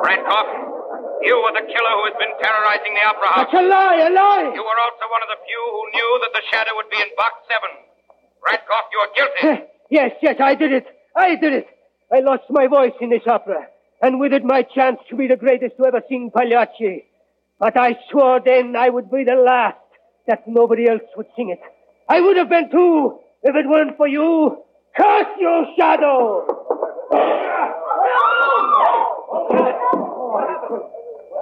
Radcliffe, 0.00 0.85
you 1.22 1.34
were 1.40 1.54
the 1.54 1.64
killer 1.66 1.92
who 1.96 2.04
has 2.10 2.16
been 2.20 2.34
terrorizing 2.42 2.92
the 2.94 3.04
opera 3.06 3.28
house. 3.32 3.48
That's 3.48 3.56
a 3.60 3.66
lie, 3.66 3.98
a 4.04 4.10
lie. 4.10 4.50
You 4.52 4.64
were 4.64 4.80
also 4.84 5.04
one 5.08 5.22
of 5.24 5.30
the 5.32 5.40
few 5.44 5.62
who 5.72 5.82
knew 5.94 6.10
that 6.22 6.32
the 6.34 6.44
shadow 6.50 6.72
would 6.76 6.90
be 6.90 7.00
in 7.00 7.10
box 7.16 7.32
seven. 7.48 7.72
Radcliffe, 8.44 8.88
you 8.92 8.98
are 9.00 9.12
guilty. 9.16 9.64
yes, 9.90 10.10
yes, 10.22 10.36
I 10.40 10.54
did 10.54 10.72
it. 10.72 10.86
I 11.16 11.36
did 11.36 11.52
it. 11.52 11.66
I 12.12 12.20
lost 12.20 12.44
my 12.50 12.66
voice 12.66 12.94
in 13.00 13.10
this 13.10 13.26
opera, 13.26 13.66
and 14.02 14.20
with 14.20 14.32
it 14.32 14.44
my 14.44 14.62
chance 14.62 14.98
to 15.10 15.16
be 15.16 15.26
the 15.26 15.36
greatest 15.36 15.76
to 15.78 15.86
ever 15.86 16.02
sing 16.08 16.30
Pagliacci. 16.34 17.04
But 17.58 17.76
I 17.78 17.98
swore 18.10 18.40
then 18.44 18.76
I 18.76 18.90
would 18.90 19.10
be 19.10 19.24
the 19.24 19.34
last, 19.34 19.78
that 20.28 20.46
nobody 20.46 20.88
else 20.88 21.02
would 21.16 21.26
sing 21.34 21.50
it. 21.50 21.60
I 22.08 22.20
would 22.20 22.36
have 22.36 22.48
been 22.48 22.70
too, 22.70 23.18
if 23.42 23.56
it 23.56 23.68
weren't 23.68 23.96
for 23.96 24.06
you. 24.06 24.62
Curse 24.96 25.36
you, 25.40 25.66
Shadow! 25.76 26.65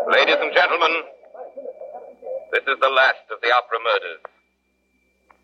Ladies 0.04 0.36
and 0.36 0.52
gentlemen, 0.52 0.92
this 2.52 2.60
is 2.68 2.76
the 2.76 2.92
last 2.92 3.24
of 3.32 3.40
the 3.40 3.48
opera 3.56 3.80
murders. 3.80 4.20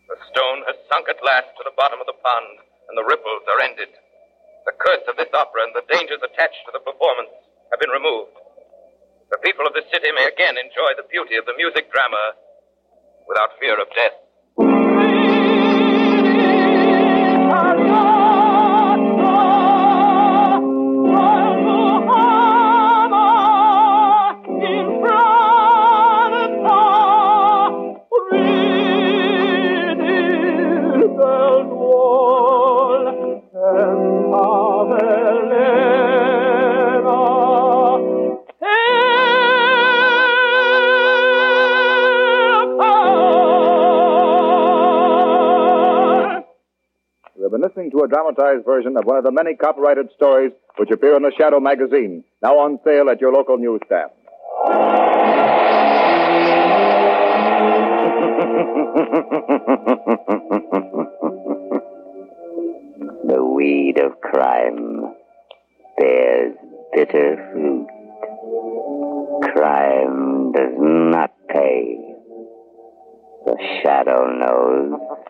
The 0.04 0.20
stone 0.28 0.60
has 0.68 0.76
sunk 0.92 1.08
at 1.08 1.16
last 1.24 1.48
to 1.56 1.64
the 1.64 1.72
bottom 1.80 1.96
of 1.96 2.04
the 2.04 2.20
pond, 2.20 2.60
and 2.88 2.94
the 2.98 3.08
ripples 3.08 3.40
are 3.48 3.64
ended. 3.64 3.88
The 4.68 4.76
curse 4.76 5.00
of 5.08 5.16
this 5.16 5.32
opera 5.32 5.64
and 5.64 5.72
the 5.72 5.88
dangers 5.88 6.20
attached 6.20 6.60
to 6.68 6.76
the 6.76 6.84
performance 6.84 7.32
have 7.72 7.80
been 7.80 7.88
removed. 7.88 8.36
The 9.32 9.40
people 9.40 9.64
of 9.64 9.72
the 9.72 9.88
city 9.88 10.12
may 10.12 10.28
again 10.28 10.60
enjoy 10.60 10.92
the 10.92 11.08
beauty 11.08 11.40
of 11.40 11.48
the 11.48 11.56
music 11.56 11.88
drama 11.88 12.36
without 13.24 13.56
fear 13.56 13.80
of 13.80 13.88
death. 13.96 14.89
Listening 47.80 47.98
to 47.98 48.04
a 48.04 48.08
dramatized 48.08 48.64
version 48.66 48.96
of 48.96 49.04
one 49.04 49.16
of 49.16 49.24
the 49.24 49.30
many 49.30 49.54
copyrighted 49.54 50.10
stories 50.14 50.52
which 50.76 50.90
appear 50.90 51.16
in 51.16 51.22
the 51.22 51.32
Shadow 51.38 51.60
magazine, 51.60 52.22
now 52.42 52.58
on 52.58 52.78
sale 52.84 53.08
at 53.08 53.20
your 53.20 53.32
local 53.32 53.56
newsstand. 53.56 54.10
The 63.22 63.44
weed 63.44 63.98
of 63.98 64.20
crime 64.20 65.14
bears 65.96 66.56
bitter 66.92 67.50
fruit. 67.52 67.86
Crime 69.54 70.52
does 70.52 70.74
not 70.76 71.32
pay. 71.48 71.96
The 73.46 73.56
shadow 73.82 74.26
knows. 74.36 75.29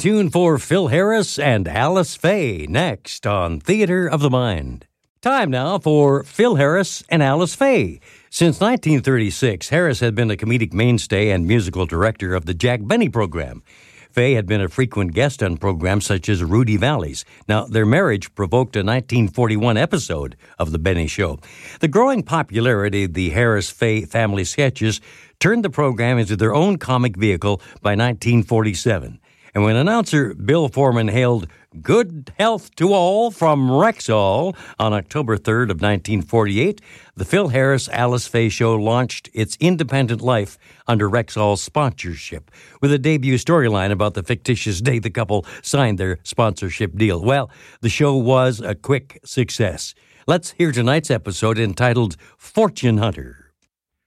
Tuned 0.00 0.32
for 0.32 0.56
Phil 0.56 0.88
Harris 0.88 1.38
and 1.38 1.68
Alice 1.68 2.16
Faye 2.16 2.66
next 2.66 3.26
on 3.26 3.60
Theater 3.60 4.06
of 4.06 4.20
the 4.20 4.30
Mind. 4.30 4.86
Time 5.20 5.50
now 5.50 5.78
for 5.78 6.22
Phil 6.22 6.54
Harris 6.54 7.04
and 7.10 7.22
Alice 7.22 7.54
Faye. 7.54 8.00
Since 8.30 8.62
1936, 8.62 9.68
Harris 9.68 10.00
had 10.00 10.14
been 10.14 10.30
a 10.30 10.38
comedic 10.38 10.72
mainstay 10.72 11.28
and 11.28 11.46
musical 11.46 11.84
director 11.84 12.34
of 12.34 12.46
the 12.46 12.54
Jack 12.54 12.80
Benny 12.82 13.10
program. 13.10 13.62
Faye 14.10 14.32
had 14.32 14.46
been 14.46 14.62
a 14.62 14.70
frequent 14.70 15.12
guest 15.12 15.42
on 15.42 15.58
programs 15.58 16.06
such 16.06 16.30
as 16.30 16.42
Rudy 16.42 16.78
Vallee's. 16.78 17.26
Now, 17.46 17.66
their 17.66 17.84
marriage 17.84 18.34
provoked 18.34 18.76
a 18.76 18.80
1941 18.80 19.76
episode 19.76 20.34
of 20.58 20.72
The 20.72 20.78
Benny 20.78 21.08
Show. 21.08 21.40
The 21.80 21.88
growing 21.88 22.22
popularity 22.22 23.04
of 23.04 23.12
the 23.12 23.28
Harris 23.28 23.68
Faye 23.68 24.06
family 24.06 24.44
sketches 24.44 25.02
turned 25.40 25.62
the 25.62 25.68
program 25.68 26.16
into 26.16 26.36
their 26.36 26.54
own 26.54 26.78
comic 26.78 27.18
vehicle 27.18 27.58
by 27.82 27.90
1947. 27.90 29.20
And 29.54 29.64
when 29.64 29.76
announcer 29.76 30.34
Bill 30.34 30.68
Forman 30.68 31.08
hailed 31.08 31.48
good 31.82 32.32
health 32.38 32.74
to 32.76 32.92
all 32.92 33.30
from 33.30 33.68
Rexall 33.68 34.56
on 34.78 34.92
October 34.92 35.36
3rd 35.36 35.70
of 35.70 35.80
1948, 35.80 36.80
the 37.16 37.24
Phil 37.24 37.48
Harris 37.48 37.88
Alice 37.88 38.26
Faye 38.26 38.48
Show 38.48 38.76
launched 38.76 39.28
its 39.32 39.56
independent 39.60 40.20
life 40.20 40.58
under 40.86 41.08
Rexall's 41.08 41.62
sponsorship 41.62 42.50
with 42.80 42.92
a 42.92 42.98
debut 42.98 43.34
storyline 43.34 43.90
about 43.90 44.14
the 44.14 44.22
fictitious 44.22 44.80
day 44.80 44.98
the 44.98 45.10
couple 45.10 45.44
signed 45.62 45.98
their 45.98 46.18
sponsorship 46.22 46.96
deal. 46.96 47.22
Well, 47.22 47.50
the 47.80 47.88
show 47.88 48.16
was 48.16 48.60
a 48.60 48.74
quick 48.74 49.20
success. 49.24 49.94
Let's 50.26 50.52
hear 50.52 50.70
tonight's 50.72 51.10
episode 51.10 51.58
entitled 51.58 52.16
Fortune 52.36 52.98
Hunter. 52.98 53.52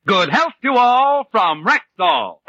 Good 0.06 0.30
health 0.30 0.54
to 0.64 0.74
all 0.74 1.26
from 1.32 1.66
Rexall. 1.66 2.40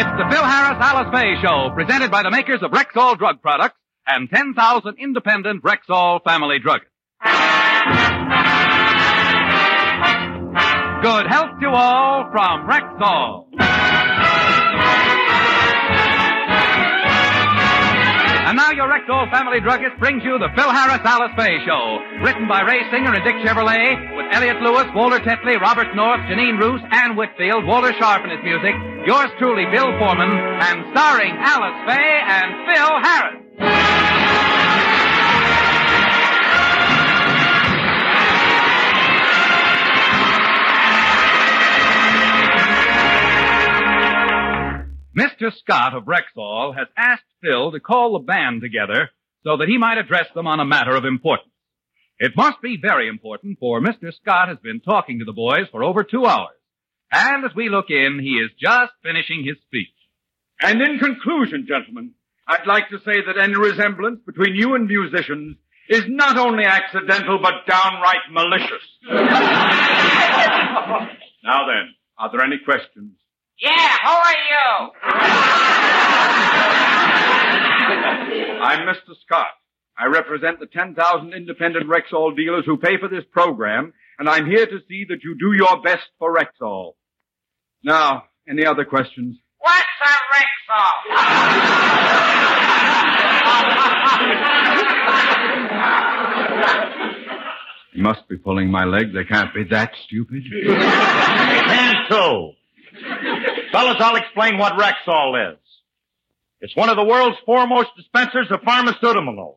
It's 0.00 0.08
the 0.16 0.24
Phil 0.30 0.42
Harris 0.42 0.78
Alice 0.80 1.12
Faye 1.12 1.36
Show, 1.42 1.68
presented 1.74 2.10
by 2.10 2.22
the 2.22 2.30
makers 2.30 2.62
of 2.62 2.70
Rexall 2.70 3.18
drug 3.18 3.42
products 3.42 3.76
and 4.06 4.30
10,000 4.30 4.96
independent 4.98 5.62
Rexall 5.62 6.24
family 6.24 6.56
druggists. 6.58 6.88
Good 11.02 11.26
health 11.28 11.60
to 11.60 11.68
all 11.68 12.30
from 12.32 12.66
Rexall. 12.66 13.44
And 18.48 18.56
now 18.56 18.72
your 18.72 18.88
Rexall 18.88 19.30
family 19.30 19.60
druggist 19.60 20.00
brings 20.00 20.24
you 20.24 20.38
the 20.38 20.48
Phil 20.56 20.70
Harris 20.72 21.04
Alice 21.04 21.30
Faye 21.36 21.60
Show. 21.66 22.00
Written 22.24 22.48
by 22.48 22.62
Ray 22.62 22.82
Singer 22.90 23.12
and 23.12 23.22
Dick 23.22 23.36
Chevillat, 23.44 24.16
with 24.16 24.26
Elliott 24.32 24.62
Lewis, 24.62 24.86
Walter 24.94 25.20
Tetley, 25.20 25.60
Robert 25.60 25.94
North, 25.94 26.20
Janine 26.26 26.58
Roos, 26.58 26.80
Anne 26.90 27.14
Whitfield, 27.16 27.66
Walter 27.66 27.92
Scharf 27.92 28.24
in 28.24 28.30
his 28.30 28.42
music, 28.42 28.74
yours 29.06 29.30
truly, 29.38 29.64
Bill 29.72 29.90
Forman, 29.98 30.30
and 30.30 30.84
starring 30.92 31.34
Alice 31.38 31.78
Faye 31.86 32.20
and 32.26 32.50
Phil 32.66 33.00
Harris. 33.02 33.36
Mr. 45.16 45.52
Scott 45.58 45.94
of 45.94 46.04
Rexall 46.04 46.76
has 46.76 46.86
asked 46.96 47.24
Phil 47.42 47.72
to 47.72 47.80
call 47.80 48.12
the 48.12 48.24
band 48.24 48.60
together 48.60 49.10
so 49.42 49.56
that 49.56 49.68
he 49.68 49.78
might 49.78 49.98
address 49.98 50.26
them 50.34 50.46
on 50.46 50.60
a 50.60 50.64
matter 50.64 50.94
of 50.94 51.04
importance. 51.04 51.48
It 52.18 52.36
must 52.36 52.60
be 52.60 52.78
very 52.80 53.08
important, 53.08 53.58
for 53.58 53.80
Mr. 53.80 54.14
Scott 54.14 54.48
has 54.48 54.58
been 54.62 54.80
talking 54.80 55.18
to 55.18 55.24
the 55.24 55.32
boys 55.32 55.66
for 55.72 55.82
over 55.82 56.04
two 56.04 56.26
hours. 56.26 56.59
And 57.12 57.44
as 57.44 57.54
we 57.54 57.68
look 57.68 57.90
in, 57.90 58.20
he 58.22 58.34
is 58.34 58.50
just 58.58 58.92
finishing 59.02 59.44
his 59.44 59.56
speech. 59.66 59.88
And 60.60 60.80
in 60.80 60.98
conclusion, 60.98 61.66
gentlemen, 61.66 62.12
I'd 62.46 62.66
like 62.66 62.88
to 62.90 62.98
say 62.98 63.22
that 63.26 63.38
any 63.38 63.56
resemblance 63.56 64.20
between 64.24 64.54
you 64.54 64.74
and 64.74 64.86
musicians 64.86 65.56
is 65.88 66.04
not 66.06 66.36
only 66.38 66.64
accidental, 66.64 67.38
but 67.42 67.66
downright 67.66 68.30
malicious. 68.30 68.82
now 71.42 71.66
then, 71.66 71.94
are 72.18 72.30
there 72.30 72.42
any 72.44 72.58
questions? 72.64 73.16
Yeah, 73.58 73.96
who 74.04 74.10
are 74.10 74.36
you? 74.50 74.90
I'm 78.62 78.86
Mr. 78.86 79.14
Scott. 79.24 79.48
I 79.98 80.06
represent 80.06 80.60
the 80.60 80.66
10,000 80.66 81.32
independent 81.34 81.86
Rexall 81.88 82.36
dealers 82.36 82.64
who 82.64 82.76
pay 82.76 82.98
for 82.98 83.08
this 83.08 83.24
program, 83.32 83.92
and 84.18 84.28
I'm 84.28 84.46
here 84.46 84.66
to 84.66 84.78
see 84.88 85.04
that 85.08 85.24
you 85.24 85.36
do 85.38 85.52
your 85.52 85.82
best 85.82 86.08
for 86.18 86.34
Rexall. 86.34 86.94
Now, 87.82 88.24
any 88.48 88.66
other 88.66 88.84
questions? 88.84 89.36
What's 89.58 89.76
a 90.04 90.12
Rexall? 90.34 90.94
You 97.94 98.02
must 98.02 98.28
be 98.28 98.36
pulling 98.36 98.70
my 98.70 98.84
leg. 98.84 99.12
They 99.12 99.24
can't 99.24 99.52
be 99.54 99.64
that 99.70 99.92
stupid. 100.04 100.44
And 100.52 101.96
so, 102.08 102.52
fellas, 103.72 103.96
I'll 103.98 104.16
explain 104.16 104.58
what 104.58 104.74
Rexall 104.74 105.52
is. 105.52 105.58
It's 106.60 106.76
one 106.76 106.90
of 106.90 106.96
the 106.96 107.04
world's 107.04 107.38
foremost 107.46 107.88
dispensers 107.96 108.50
of 108.50 108.60
pharmaceuticals. 108.60 109.56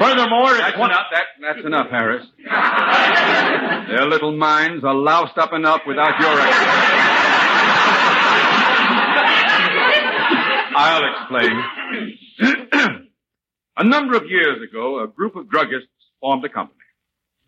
Furthermore, 0.00 0.52
it's 0.52 0.60
That's 0.60 0.78
one. 0.78 0.90
enough. 0.90 1.06
That, 1.12 1.24
that's 1.42 1.66
enough, 1.66 1.90
Harris. 1.90 2.26
Their 3.88 4.06
little 4.08 4.34
minds 4.36 4.82
are 4.82 4.94
loused 4.94 5.36
up 5.36 5.52
enough 5.52 5.82
without 5.86 6.18
your 6.18 6.40
explanation. 6.40 7.06
I'll 10.74 11.04
explain. 11.12 11.62
a 13.76 13.84
number 13.84 14.16
of 14.16 14.24
years 14.26 14.62
ago, 14.62 15.02
a 15.04 15.08
group 15.08 15.36
of 15.36 15.46
druggists 15.46 15.88
formed 16.20 16.44
a 16.46 16.48
company. 16.48 16.78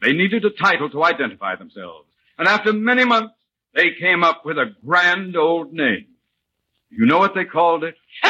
They 0.02 0.12
needed 0.12 0.44
a 0.44 0.50
title 0.50 0.90
to 0.90 1.04
identify 1.04 1.56
themselves. 1.56 2.08
And 2.36 2.46
after 2.48 2.72
many 2.74 3.04
months, 3.06 3.32
they 3.74 3.92
came 3.98 4.22
up 4.24 4.44
with 4.44 4.58
a 4.58 4.74
grand 4.84 5.36
old 5.36 5.72
name. 5.72 6.06
You 6.90 7.06
know 7.06 7.18
what 7.18 7.34
they 7.34 7.44
called 7.46 7.84
it? 7.84 7.94
They 8.22 8.28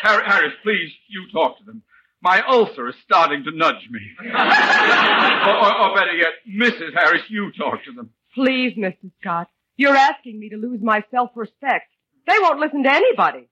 Harris, 0.00 0.26
Harris, 0.26 0.52
please, 0.62 0.90
you 1.08 1.30
talk 1.32 1.58
to 1.58 1.64
them. 1.64 1.82
My 2.22 2.42
ulcer 2.46 2.88
is 2.88 2.94
starting 3.04 3.44
to 3.44 3.50
nudge 3.56 3.88
me. 3.90 4.00
or, 4.24 5.56
or, 5.56 5.80
or 5.80 5.94
better 5.94 6.12
yet, 6.12 6.34
Mrs. 6.48 6.92
Harris, 6.94 7.22
you 7.28 7.50
talk 7.52 7.84
to 7.84 7.92
them. 7.92 8.10
Please, 8.34 8.76
Mr. 8.76 9.10
Scott, 9.20 9.48
you're 9.76 9.96
asking 9.96 10.38
me 10.38 10.50
to 10.50 10.56
lose 10.56 10.80
my 10.82 11.02
self-respect. 11.10 11.90
They 12.26 12.34
won't 12.40 12.60
listen 12.60 12.82
to 12.82 12.92
anybody. 12.92 13.48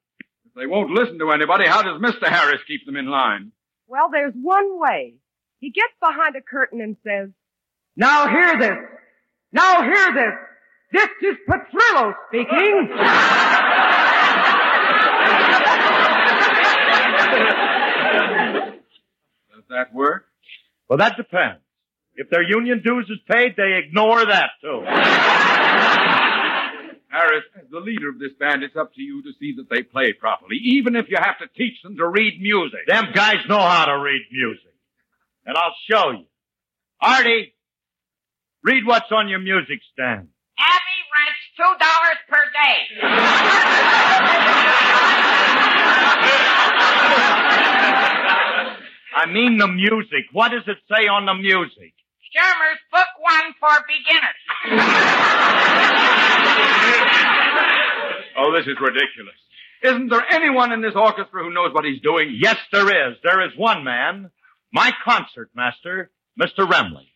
If 0.47 0.55
they 0.55 0.67
won't 0.67 0.91
listen 0.91 1.19
to 1.19 1.31
anybody, 1.31 1.67
how 1.67 1.83
does 1.83 2.01
Mr. 2.01 2.29
Harris 2.29 2.61
keep 2.67 2.85
them 2.85 2.97
in 2.97 3.07
line? 3.07 3.53
Well, 3.87 4.11
there's 4.13 4.35
one 4.35 4.79
way. 4.79 5.15
He 5.61 5.71
gets 5.71 5.95
behind 6.01 6.37
a 6.37 6.43
curtain 6.43 6.81
and 6.81 6.97
says, 7.03 7.31
Now 7.97 8.29
hear 8.29 8.59
this. 8.59 8.79
Now 9.53 9.83
hear 9.83 10.15
this. 10.15 10.35
This 10.93 11.09
is 11.31 11.37
Petrillo 11.49 12.15
speaking. 12.29 12.89
that 19.71 19.93
work? 19.95 20.25
Well, 20.89 20.99
that 20.99 21.17
depends. 21.17 21.61
If 22.17 22.29
their 22.31 22.43
union 22.43 22.83
dues 22.85 23.09
is 23.11 23.19
paid, 23.31 23.55
they 23.57 23.75
ignore 23.85 24.25
that 24.25 24.51
too. 24.61 24.83
Harris, 27.11 27.45
as 27.57 27.65
the 27.71 27.81
leader 27.81 28.09
of 28.09 28.19
this 28.19 28.33
band, 28.39 28.63
it's 28.63 28.77
up 28.77 28.93
to 28.95 29.01
you 29.01 29.23
to 29.23 29.31
see 29.41 29.55
that 29.57 29.69
they 29.71 29.83
play 29.83 30.13
properly, 30.13 30.57
even 30.63 30.95
if 30.95 31.07
you 31.09 31.17
have 31.19 31.39
to 31.39 31.47
teach 31.57 31.81
them 31.83 31.97
to 31.97 32.07
read 32.07 32.39
music. 32.41 32.81
Them 32.87 33.07
guys 33.15 33.39
know 33.49 33.59
how 33.61 33.87
to 33.87 33.99
read 33.99 34.23
music. 34.31 34.75
And 35.47 35.57
I'll 35.57 35.75
show 35.91 36.11
you. 36.11 36.27
Artie, 37.01 37.55
read 38.63 38.85
what's 38.85 39.11
on 39.11 39.29
your 39.29 39.39
music 39.39 39.81
stand. 39.93 40.29
Abby 40.59 41.01
rents 41.15 41.41
two 41.57 41.75
dollars 41.79 42.19
per 42.29 42.45
day. 42.53 42.79
I 49.19 49.27
mean 49.27 49.59
the 49.59 49.67
music. 49.67 50.27
What 50.33 50.53
does 50.53 50.63
it 50.69 50.79
say 50.89 51.09
on 51.09 51.27
the 51.27 51.35
music? 51.35 51.93
Schirmer's 52.31 52.79
book 52.93 53.09
one 53.19 53.53
for 53.59 53.85
beginners. 53.89 54.39
Oh, 58.37 58.53
this 58.53 58.67
is 58.69 58.77
ridiculous. 58.81 59.35
Isn't 59.83 60.09
there 60.09 60.25
anyone 60.31 60.71
in 60.71 60.83
this 60.83 60.95
orchestra 60.95 61.43
who 61.43 61.53
knows 61.53 61.75
what 61.75 61.85
he's 61.85 62.01
doing? 62.01 62.37
Yes, 62.41 62.57
there 62.71 63.11
is. 63.11 63.17
There 63.25 63.45
is 63.45 63.51
one 63.57 63.83
man. 63.83 64.31
My 64.73 64.93
concert 65.05 65.51
master, 65.53 66.13
Mr. 66.41 66.69
Remley. 66.71 67.09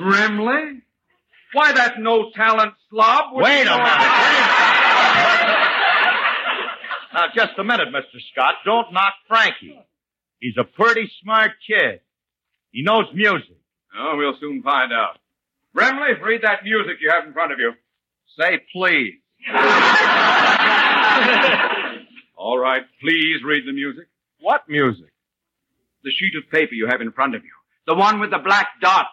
Grimley? 0.00 0.80
Why, 1.52 1.72
that 1.72 2.00
no 2.00 2.30
talent 2.34 2.74
slob 2.90 3.34
Wait 3.34 3.66
a 3.66 3.76
minute. 3.76 4.33
Now, 7.14 7.26
just 7.32 7.52
a 7.58 7.64
minute, 7.64 7.88
Mr. 7.94 8.20
Scott. 8.32 8.54
Don't 8.64 8.92
knock 8.92 9.14
Frankie. 9.28 9.78
He's 10.40 10.56
a 10.58 10.64
pretty 10.64 11.08
smart 11.22 11.52
kid. 11.64 12.00
He 12.72 12.82
knows 12.82 13.04
music. 13.14 13.56
Oh, 13.96 14.16
we'll 14.16 14.36
soon 14.40 14.62
find 14.62 14.92
out. 14.92 15.18
Brimley, 15.72 16.14
read 16.20 16.42
that 16.42 16.64
music 16.64 16.96
you 17.00 17.10
have 17.14 17.24
in 17.24 17.32
front 17.32 17.52
of 17.52 17.60
you. 17.60 17.72
Say 18.36 18.60
please. 18.72 19.14
All 22.36 22.58
right, 22.58 22.82
please 23.00 23.44
read 23.44 23.62
the 23.64 23.72
music. 23.72 24.08
What 24.40 24.68
music? 24.68 25.12
The 26.02 26.10
sheet 26.10 26.32
of 26.36 26.50
paper 26.50 26.74
you 26.74 26.88
have 26.88 27.00
in 27.00 27.12
front 27.12 27.36
of 27.36 27.44
you. 27.44 27.52
The 27.86 27.94
one 27.94 28.18
with 28.18 28.30
the 28.30 28.38
black 28.38 28.70
dots. 28.80 29.08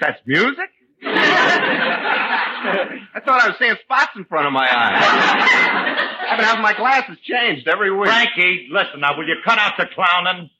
That's 0.00 0.18
music? 0.26 0.70
I 1.04 3.20
thought 3.24 3.42
I 3.42 3.48
was 3.48 3.56
seeing 3.58 3.74
spots 3.82 4.12
in 4.16 4.24
front 4.24 4.46
of 4.46 4.52
my 4.54 4.66
eyes. 4.66 5.93
I've 6.34 6.40
been 6.40 6.46
having 6.46 6.62
my 6.62 6.74
glasses 6.74 7.16
changed 7.22 7.68
every 7.68 7.94
week. 7.94 8.08
Frankie, 8.08 8.66
listen 8.70 9.00
now, 9.00 9.16
will 9.16 9.26
you 9.26 9.36
cut 9.44 9.58
out 9.58 9.74
the 9.78 9.86
clowning? 9.94 10.50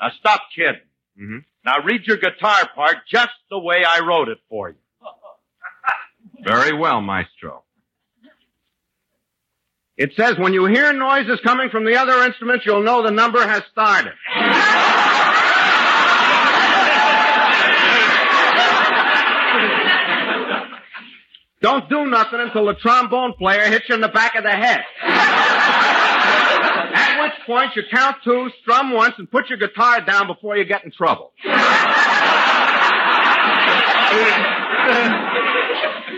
Now 0.00 0.10
stop 0.18 0.42
kidding. 0.54 0.80
Mm-hmm. 1.18 1.38
Now 1.64 1.82
read 1.82 2.02
your 2.06 2.18
guitar 2.18 2.68
part 2.74 2.96
just 3.10 3.32
the 3.50 3.58
way 3.58 3.84
I 3.86 4.00
wrote 4.00 4.28
it 4.28 4.38
for 4.50 4.68
you. 4.70 4.76
Very 6.44 6.76
well, 6.76 7.00
Maestro. 7.00 7.62
It 9.96 10.12
says 10.16 10.36
when 10.38 10.52
you 10.52 10.66
hear 10.66 10.92
noises 10.92 11.40
coming 11.42 11.70
from 11.70 11.86
the 11.86 11.96
other 11.96 12.24
instruments, 12.24 12.66
you'll 12.66 12.82
know 12.82 13.02
the 13.02 13.12
number 13.12 13.46
has 13.46 13.62
started. 13.70 14.12
Don't 21.64 21.88
do 21.88 22.04
nothing 22.04 22.40
until 22.40 22.66
the 22.66 22.74
trombone 22.74 23.32
player 23.38 23.64
hits 23.70 23.88
you 23.88 23.94
in 23.94 24.02
the 24.02 24.08
back 24.08 24.34
of 24.34 24.44
the 24.44 24.50
head. 24.50 24.84
At 26.92 27.22
which 27.22 27.32
point 27.46 27.74
you 27.74 27.84
count 27.90 28.16
two, 28.22 28.50
strum 28.60 28.92
once, 28.92 29.14
and 29.16 29.30
put 29.30 29.48
your 29.48 29.56
guitar 29.56 30.02
down 30.02 30.26
before 30.26 30.58
you 30.58 30.66
get 30.66 30.84
in 30.84 30.92
trouble. 30.92 31.32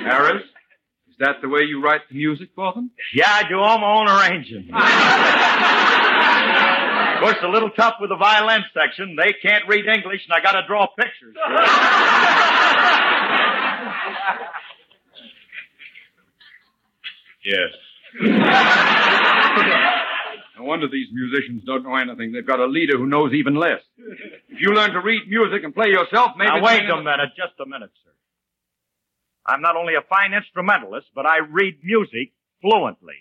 Harris, 0.05 0.43
is 1.09 1.17
that 1.21 1.37
the 1.41 1.49
way 1.49 1.61
you 1.61 1.81
write 1.81 2.01
the 2.09 2.17
music 2.17 2.49
for 2.57 2.73
them? 2.73 2.91
Yeah, 3.15 3.29
I 3.29 3.49
do 3.49 3.61
all 3.61 3.79
my 3.79 3.87
own 3.87 4.09
arranging. 4.09 4.69
of 7.15 7.21
course, 7.23 7.37
a 7.45 7.49
little 7.49 7.71
tough 7.71 7.95
with 8.01 8.11
the 8.11 8.17
violin 8.17 8.65
section. 8.75 9.15
They 9.15 9.33
can't 9.41 9.69
read 9.69 9.87
English, 9.87 10.23
and 10.29 10.35
I 10.35 10.41
got 10.43 10.61
to 10.61 10.67
draw 10.67 10.89
pictures. 10.89 11.37
Yes. 17.47 17.71
no 20.59 20.65
wonder 20.65 20.89
these 20.91 21.07
musicians 21.13 21.63
don't 21.65 21.85
know 21.85 21.95
anything. 21.95 22.33
They've 22.33 22.45
got 22.47 22.59
a 22.59 22.67
leader 22.67 22.99
who 22.99 23.07
knows 23.07 23.33
even 23.35 23.55
less. 23.55 23.79
If 24.49 24.61
you 24.61 24.75
learn 24.75 24.91
to 24.91 25.01
read 25.01 25.29
music 25.29 25.63
and 25.63 25.73
play 25.73 25.91
yourself, 25.91 26.33
maybe. 26.37 26.51
Now, 26.51 26.65
wait 26.65 26.91
a 26.91 26.97
minute, 26.97 27.37
just 27.37 27.55
a 27.61 27.67
minute, 27.67 27.91
sir. 28.05 28.11
I'm 29.47 29.63
not 29.63 29.77
only 29.77 29.95
a 29.95 30.03
fine 30.09 30.35
instrumentalist, 30.35 31.07
but 31.15 31.25
I 31.25 31.39
read 31.49 31.79
music 31.85 32.33
fluently. 32.61 33.15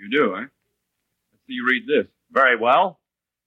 You 0.00 0.08
do, 0.10 0.36
eh? 0.36 0.40
Let's 0.40 1.44
see 1.46 1.52
you 1.52 1.66
read 1.68 1.82
this. 1.86 2.06
Very 2.30 2.56
well. 2.58 2.98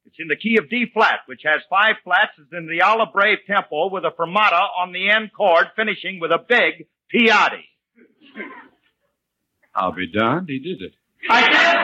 It's 0.06 0.18
in 0.20 0.28
the 0.28 0.36
key 0.36 0.58
of 0.60 0.70
D 0.70 0.86
flat, 0.93 1.22
which 1.26 1.41
has 1.43 1.62
five 1.72 1.95
flats 2.04 2.38
as 2.39 2.45
in 2.52 2.68
the 2.68 2.82
alla 2.86 3.08
breve 3.12 3.45
tempo 3.47 3.89
with 3.89 4.04
a 4.06 4.12
fermata 4.12 4.62
on 4.78 4.91
the 4.93 5.10
end 5.10 5.32
chord, 5.36 5.68
finishing 5.76 6.20
with 6.20 6.30
a 6.32 6.38
big 6.38 6.88
piatti. 7.12 7.66
I'll 9.80 9.95
be 9.95 10.11
darned, 10.11 10.49
he 10.49 10.59
did 10.59 10.82
it. 10.82 10.91
I 11.30 11.39
did? 11.47 11.77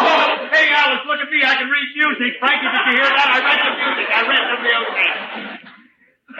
Oh, 0.00 0.48
hey, 0.48 0.72
Alice, 0.72 1.04
look 1.04 1.20
at 1.20 1.28
me. 1.28 1.44
I 1.44 1.60
can 1.60 1.68
read 1.68 1.88
music. 1.92 2.40
Frankie, 2.40 2.72
did 2.72 2.84
you 2.88 2.94
hear 2.96 3.04
that? 3.04 3.28
I 3.28 3.38
read 3.44 3.60
the 3.60 3.72
music. 3.84 4.06
I 4.08 4.20
read 4.32 4.44
the 4.48 4.64
music. 4.64 5.60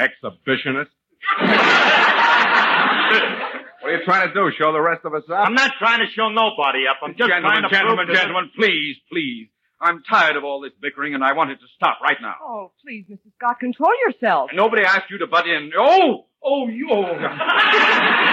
Exhibitionist. 0.00 0.88
what 3.80 3.92
are 3.92 3.96
you 3.96 4.04
trying 4.04 4.28
to 4.28 4.34
do? 4.34 4.50
Show 4.56 4.72
the 4.72 4.80
rest 4.80 5.04
of 5.04 5.14
us 5.14 5.24
up? 5.28 5.46
I'm 5.46 5.54
not 5.54 5.72
trying 5.78 6.00
to 6.00 6.06
show 6.16 6.28
nobody 6.30 6.86
up. 6.88 6.96
I'm 7.02 7.12
just 7.12 7.28
gentlemen, 7.28 7.52
trying 7.52 7.62
to 7.62 7.68
gentlemen, 7.68 8.06
prove 8.06 8.16
to 8.16 8.22
gentlemen, 8.22 8.50
please, 8.56 8.96
please. 9.12 9.48
I'm 9.80 10.02
tired 10.08 10.36
of 10.36 10.44
all 10.44 10.60
this 10.60 10.72
bickering, 10.80 11.14
and 11.14 11.22
I 11.22 11.34
want 11.34 11.50
it 11.50 11.56
to 11.56 11.66
stop 11.76 11.98
right 12.02 12.16
now. 12.20 12.34
Oh, 12.42 12.72
please, 12.82 13.04
Mrs. 13.10 13.32
Scott, 13.36 13.60
control 13.60 13.90
yourself. 14.06 14.50
Nobody 14.54 14.82
asked 14.82 15.10
you 15.10 15.18
to 15.18 15.26
butt 15.26 15.46
in. 15.46 15.72
Oh, 15.78 16.24
oh, 16.42 16.68
you. 16.68 16.88
Oh. 16.90 17.04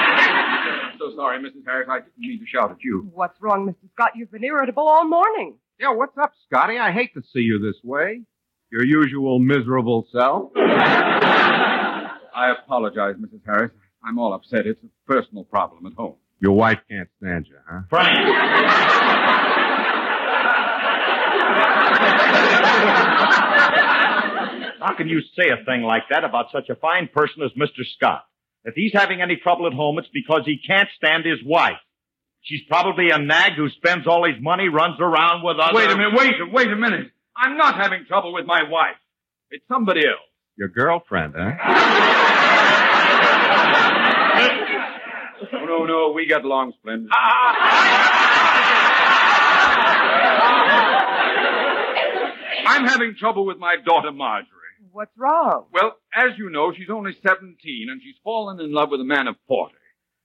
I'm 1.02 1.12
so 1.12 1.16
sorry, 1.16 1.39
Mrs. 1.39 1.66
Harris. 1.66 1.88
I 1.89 1.99
didn't 1.99 2.18
mean 2.18 2.39
to 2.39 2.45
shout 2.45 2.72
at 2.72 2.78
you. 2.84 3.10
What's 3.14 3.39
wrong, 3.41 3.66
Mr. 3.68 3.89
Scott? 3.93 4.12
You've 4.16 4.32
been 4.32 4.43
irritable 4.43 4.88
all 4.88 5.08
morning. 5.08 5.58
Yeah, 5.80 5.93
what's 5.93 6.18
up, 6.18 6.34
Scotty? 6.47 6.78
I 6.78 6.91
hate 6.91 7.14
to 7.16 7.22
see 7.34 7.39
you 7.39 7.60
this 7.60 7.76
way. 7.84 8.22
Your 8.72 8.86
usual 8.86 9.39
miserable 9.39 10.08
self. 10.12 10.52
I 10.56 12.54
apologize, 12.64 13.16
Mrs. 13.16 13.41
Harris. 13.45 13.72
I'm 14.04 14.20
all 14.20 14.34
upset. 14.34 14.66
It's 14.68 14.82
a 14.84 14.88
personal 15.12 15.43
problem 15.43 15.86
at 15.86 15.93
home. 15.93 16.16
Your 16.39 16.54
wife 16.54 16.80
can't 16.89 17.10
stand 17.20 17.47
you, 17.47 17.58
huh? 17.68 17.82
Frank! 17.89 18.18
How 24.80 24.95
can 24.95 25.08
you 25.08 25.22
say 25.38 25.49
a 25.49 25.64
thing 25.66 25.84
like 25.84 26.04
that 26.10 26.24
about 26.24 26.47
such 26.52 26.70
a 26.70 26.76
fine 26.76 27.08
person 27.14 27.43
as 27.43 27.52
Mr. 27.52 27.86
Scott? 27.95 28.26
If 28.64 28.76
he's 28.76 28.93
having 28.93 29.22
any 29.22 29.38
trouble 29.38 29.66
at 29.68 29.74
home, 29.74 29.97
it's 29.97 30.07
because 30.14 30.41
he 30.45 30.57
can't 30.66 30.88
stand 30.95 31.26
his 31.26 31.39
wife. 31.43 31.80
She's 32.43 32.62
probably 32.68 33.09
a 33.12 33.18
nag 33.18 33.53
who 33.53 33.70
spends 33.70 34.07
all 34.07 34.26
his 34.26 34.41
money, 34.41 34.68
runs 34.68 34.99
around 34.99 35.43
with 35.43 35.57
other... 35.59 35.76
Wait 35.76 35.89
a 35.89 35.95
minute, 35.95 36.14
wait, 36.16 36.34
wait 36.51 36.68
a 36.72 36.76
minute. 36.76 37.12
I'm 37.36 37.57
not 37.57 37.76
having 37.76 38.05
trouble 38.07 38.34
with 38.34 38.45
my 38.45 38.64
wife. 38.70 38.97
It's 39.49 39.64
somebody 39.68 40.01
else. 40.05 40.20
Your 40.57 40.70
girlfriend, 40.70 41.34
huh? 41.38 41.51
Oh, 45.53 45.66
no, 45.66 45.86
no, 45.86 46.12
we 46.12 46.28
get 46.28 46.43
along 46.43 46.74
splendid. 46.80 47.09
I'm 52.68 52.86
having 52.86 53.16
trouble 53.20 53.45
with 53.45 53.57
my 53.57 53.76
daughter 53.84 54.12
Marjorie. 54.12 54.61
What's 54.94 55.18
wrong? 55.18 55.68
Well, 55.72 55.94
as 56.14 56.38
you 56.38 56.50
know, 56.50 56.74
she's 56.76 56.89
only 56.89 57.16
17 57.26 57.88
and 57.89 58.02
she's 58.02 58.16
fallen 58.24 58.60
in 58.60 58.74
love 58.74 58.89
with 58.92 59.00
a 59.00 59.06
man 59.06 59.28
of 59.28 59.36
40. 59.48 59.74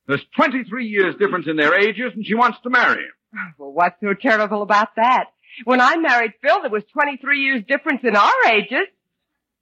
There's 0.09 0.25
23 0.37 0.87
years 0.87 1.15
difference 1.17 1.47
in 1.49 1.57
their 1.57 1.75
ages 1.75 2.13
and 2.15 2.27
she 2.27 2.35
wants 2.35 2.59
to 2.63 2.71
marry 2.71 3.03
him. 3.03 3.13
Well, 3.59 3.73
what's 3.73 4.01
so 4.01 4.15
terrible 4.15 4.63
about 4.63 4.97
that? 4.97 5.27
When 5.65 5.81
I 5.81 5.97
married 5.97 6.33
Phil, 6.43 6.63
there 6.63 6.71
was 6.71 6.83
23 6.93 7.41
years 7.41 7.65
difference 7.67 8.01
in 8.03 8.17
our 8.17 8.33
ages. 8.49 8.87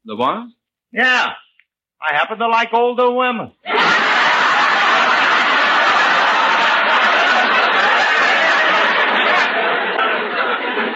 The 0.05 0.17
what? 0.17 0.49
Yeah. 0.93 1.33
I 2.01 2.15
happen 2.15 2.39
to 2.39 2.49
like 2.49 2.73
older 2.73 3.11
women. 3.13 3.53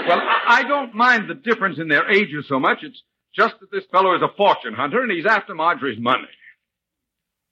Well, 0.09 0.21
I 0.21 0.39
I 0.49 0.63
don't 0.67 0.95
mind 0.95 1.29
the 1.29 1.35
difference 1.35 1.79
in 1.79 1.87
their 1.89 2.11
ages 2.11 2.47
so 2.49 2.59
much. 2.59 2.79
It's 2.83 3.01
just 3.39 3.55
that 3.61 3.71
this 3.71 3.85
fellow 3.93 4.17
is 4.17 4.23
a 4.23 4.35
fortune 4.37 4.75
hunter 4.75 5.01
and 5.01 5.13
he's 5.13 5.27
after 5.27 5.55
Marjorie's 5.55 6.01
money. 6.01 6.27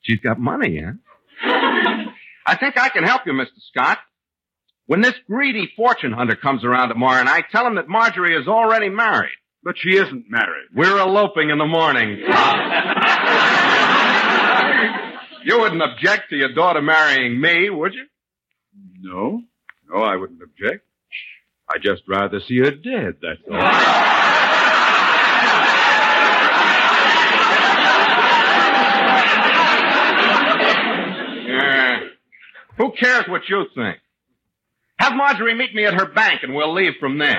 She's 0.03 0.18
got 0.18 0.39
money, 0.39 0.82
huh? 0.84 0.93
I 2.47 2.57
think 2.57 2.78
I 2.78 2.89
can 2.89 3.05
help 3.05 3.22
you, 3.26 3.32
Mr. 3.32 3.59
Scott. 3.70 3.99
When 4.87 5.01
this 5.01 5.14
greedy 5.28 5.70
fortune 5.76 6.12
hunter 6.12 6.37
comes 6.37 6.64
around 6.64 6.89
tomorrow 6.91 7.20
and 7.20 7.28
I 7.28 7.43
tell 7.51 7.66
him 7.66 7.76
that 7.76 7.89
Marjorie 7.89 8.37
is 8.37 8.49
already 8.49 8.89
married. 8.89 9.34
But 9.62 9.76
she 9.78 9.97
isn't 9.97 10.30
married. 10.30 10.68
We're 10.74 10.99
eloping 10.99 11.51
in 11.51 11.59
the 11.59 11.66
morning. 11.66 12.11
you 15.45 15.59
wouldn't 15.59 15.82
object 15.82 16.30
to 16.30 16.37
your 16.37 16.55
daughter 16.55 16.82
marrying 16.82 17.41
me, 17.41 17.68
would 17.68 17.95
you? 17.95 18.07
No. 19.01 19.43
No, 19.91 20.03
I 20.03 20.14
wouldn't 20.14 20.41
object. 20.41 20.84
I'd 21.68 21.82
just 21.82 22.03
rather 22.07 22.39
see 22.47 22.59
her 22.59 22.70
dead, 22.70 23.16
that's 23.20 23.41
all. 23.51 23.59
Yeah. 31.47 32.01
Who 32.79 32.93
cares 32.93 33.24
what 33.29 33.43
you 33.49 33.66
think? 33.74 33.99
Have 34.99 35.14
Marjorie 35.14 35.55
meet 35.55 35.74
me 35.74 35.85
at 35.85 35.93
her 35.95 36.07
bank 36.07 36.43
and 36.43 36.55
we'll 36.55 36.72
leave 36.74 36.95
from 37.01 37.18
there. 37.18 37.29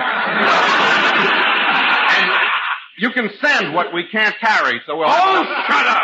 you 2.98 3.10
can 3.10 3.30
send 3.40 3.74
what 3.74 3.92
we 3.92 4.04
can't 4.10 4.34
carry, 4.40 4.80
so 4.86 4.96
we'll. 4.96 5.08
Oh, 5.08 5.44
shut 5.66 5.86
up! 5.86 6.02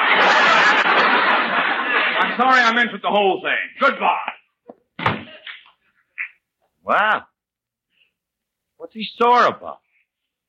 I'm 2.21 2.37
sorry 2.39 2.61
I 2.61 2.73
mentioned 2.75 3.01
the 3.03 3.11
whole 3.11 3.41
thing. 3.43 3.59
Goodbye. 3.81 4.33
Wow. 6.85 7.23
What's 8.77 8.95
he 8.95 9.07
sore 9.17 9.47
about? 9.47 9.79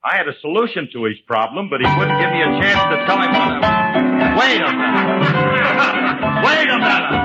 I 0.03 0.17
had 0.17 0.27
a 0.27 0.37
solution 0.41 0.89
to 0.93 1.05
his 1.05 1.17
problem, 1.25 1.69
but 1.69 1.79
he 1.81 1.87
wouldn't 1.97 2.19
give 2.19 2.29
me 2.29 2.41
a 2.41 2.59
chance 2.61 2.79
to 2.91 3.05
tell 3.07 3.19
him 3.21 3.31
what 3.31 3.41
I... 3.41 4.35
Wait 4.37 4.61
a 4.61 4.71
minute. 4.71 6.45
Wait 6.49 6.69
a 6.69 6.77
minute. 6.77 7.24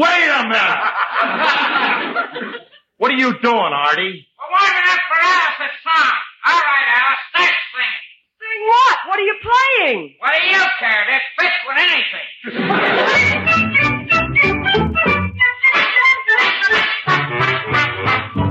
Wait 0.00 0.30
a 0.32 0.42
minute! 0.48 0.80
what 2.96 3.10
are 3.10 3.20
you 3.20 3.36
doing, 3.42 3.72
Artie? 3.84 4.24
We're 4.32 4.48
warming 4.48 4.86
up 4.88 5.00
for 5.12 5.18
Alice's 5.20 5.76
song. 5.84 6.16
All 6.46 6.56
right, 6.56 6.86
Alice, 6.96 7.20
next 7.36 7.68
thing. 7.76 8.00
Sing 8.40 8.60
what? 8.64 8.96
What 9.08 9.18
are 9.20 9.28
you 9.28 9.36
playing? 9.44 10.16
What 10.20 10.32
do 10.40 10.46
you 10.48 10.64
care? 10.80 11.04
This 11.04 11.20
fits 11.36 11.60
with 11.68 11.78
anything. 11.84 12.28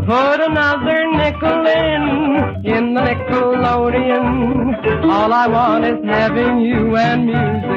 Put 0.06 0.40
another 0.42 1.08
nickel 1.18 1.66
in, 1.66 2.62
in 2.64 2.94
the 2.94 3.02
Nickelodeon. 3.02 5.04
All 5.10 5.34
I 5.34 5.48
want 5.48 5.84
is 5.86 5.98
having 6.06 6.60
you 6.62 6.96
and 6.96 7.26
music. 7.26 7.69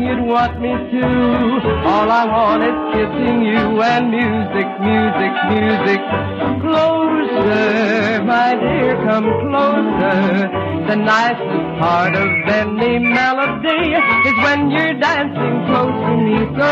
You'd 0.00 0.24
want 0.24 0.60
me 0.60 0.72
to. 0.72 1.04
All 1.84 2.08
I 2.10 2.24
want 2.24 2.62
is 2.64 2.78
kissing 2.94 3.42
you 3.44 3.82
and 3.82 4.08
music, 4.08 4.68
music, 4.80 5.32
music. 5.52 6.00
Closer, 6.64 8.22
my 8.24 8.54
dear, 8.56 8.96
come 9.04 9.28
closer. 9.44 10.48
The 10.88 10.96
nicest 10.96 11.66
part 11.82 12.14
of 12.14 12.28
any 12.48 12.98
melody 12.98 13.82
is 14.28 14.36
when 14.44 14.70
you're 14.70 14.94
dancing 14.94 15.56
close 15.68 15.98
to 16.06 16.12
me. 16.16 16.38
So 16.56 16.70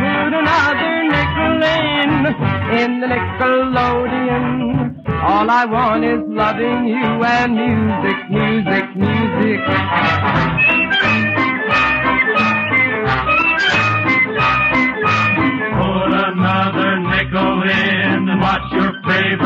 put 0.00 0.32
another 0.40 0.94
nickel 1.12 1.60
in, 1.76 2.10
in 2.80 2.90
the 3.00 3.08
Nickelodeon. 3.12 4.46
All 5.22 5.48
I 5.50 5.64
want 5.66 6.04
is 6.04 6.20
loving 6.26 6.86
you 6.86 7.22
and 7.22 7.54
music, 7.54 8.18
music, 8.30 8.86
music. 8.96 10.51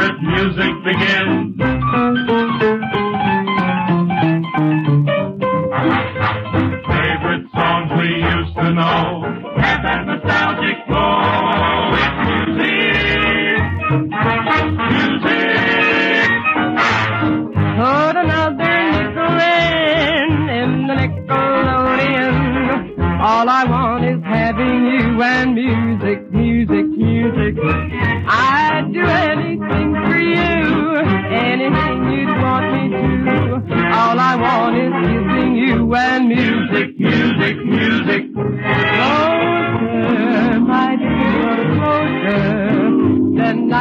Favorite 0.07 0.23
music 0.23 0.85
begin. 0.85 1.46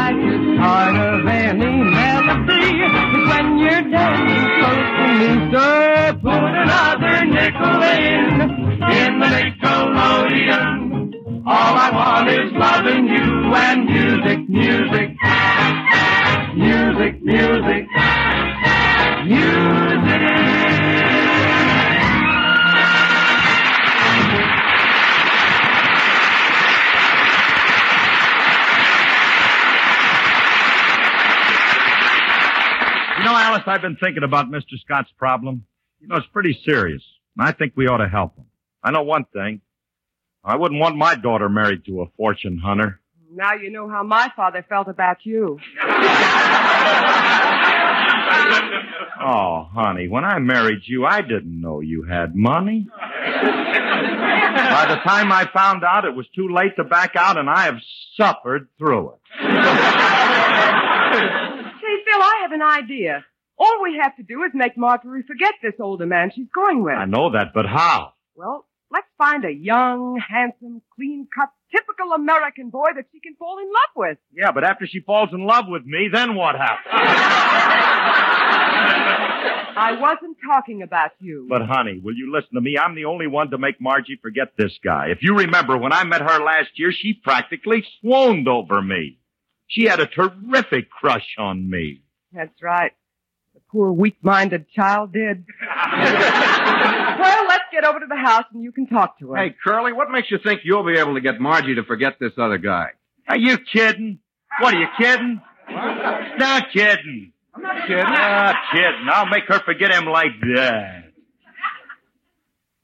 The 0.06 0.12
nicest 0.12 0.60
I've 33.76 33.82
been 33.82 33.98
thinking 33.98 34.24
about 34.24 34.50
Mr. 34.50 34.80
Scott's 34.80 35.12
problem. 35.18 35.66
You 36.00 36.08
know, 36.08 36.16
it's 36.16 36.28
pretty 36.28 36.58
serious, 36.64 37.04
and 37.38 37.46
I 37.46 37.52
think 37.52 37.74
we 37.76 37.88
ought 37.88 37.98
to 37.98 38.08
help 38.08 38.38
him. 38.38 38.46
I 38.82 38.92
know 38.92 39.04
one 39.04 39.26
thing. 39.34 39.60
I 40.46 40.56
wouldn't 40.56 40.80
want 40.80 40.96
my 40.96 41.16
daughter 41.16 41.50
married 41.50 41.84
to 41.88 42.04
a 42.04 42.06
fortune 42.16 42.58
hunter. 42.58 43.02
Now 43.34 43.56
you 43.56 43.70
know 43.70 43.90
how 43.90 44.02
my 44.04 44.32
father 44.34 44.66
felt 44.70 44.88
about 44.88 45.26
you. 45.26 45.60
Oh, 49.28 49.68
honey, 49.74 50.08
when 50.08 50.24
I 50.24 50.38
married 50.40 50.82
you, 50.86 51.06
I 51.06 51.22
didn't 51.22 51.60
know 51.60 51.80
you 51.80 52.04
had 52.04 52.36
money. 52.36 52.86
By 52.92 54.86
the 54.88 54.98
time 55.04 55.32
I 55.32 55.50
found 55.52 55.84
out, 55.84 56.06
it 56.06 56.14
was 56.14 56.28
too 56.36 56.50
late 56.54 56.76
to 56.76 56.84
back 56.84 57.16
out, 57.16 57.36
and 57.38 57.50
I 57.50 57.64
have 57.64 57.80
suffered 58.18 58.68
through 58.78 59.14
it. 59.14 59.20
Say, 59.42 59.48
Phil, 62.06 62.22
I 62.22 62.40
have 62.44 62.52
an 62.52 62.62
idea. 62.62 63.26
All 63.58 63.84
we 63.84 64.00
have 64.02 64.16
to 64.18 64.24
do 64.24 64.44
is 64.44 64.52
make 64.54 64.78
Marjorie 64.78 65.24
forget 65.24 65.54
this 65.62 65.76
older 65.80 66.06
man 66.06 66.32
she's 66.36 66.50
going 66.54 66.84
with. 66.84 66.96
I 66.96 67.06
know 67.06 67.32
that, 67.32 67.54
but 67.54 67.66
how? 67.66 68.14
Well, 68.36 68.66
let's 68.92 69.08
find 69.18 69.46
a 69.46 69.54
young, 69.54 70.20
handsome, 70.28 70.82
clean-cut, 70.96 71.50
typical 71.72 72.12
American 72.14 72.70
boy 72.70 72.90
that 72.96 73.06
she 73.14 73.20
can 73.22 73.36
fall 73.36 73.58
in 73.60 73.68
love 73.68 73.96
with. 73.96 74.18
Yeah, 74.34 74.52
but 74.52 74.66
after 74.66 74.86
she 74.86 75.00
falls 75.00 75.30
in 75.32 75.46
love 75.46 75.66
with 75.68 75.86
me, 75.86 76.10
then 76.12 76.36
what 76.36 76.56
happens? 76.56 76.94
I 79.78 79.98
wasn't 80.00 80.38
talking 80.46 80.82
about 80.84 81.12
you. 81.20 81.48
But 81.50 81.62
honey, 81.64 82.00
will 82.02 82.16
you 82.16 82.32
listen 82.34 82.56
to 82.56 82.62
me? 82.62 82.78
I'm 82.78 82.96
the 82.96 83.06
only 83.06 83.28
one 83.28 83.52
to 83.52 83.58
make 83.58 83.80
Margie 83.82 84.18
forget 84.22 84.54
this 84.58 84.72
guy. 84.84 85.08
If 85.10 85.22
you 85.22 85.38
remember, 85.38 85.78
when 85.78 85.92
I 85.94 86.04
met 86.06 86.22
her 86.22 86.44
last 86.44 86.72
year, 86.76 86.92
she 86.94 87.14
practically 87.14 87.86
swooned 88.00 88.48
over 88.48 88.82
me. 88.82 89.20
She 89.68 89.86
had 89.86 90.00
a 90.00 90.08
terrific 90.08 90.90
crush 90.90 91.36
on 91.38 91.70
me. 91.70 92.02
That's 92.32 92.62
right. 92.62 92.94
The 93.76 93.80
poor 93.82 93.92
weak-minded 93.92 94.70
child 94.70 95.12
did. 95.12 95.46
well, 95.62 97.46
let's 97.48 97.66
get 97.74 97.84
over 97.84 98.00
to 98.00 98.06
the 98.08 98.16
house 98.16 98.46
and 98.54 98.64
you 98.64 98.72
can 98.72 98.88
talk 98.88 99.20
to 99.20 99.32
her. 99.32 99.38
Hey, 99.38 99.56
Curly, 99.62 99.92
what 99.92 100.10
makes 100.10 100.32
you 100.32 100.38
think 100.42 100.62
you'll 100.64 100.86
be 100.86 100.98
able 100.98 101.16
to 101.16 101.22
get 101.22 101.42
Margie 101.42 101.76
to 101.76 101.84
forget 101.84 102.14
this 102.18 102.32
other 102.38 102.58
guy? 102.58 102.92
Are 103.28 103.38
you 103.38 103.58
kidding? 103.58 104.20
What, 104.62 104.76
are 104.76 104.80
you 104.80 104.88
kidding? 104.98 105.42
Not 105.70 106.72
kidding. 106.72 107.34
I'm 107.54 107.62
not 107.62 107.76
kidding. 107.88 108.02
Not 108.02 108.56
kidding. 108.74 109.08
I'll 109.12 109.26
make 109.26 109.44
her 109.50 109.60
forget 109.66 109.92
him 109.92 110.06
like 110.06 110.40
that. 110.56 111.12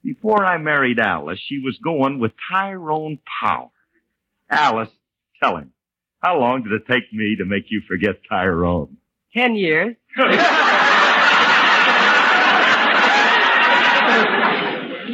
Before 0.04 0.44
I 0.44 0.58
married 0.58 0.98
Alice, 0.98 1.38
she 1.46 1.60
was 1.64 1.78
going 1.82 2.18
with 2.18 2.32
Tyrone 2.50 3.18
Power. 3.40 3.70
Alice, 4.50 4.90
tell 5.42 5.56
him. 5.56 5.72
How 6.20 6.38
long 6.38 6.64
did 6.64 6.72
it 6.72 6.82
take 6.86 7.10
me 7.14 7.36
to 7.38 7.46
make 7.46 7.70
you 7.70 7.80
forget 7.88 8.16
Tyrone? 8.28 8.98
Ten 9.34 9.54
years. 9.54 9.96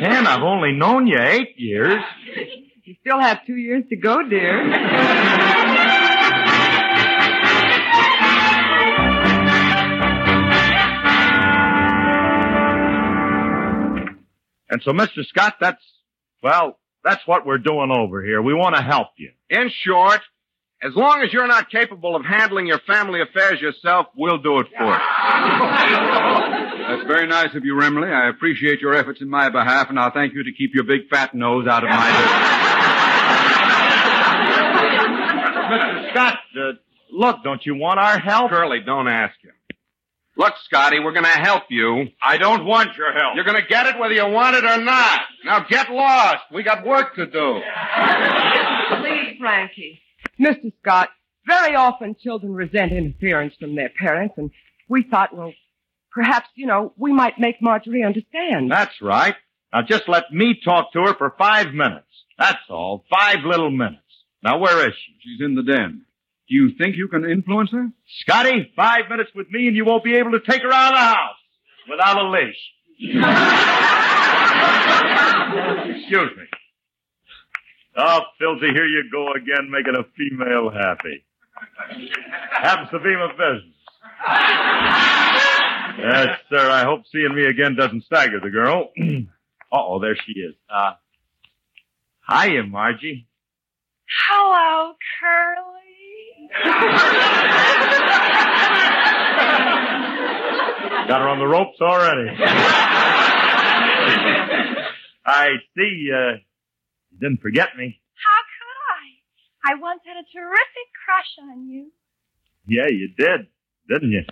Ten, 0.01 0.27
I've 0.27 0.43
only 0.43 0.73
known 0.73 1.07
you 1.07 1.19
eight 1.21 1.59
years. 1.59 2.03
You 2.89 2.95
still 3.03 3.21
have 3.21 3.45
two 3.45 3.57
years 3.57 3.85
to 3.91 3.97
go, 3.97 4.27
dear. 4.27 4.63
And 14.71 14.83
so, 14.83 14.93
Mr. 14.93 15.25
Scott, 15.27 15.57
that's, 15.61 15.83
well, 16.43 16.79
that's 17.05 17.27
what 17.27 17.45
we're 17.47 17.59
doing 17.59 17.91
over 17.91 18.23
here. 18.23 18.41
We 18.41 18.55
want 18.55 18.77
to 18.77 18.83
help 18.83 19.09
you. 19.17 19.33
In 19.51 19.71
short, 19.83 20.21
as 20.83 20.95
long 20.95 21.23
as 21.23 21.33
you're 21.33 21.47
not 21.49 21.71
capable 21.71 22.15
of 22.15 22.25
handling 22.25 22.67
your 22.67 22.79
family 22.81 23.21
affairs 23.21 23.61
yourself, 23.61 24.07
we'll 24.17 24.39
do 24.39 24.61
it 24.61 24.67
for 24.77 24.85
you. 24.85 24.99
That's 26.89 27.07
very 27.07 27.27
nice 27.27 27.55
of 27.55 27.65
you, 27.65 27.75
Remley. 27.75 28.13
I 28.13 28.29
appreciate 28.29 28.81
your 28.81 28.95
efforts 28.95 29.21
in 29.21 29.29
my 29.29 29.49
behalf, 29.51 29.91
and 29.91 29.99
I'll 29.99 30.13
thank 30.13 30.35
you 30.35 30.45
to 30.45 30.53
keep 30.53 30.75
your 30.75 30.85
big 30.85 31.09
fat 31.11 31.35
nose 31.35 31.67
out 31.67 31.83
of 31.85 31.91
my 31.91 32.07
business. 32.11 32.59
Mr. 35.69 36.11
Scott, 36.13 36.39
uh, 36.59 36.73
look, 37.13 37.43
don't 37.45 37.65
you 37.67 37.75
want 37.75 37.99
our 38.01 38.19
help? 38.19 38.51
Curly, 38.51 38.81
don't 38.87 39.09
ask 39.09 39.35
him. 39.43 39.53
Look, 40.37 40.55
Scotty, 40.65 41.01
we're 41.01 41.13
gonna 41.13 41.27
help 41.29 41.65
you. 41.69 42.07
I 42.23 42.39
don't 42.39 42.65
want 42.65 42.97
your 42.97 43.13
help. 43.13 43.35
You're 43.35 43.45
gonna 43.45 43.67
get 43.69 43.87
it 43.87 43.99
whether 43.99 44.15
you 44.15 44.27
want 44.29 44.55
it 44.57 44.65
or 44.65 44.79
not. 44.83 45.21
Now 45.45 45.67
get 45.69 45.91
lost. 45.91 46.45
We 46.55 46.63
got 46.63 46.87
work 46.87 47.17
to 47.17 47.27
do. 47.27 47.61
Please, 49.01 49.37
Frankie. 49.41 50.01
Mr. 50.41 50.73
Scott, 50.81 51.09
very 51.47 51.75
often 51.75 52.15
children 52.23 52.55
resent 52.55 52.93
interference 52.93 53.55
from 53.59 53.75
their 53.75 53.89
parents, 53.91 54.35
and 54.37 54.51
we 54.89 55.03
thought, 55.03 55.35
well, 55.35 55.53
perhaps, 56.13 56.49
you 56.55 56.67
know, 56.67 56.93
we 56.97 57.13
might 57.13 57.39
make 57.39 57.61
Marjorie 57.63 58.05
understand. 58.05 58.71
That's 58.71 59.01
right. 59.01 59.35
Now 59.73 59.83
just 59.83 60.09
let 60.09 60.31
me 60.33 60.59
talk 60.65 60.93
to 60.93 61.01
her 61.03 61.15
for 61.15 61.35
five 61.39 61.73
minutes. 61.75 62.07
That's 62.39 62.59
all. 62.71 63.05
Five 63.11 63.39
little 63.45 63.71
minutes. 63.71 64.03
Now 64.43 64.59
where 64.59 64.87
is 64.89 64.95
she? 64.95 65.13
She's 65.23 65.41
in 65.45 65.55
the 65.55 65.63
den. 65.63 66.05
Do 66.49 66.55
you 66.55 66.71
think 66.79 66.97
you 66.97 67.09
can 67.09 67.29
influence 67.29 67.71
her? 67.73 67.89
Scotty, 68.21 68.73
five 68.75 69.11
minutes 69.11 69.31
with 69.35 69.51
me 69.51 69.67
and 69.69 69.77
you 69.77 69.85
won't 69.85 70.03
be 70.05 70.15
able 70.17 70.31
to 70.33 70.41
take 70.41 70.63
her 70.63 70.73
out 70.73 70.95
of 70.95 70.99
the 70.99 71.05
house 71.05 71.37
without 71.91 72.17
a 72.17 72.31
leash. 72.31 72.57
Excuse 76.01 76.31
me. 76.37 76.45
Oh, 78.01 78.21
Filthy, 78.39 78.69
here 78.73 78.87
you 78.87 79.11
go 79.11 79.33
again, 79.33 79.69
making 79.71 79.97
a 79.97 80.05
female 80.17 80.71
happy. 80.71 81.25
Happens 82.53 82.91
to 82.91 83.01
be 83.01 83.17
my 83.17 83.33
business. 83.33 83.75
Yes, 85.99 86.39
sir. 86.49 86.71
I 86.71 86.85
hope 86.85 87.03
seeing 87.11 87.35
me 87.35 87.47
again 87.47 87.75
doesn't 87.75 88.05
stagger 88.05 88.39
the 88.41 88.51
girl. 88.51 88.91
Uh-oh, 89.73 89.99
there 89.99 90.15
she 90.25 90.33
is. 90.33 90.55
Uh, 90.73 90.93
hiya, 92.31 92.63
Margie. 92.63 93.27
Hello, 94.29 94.95
Curly. 95.21 96.49
Got 101.09 101.21
her 101.21 101.29
on 101.29 101.39
the 101.41 101.47
ropes 101.47 101.81
already. 101.81 102.31
I 105.27 105.49
see, 105.77 106.11
uh, 106.15 106.37
you 107.11 107.19
didn't 107.19 107.41
forget 107.41 107.77
me. 107.77 108.01
How 108.15 108.41
could 108.59 108.79
I? 108.95 109.73
I 109.73 109.81
once 109.81 110.01
had 110.07 110.17
a 110.17 110.25
terrific 110.33 110.89
crush 111.05 111.39
on 111.43 111.69
you. 111.69 111.91
Yeah, 112.67 112.89
you 112.91 113.09
did, 113.17 113.47
didn't 113.89 114.13
you? 114.13 114.23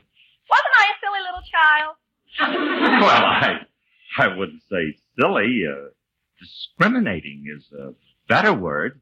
Wasn't 0.51 0.77
I 0.79 0.87
a 0.93 0.97
silly 1.01 1.21
little 1.25 1.43
child? 1.51 1.97
well, 3.01 3.25
I, 3.25 3.67
I 4.19 4.37
wouldn't 4.37 4.63
say 4.71 4.97
silly. 5.19 5.65
Uh, 5.67 5.89
discriminating 6.39 7.45
is 7.57 7.65
a 7.73 7.95
better 8.29 8.53
word. 8.53 9.01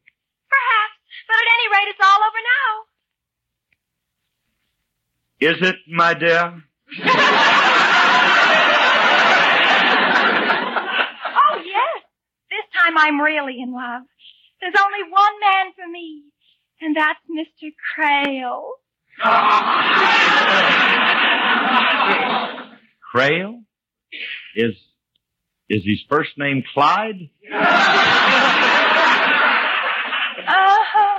Perhaps, 0.49 1.01
but 1.27 1.37
at 1.37 1.49
any 1.53 1.69
rate, 1.75 1.89
it's 1.91 2.01
all 2.05 2.21
over 2.23 2.43
now. 2.55 2.71
Is 5.41 5.69
it, 5.69 5.77
my 5.93 6.15
dear? 6.15 6.63
Oh, 10.35 11.61
yes. 11.65 12.03
This 12.51 12.67
time 12.85 12.97
I'm 12.99 13.21
really 13.21 13.61
in 13.61 13.73
love. 13.73 14.03
There's 14.61 14.75
only 14.81 15.03
one 15.11 15.41
man 15.41 15.73
for 15.77 15.89
me, 15.91 16.23
and 16.81 16.97
that's 16.97 17.19
Mr. 17.31 17.71
Crail. 17.95 18.73
Crail? 23.13 23.61
Is, 24.57 24.75
is 25.69 25.83
his 25.85 26.01
first 26.09 26.31
name 26.39 26.63
Clyde? 26.73 27.29
Uh-huh. 30.47 31.19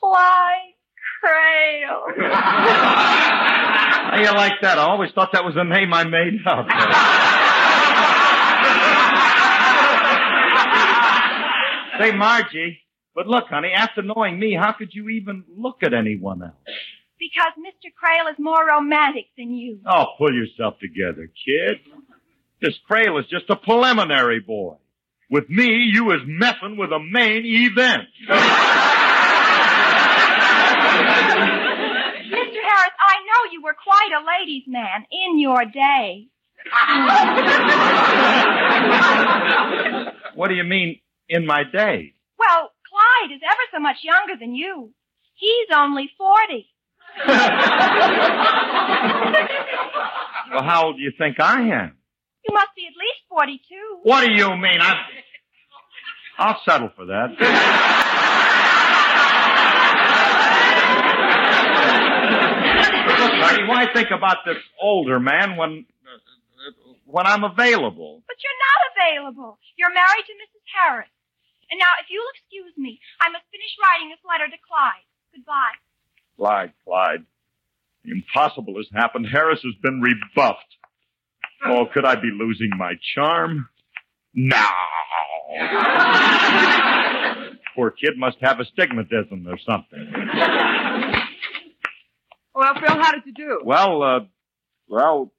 Clyde 0.00 0.74
Crail. 1.20 2.00
How 4.08 4.16
you 4.18 4.32
like 4.32 4.54
that? 4.62 4.78
I 4.78 4.82
always 4.82 5.10
thought 5.14 5.30
that 5.34 5.44
was 5.44 5.54
a 5.56 5.64
name 5.64 5.92
I 5.92 6.04
made 6.04 6.38
up. 6.46 6.66
Say, 11.98 12.12
Margie, 12.12 12.78
but 13.14 13.26
look, 13.26 13.48
honey, 13.48 13.72
after 13.74 14.02
knowing 14.02 14.38
me, 14.38 14.54
how 14.54 14.72
could 14.72 14.90
you 14.92 15.08
even 15.08 15.44
look 15.56 15.82
at 15.82 15.92
anyone 15.92 16.42
else? 16.42 16.52
Because 17.18 17.52
Mr. 17.58 17.92
Crail 17.94 18.28
is 18.30 18.38
more 18.38 18.64
romantic 18.64 19.26
than 19.36 19.52
you. 19.52 19.80
Oh, 19.84 20.04
pull 20.16 20.32
yourself 20.32 20.78
together, 20.78 21.28
kid. 21.44 21.78
This 22.60 22.78
Crail 22.86 23.18
is 23.18 23.26
just 23.28 23.50
a 23.50 23.56
preliminary 23.56 24.40
boy. 24.40 24.76
With 25.30 25.50
me, 25.50 25.90
you 25.92 26.12
is 26.12 26.20
messing 26.26 26.76
with 26.78 26.90
a 26.90 27.00
main 27.00 27.44
event. 27.44 28.08
Mr. 28.28 28.36
Harris, 32.30 32.96
I 32.98 33.16
know 33.26 33.52
you 33.52 33.62
were 33.62 33.74
quite 33.74 34.10
a 34.12 34.24
ladies' 34.40 34.64
man 34.66 35.04
in 35.10 35.38
your 35.38 35.64
day. 35.64 36.28
What 40.34 40.48
do 40.48 40.54
you 40.54 40.64
mean, 40.64 41.00
in 41.28 41.46
my 41.46 41.64
day? 41.64 42.14
Well, 42.38 42.72
Clyde 42.88 43.32
is 43.34 43.40
ever 43.44 43.60
so 43.72 43.80
much 43.80 43.96
younger 44.02 44.34
than 44.38 44.54
you. 44.54 44.92
He's 45.34 45.68
only 45.74 46.10
40. 46.16 46.66
Well, 50.50 50.62
how 50.62 50.86
old 50.86 50.96
do 50.96 51.02
you 51.02 51.12
think 51.18 51.38
I 51.40 51.60
am? 51.60 51.96
You 52.46 52.54
must 52.54 52.68
be 52.74 52.86
at 52.86 52.94
least 52.96 53.20
42. 53.28 53.60
What 54.02 54.24
do 54.24 54.32
you 54.32 54.48
mean? 54.56 54.80
I'm... 54.80 54.96
I'll 56.38 56.58
settle 56.64 56.88
for 56.96 57.04
that. 57.06 57.36
Look, 63.18 63.32
honey, 63.42 63.64
why 63.68 63.86
think 63.92 64.10
about 64.10 64.38
this 64.46 64.56
older 64.80 65.20
man 65.20 65.56
when 65.56 65.84
when 67.04 67.26
I'm 67.26 67.44
available? 67.44 68.22
But 68.26 68.36
you're 68.42 68.60
not 68.68 68.80
available. 68.94 69.58
You're 69.76 69.92
married 69.92 70.24
to 70.26 70.32
Mrs. 70.32 70.62
Harris. 70.74 71.08
And 71.70 71.78
now, 71.78 71.86
if 72.00 72.06
you'll 72.10 72.24
excuse 72.34 72.72
me, 72.76 73.00
I 73.20 73.28
must 73.30 73.44
finish 73.50 73.76
writing 73.82 74.08
this 74.08 74.18
letter 74.24 74.46
to 74.48 74.56
Clyde. 74.66 75.04
Goodbye. 75.34 75.76
Clyde, 76.36 76.72
Clyde. 76.84 77.24
The 78.04 78.12
impossible 78.12 78.76
has 78.76 78.88
happened. 78.94 79.26
Harris 79.30 79.60
has 79.62 79.74
been 79.82 80.00
rebuffed. 80.00 80.76
Oh, 81.64 81.86
could 81.92 82.04
I 82.04 82.14
be 82.14 82.30
losing 82.32 82.70
my 82.78 82.94
charm? 83.14 83.68
No. 84.34 84.56
Poor 87.74 87.90
kid 87.90 88.16
must 88.16 88.38
have 88.40 88.60
astigmatism 88.60 89.46
or 89.48 89.58
something. 89.58 90.12
Well, 92.54 92.74
Phil, 92.74 92.88
how 92.88 93.12
did 93.12 93.26
you 93.26 93.34
do? 93.34 93.60
Well, 93.64 94.02
uh, 94.02 94.20
well, 94.88 95.32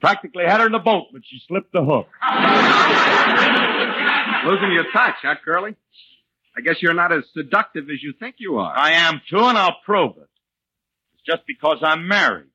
practically 0.00 0.44
had 0.44 0.60
her 0.60 0.66
in 0.66 0.72
the 0.72 0.78
boat, 0.78 1.08
but 1.12 1.22
she 1.24 1.40
slipped 1.46 1.72
the 1.72 1.84
hook. 1.84 2.06
Losing 4.46 4.72
your 4.72 4.84
touch, 4.92 5.16
huh, 5.22 5.34
Curly? 5.44 5.74
I 6.56 6.60
guess 6.62 6.76
you're 6.82 6.94
not 6.94 7.12
as 7.12 7.24
seductive 7.34 7.84
as 7.90 8.02
you 8.02 8.12
think 8.18 8.36
you 8.38 8.56
are. 8.58 8.76
I 8.76 8.92
am 8.92 9.20
too, 9.30 9.38
and 9.38 9.56
I'll 9.56 9.76
prove 9.84 10.16
it. 10.16 10.28
It's 11.14 11.22
just 11.26 11.42
because 11.46 11.78
I'm 11.82 12.08
married. 12.08 12.48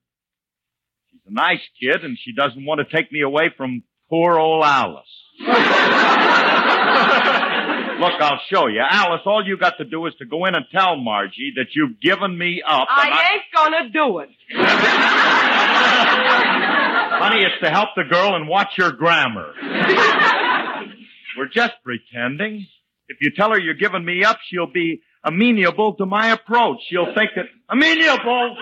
She's 1.10 1.20
a 1.26 1.32
nice 1.32 1.60
kid, 1.80 2.04
and 2.04 2.18
she 2.20 2.32
doesn't 2.34 2.64
want 2.64 2.80
to 2.80 2.96
take 2.96 3.10
me 3.12 3.22
away 3.22 3.50
from 3.56 3.82
poor 4.10 4.38
old 4.38 4.64
Alice. 4.64 5.06
Look, 7.98 8.20
I'll 8.20 8.40
show 8.52 8.66
you. 8.66 8.80
Alice, 8.86 9.22
all 9.24 9.46
you 9.46 9.56
got 9.56 9.78
to 9.78 9.84
do 9.84 10.04
is 10.06 10.14
to 10.18 10.26
go 10.26 10.44
in 10.44 10.54
and 10.54 10.66
tell 10.70 10.96
Margie 10.96 11.52
that 11.56 11.68
you've 11.74 11.98
given 12.00 12.36
me 12.36 12.62
up. 12.66 12.86
and 12.90 13.12
I 13.14 13.32
ain't 13.32 13.42
gonna 13.54 13.88
do 13.90 14.18
it. 14.18 14.28
Honey, 17.18 17.42
it's 17.44 17.58
to 17.62 17.70
help 17.70 17.90
the 17.96 18.04
girl 18.04 18.34
and 18.36 18.46
watch 18.48 18.76
your 18.76 18.92
grammar. 18.92 19.54
We're 21.36 21.48
just 21.48 21.74
pretending. 21.84 22.66
If 23.08 23.18
you 23.20 23.30
tell 23.30 23.50
her 23.50 23.58
you're 23.58 23.74
giving 23.74 24.04
me 24.04 24.24
up, 24.24 24.38
she'll 24.48 24.70
be 24.72 25.02
amenable 25.24 25.94
to 25.94 26.06
my 26.06 26.28
approach. 26.28 26.78
She'll 26.88 27.14
think 27.14 27.30
that 27.36 27.46
amenable. 27.68 28.56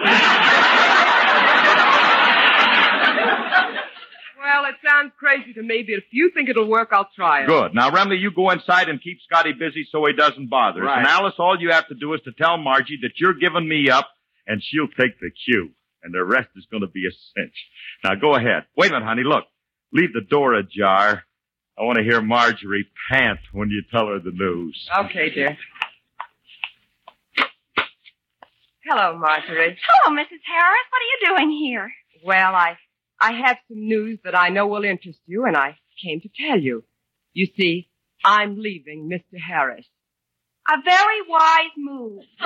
Well, 4.39 4.67
it 4.67 4.75
sounds 4.87 5.13
crazy 5.19 5.55
to 5.55 5.63
me, 5.63 5.83
but 5.83 5.95
if 5.95 6.05
you 6.13 6.31
think 6.35 6.49
it'll 6.51 6.69
work, 6.69 6.91
I'll 6.93 7.09
try 7.17 7.43
it. 7.45 7.47
Good. 7.47 7.75
Now, 7.75 7.91
Remley, 7.91 8.21
you 8.21 8.31
go 8.31 8.51
inside 8.51 8.89
and 8.91 9.03
keep 9.03 9.19
Scotty 9.27 9.53
busy 9.53 9.87
so 9.91 10.05
he 10.07 10.13
doesn't 10.13 10.51
bother 10.51 10.83
us. 10.83 10.87
Right. 10.87 10.99
And 10.99 11.07
Alice, 11.07 11.35
all 11.39 11.59
you 11.59 11.71
have 11.71 11.89
to 11.89 11.95
do 11.95 12.13
is 12.13 12.21
to 12.25 12.33
tell 12.33 12.59
Margie 12.59 12.99
that 13.03 13.13
you're 13.17 13.35
giving 13.35 13.67
me 13.67 13.89
up, 13.89 14.11
and 14.47 14.63
she'll 14.63 14.89
take 14.89 15.19
the 15.19 15.31
cue. 15.47 15.71
And 16.03 16.13
the 16.13 16.23
rest 16.23 16.51
is 16.57 16.67
going 16.71 16.83
to 16.83 16.87
be 16.89 17.07
a 17.07 17.11
cinch. 17.11 17.55
Now, 18.05 18.15
go 18.17 18.35
ahead. 18.35 18.67
Wait 18.77 18.91
a 18.91 18.93
minute, 18.93 19.07
honey. 19.07 19.23
Look, 19.25 19.45
leave 19.93 20.13
the 20.13 20.21
door 20.21 20.53
ajar. 20.53 21.25
I 21.79 21.83
want 21.83 21.99
to 21.99 22.05
hear 22.05 22.23
Marjorie 22.23 22.87
pant 23.11 23.41
when 23.53 23.69
you 23.69 23.83
tell 23.91 24.07
her 24.07 24.21
the 24.21 24.31
news. 24.31 24.89
Okay, 25.07 25.31
dear. 25.31 25.59
Hello, 28.85 29.19
Marjorie. 29.19 29.77
Hello, 29.89 30.17
Mrs. 30.17 30.41
Harris. 30.47 30.87
What 30.91 31.01
are 31.01 31.11
you 31.11 31.19
doing 31.37 31.51
here? 31.51 31.91
Well, 32.25 32.55
I 32.55 32.77
I 33.21 33.33
have 33.33 33.57
some 33.69 33.87
news 33.89 34.19
that 34.25 34.39
I 34.39 34.51
know 34.51 34.67
will 34.69 34.85
interest 34.85 35.21
you, 35.27 35.47
and 35.47 35.57
I 35.57 35.79
came 36.03 36.21
to 36.21 36.29
tell 36.47 36.61
you. 36.61 36.85
You 37.33 37.47
see, 37.57 37.89
I'm 38.25 38.59
leaving 38.61 39.09
Mr. 39.13 39.39
Harris. 39.41 39.87
A 40.69 40.77
very 40.85 41.23
wise 41.29 41.75
move. 41.77 42.23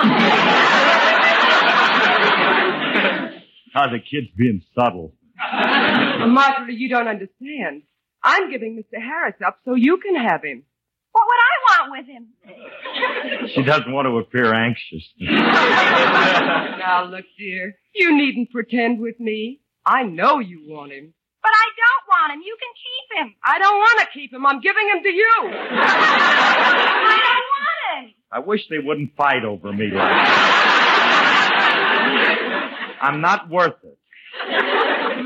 How 3.73 3.87
the 3.87 3.99
kid's 3.99 4.31
being 4.35 4.61
subtle. 4.75 5.13
Marjorie, 5.37 6.75
you 6.75 6.89
don't 6.89 7.07
understand. 7.07 7.83
I'm 8.23 8.51
giving 8.51 8.77
Mr. 8.77 9.01
Harris 9.01 9.35
up 9.45 9.59
so 9.65 9.75
you 9.75 9.97
can 9.97 10.15
have 10.15 10.43
him. 10.43 10.63
What 11.11 11.25
would 11.27 11.39
I 11.39 11.55
want 11.65 11.91
with 11.97 12.05
him? 12.07 13.49
She 13.55 13.63
doesn't 13.63 13.91
want 13.91 14.05
to 14.05 14.17
appear 14.19 14.53
anxious. 14.53 15.03
now, 15.19 17.05
look, 17.05 17.25
dear, 17.37 17.75
you 17.95 18.15
needn't 18.15 18.51
pretend 18.51 18.99
with 18.99 19.19
me. 19.19 19.61
I 19.85 20.03
know 20.03 20.39
you 20.39 20.61
want 20.67 20.91
him. 20.91 21.13
But 21.41 21.51
I 21.53 21.69
don't 21.77 22.07
want 22.09 22.33
him. 22.33 22.41
You 22.45 22.57
can 22.59 22.69
keep 22.75 23.17
him. 23.25 23.35
I 23.43 23.57
don't 23.59 23.77
want 23.77 23.99
to 24.01 24.07
keep 24.13 24.33
him. 24.33 24.45
I'm 24.45 24.59
giving 24.61 24.87
him 24.89 25.01
to 25.03 25.09
you. 25.09 25.33
I 25.51 27.17
don't 27.25 27.47
want 27.55 28.05
him. 28.05 28.13
I 28.31 28.39
wish 28.39 28.67
they 28.69 28.77
wouldn't 28.79 29.15
fight 29.15 29.43
over 29.43 29.73
me 29.73 29.85
like 29.85 29.93
that. 29.93 30.89
I'm 33.01 33.21
not 33.21 33.49
worth 33.49 33.75
it. 33.83 33.97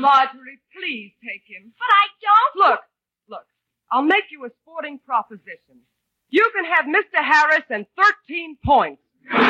Marjorie, 0.00 0.58
please 0.74 1.12
take 1.22 1.46
him. 1.46 1.72
But 1.78 1.90
I 1.90 2.04
don't. 2.20 2.54
Look, 2.68 2.82
look, 3.28 3.46
I'll 3.90 4.02
make 4.02 4.30
you 4.30 4.44
a 4.44 4.50
sporting 4.62 4.98
proposition. 5.06 5.86
You 6.28 6.50
can 6.54 6.64
have 6.66 6.84
Mr. 6.86 7.22
Harris 7.22 7.64
and 7.70 7.86
13 8.26 8.58
points. 8.64 9.00
Don't 9.30 9.40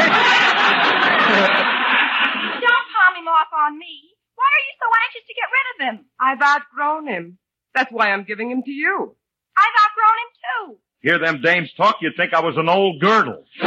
palm 2.93 3.15
him 3.17 3.27
off 3.29 3.49
on 3.57 3.79
me. 3.79 4.13
Why 4.37 4.49
are 4.53 4.65
you 4.67 4.75
so 4.79 4.89
anxious 5.05 5.25
to 5.27 5.35
get 5.35 5.49
rid 5.57 5.67
of 5.73 5.79
him? 5.89 6.05
I've 6.21 6.43
outgrown 6.43 7.07
him. 7.09 7.39
That's 7.75 7.91
why 7.91 8.11
I'm 8.13 8.25
giving 8.25 8.51
him 8.51 8.63
to 8.63 8.71
you. 8.71 9.17
I've 9.57 9.77
outgrown 9.85 10.19
him 10.23 10.31
too. 10.45 10.79
Hear 11.01 11.19
them 11.19 11.41
dames 11.43 11.73
talk, 11.77 11.97
you'd 12.01 12.17
think 12.17 12.33
I 12.33 12.41
was 12.41 12.57
an 12.57 12.69
old 12.69 13.01
girdle. 13.01 13.45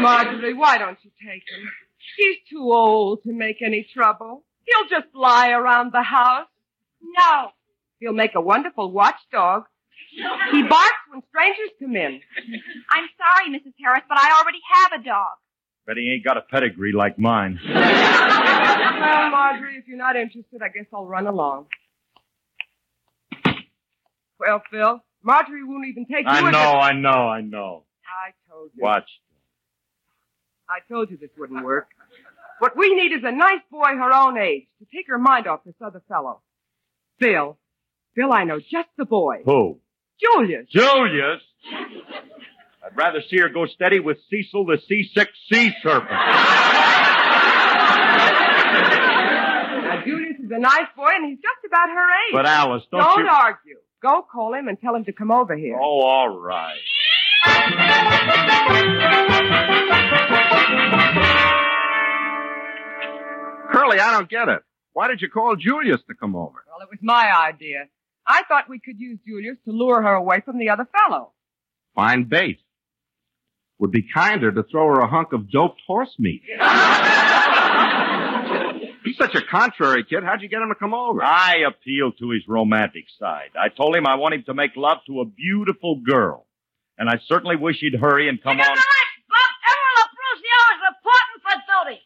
Marjorie, 0.00 0.54
why 0.54 0.78
don't 0.78 0.98
you 1.02 1.10
take 1.20 1.42
him? 1.42 1.68
He's 2.18 2.36
too 2.50 2.72
old 2.72 3.22
to 3.22 3.32
make 3.32 3.62
any 3.62 3.86
trouble. 3.94 4.44
He'll 4.66 4.88
just 5.00 5.14
lie 5.14 5.50
around 5.50 5.92
the 5.92 6.02
house. 6.02 6.48
No. 7.00 7.50
He'll 8.00 8.12
make 8.12 8.34
a 8.34 8.40
wonderful 8.40 8.90
watchdog. 8.90 9.64
He 10.50 10.62
barks 10.62 11.02
when 11.10 11.22
strangers 11.28 11.70
come 11.80 11.94
in. 11.94 12.20
I'm 12.90 13.08
sorry, 13.16 13.50
Mrs. 13.56 13.72
Harris, 13.82 14.02
but 14.08 14.18
I 14.18 14.40
already 14.40 14.58
have 14.72 15.00
a 15.00 15.04
dog. 15.04 15.36
Bet 15.86 15.96
he 15.96 16.10
ain't 16.12 16.24
got 16.24 16.36
a 16.36 16.42
pedigree 16.42 16.92
like 16.92 17.18
mine. 17.18 17.58
Well, 18.98 19.30
Marjorie, 19.30 19.76
if 19.76 19.86
you're 19.86 19.96
not 19.96 20.16
interested, 20.16 20.60
I 20.60 20.68
guess 20.68 20.86
I'll 20.92 21.06
run 21.06 21.26
along. 21.28 21.66
Well, 24.40 24.62
Phil, 24.70 25.00
Marjorie 25.22 25.64
won't 25.64 25.86
even 25.86 26.04
take 26.06 26.24
you 26.24 26.30
I 26.30 26.38
as 26.48 26.52
know, 26.52 26.58
a- 26.58 26.78
I 26.80 26.92
know, 26.92 27.28
I 27.28 27.40
know. 27.40 27.84
I 28.06 28.30
told 28.50 28.70
you. 28.74 28.82
Watch. 28.82 29.08
I 30.68 30.78
told 30.92 31.10
you 31.10 31.16
this 31.16 31.30
wouldn't 31.38 31.64
work. 31.64 31.88
What 32.58 32.76
we 32.76 32.94
need 32.94 33.12
is 33.12 33.22
a 33.24 33.32
nice 33.32 33.60
boy 33.70 33.96
her 33.96 34.12
own 34.12 34.36
age 34.38 34.66
to 34.80 34.86
take 34.94 35.06
her 35.08 35.18
mind 35.18 35.46
off 35.46 35.60
this 35.64 35.76
other 35.84 36.02
fellow. 36.08 36.40
Phil. 37.20 37.56
Phil, 38.14 38.32
I 38.32 38.44
know 38.44 38.58
just 38.58 38.88
the 38.96 39.04
boy. 39.04 39.42
Who? 39.44 39.78
Julius. 40.20 40.66
Julius? 40.68 41.40
I'd 42.84 42.96
rather 42.96 43.20
see 43.28 43.38
her 43.38 43.48
go 43.48 43.66
steady 43.66 44.00
with 44.00 44.18
Cecil 44.30 44.66
the 44.66 44.78
seasick 44.88 45.28
sea 45.52 45.72
serpent. 45.82 46.10
Now, 49.84 50.02
Julius 50.04 50.40
is 50.40 50.50
a 50.50 50.58
nice 50.58 50.88
boy, 50.96 51.10
and 51.14 51.26
he's 51.30 51.38
just 51.38 51.64
about 51.66 51.88
her 51.88 52.06
age. 52.26 52.32
But 52.32 52.46
Alice, 52.46 52.82
don't, 52.90 53.00
Don't 53.00 53.24
you... 53.24 53.30
argue. 53.30 53.76
Go 54.00 54.22
call 54.22 54.54
him 54.54 54.68
and 54.68 54.80
tell 54.80 54.94
him 54.94 55.04
to 55.04 55.12
come 55.12 55.30
over 55.30 55.56
here. 55.56 55.76
Oh, 55.80 56.00
all 56.00 56.38
right. 56.38 56.78
Curly, 63.78 64.00
I 64.00 64.10
don't 64.12 64.28
get 64.28 64.48
it. 64.48 64.62
Why 64.92 65.06
did 65.08 65.20
you 65.20 65.28
call 65.30 65.54
Julius 65.54 66.00
to 66.08 66.14
come 66.14 66.34
over? 66.34 66.64
Well, 66.66 66.80
it 66.82 66.88
was 66.90 66.98
my 67.00 67.30
idea. 67.48 67.84
I 68.26 68.42
thought 68.48 68.68
we 68.68 68.80
could 68.80 68.98
use 68.98 69.18
Julius 69.26 69.56
to 69.66 69.70
lure 69.72 70.02
her 70.02 70.14
away 70.14 70.40
from 70.44 70.58
the 70.58 70.70
other 70.70 70.86
fellow. 70.86 71.32
Fine 71.94 72.24
bait. 72.24 72.58
Would 73.78 73.92
be 73.92 74.02
kinder 74.12 74.50
to 74.50 74.64
throw 74.64 74.88
her 74.88 75.00
a 75.00 75.06
hunk 75.06 75.32
of 75.32 75.48
doped 75.50 75.80
horse 75.86 76.14
meat. 76.18 76.42
He's 79.04 79.16
such 79.16 79.36
a 79.36 79.42
contrary 79.48 80.04
kid. 80.04 80.24
How'd 80.24 80.42
you 80.42 80.48
get 80.48 80.60
him 80.60 80.70
to 80.70 80.74
come 80.74 80.92
over? 80.92 81.22
I 81.22 81.58
appealed 81.68 82.18
to 82.18 82.30
his 82.30 82.42
romantic 82.48 83.04
side. 83.18 83.50
I 83.58 83.68
told 83.68 83.94
him 83.94 84.06
I 84.06 84.16
want 84.16 84.34
him 84.34 84.42
to 84.46 84.54
make 84.54 84.72
love 84.74 84.98
to 85.06 85.20
a 85.20 85.24
beautiful 85.24 86.00
girl. 86.04 86.46
And 86.98 87.08
I 87.08 87.20
certainly 87.26 87.54
wish 87.54 87.76
he'd 87.78 87.94
hurry 87.94 88.28
and 88.28 88.42
come 88.42 88.58
on. 88.58 88.66
Bob, 88.66 88.74
Emerald 88.74 90.10
Abruzio 90.10 90.60
is 90.74 90.80
reporting 90.90 91.38
for 91.46 91.54
duty. 91.86 92.02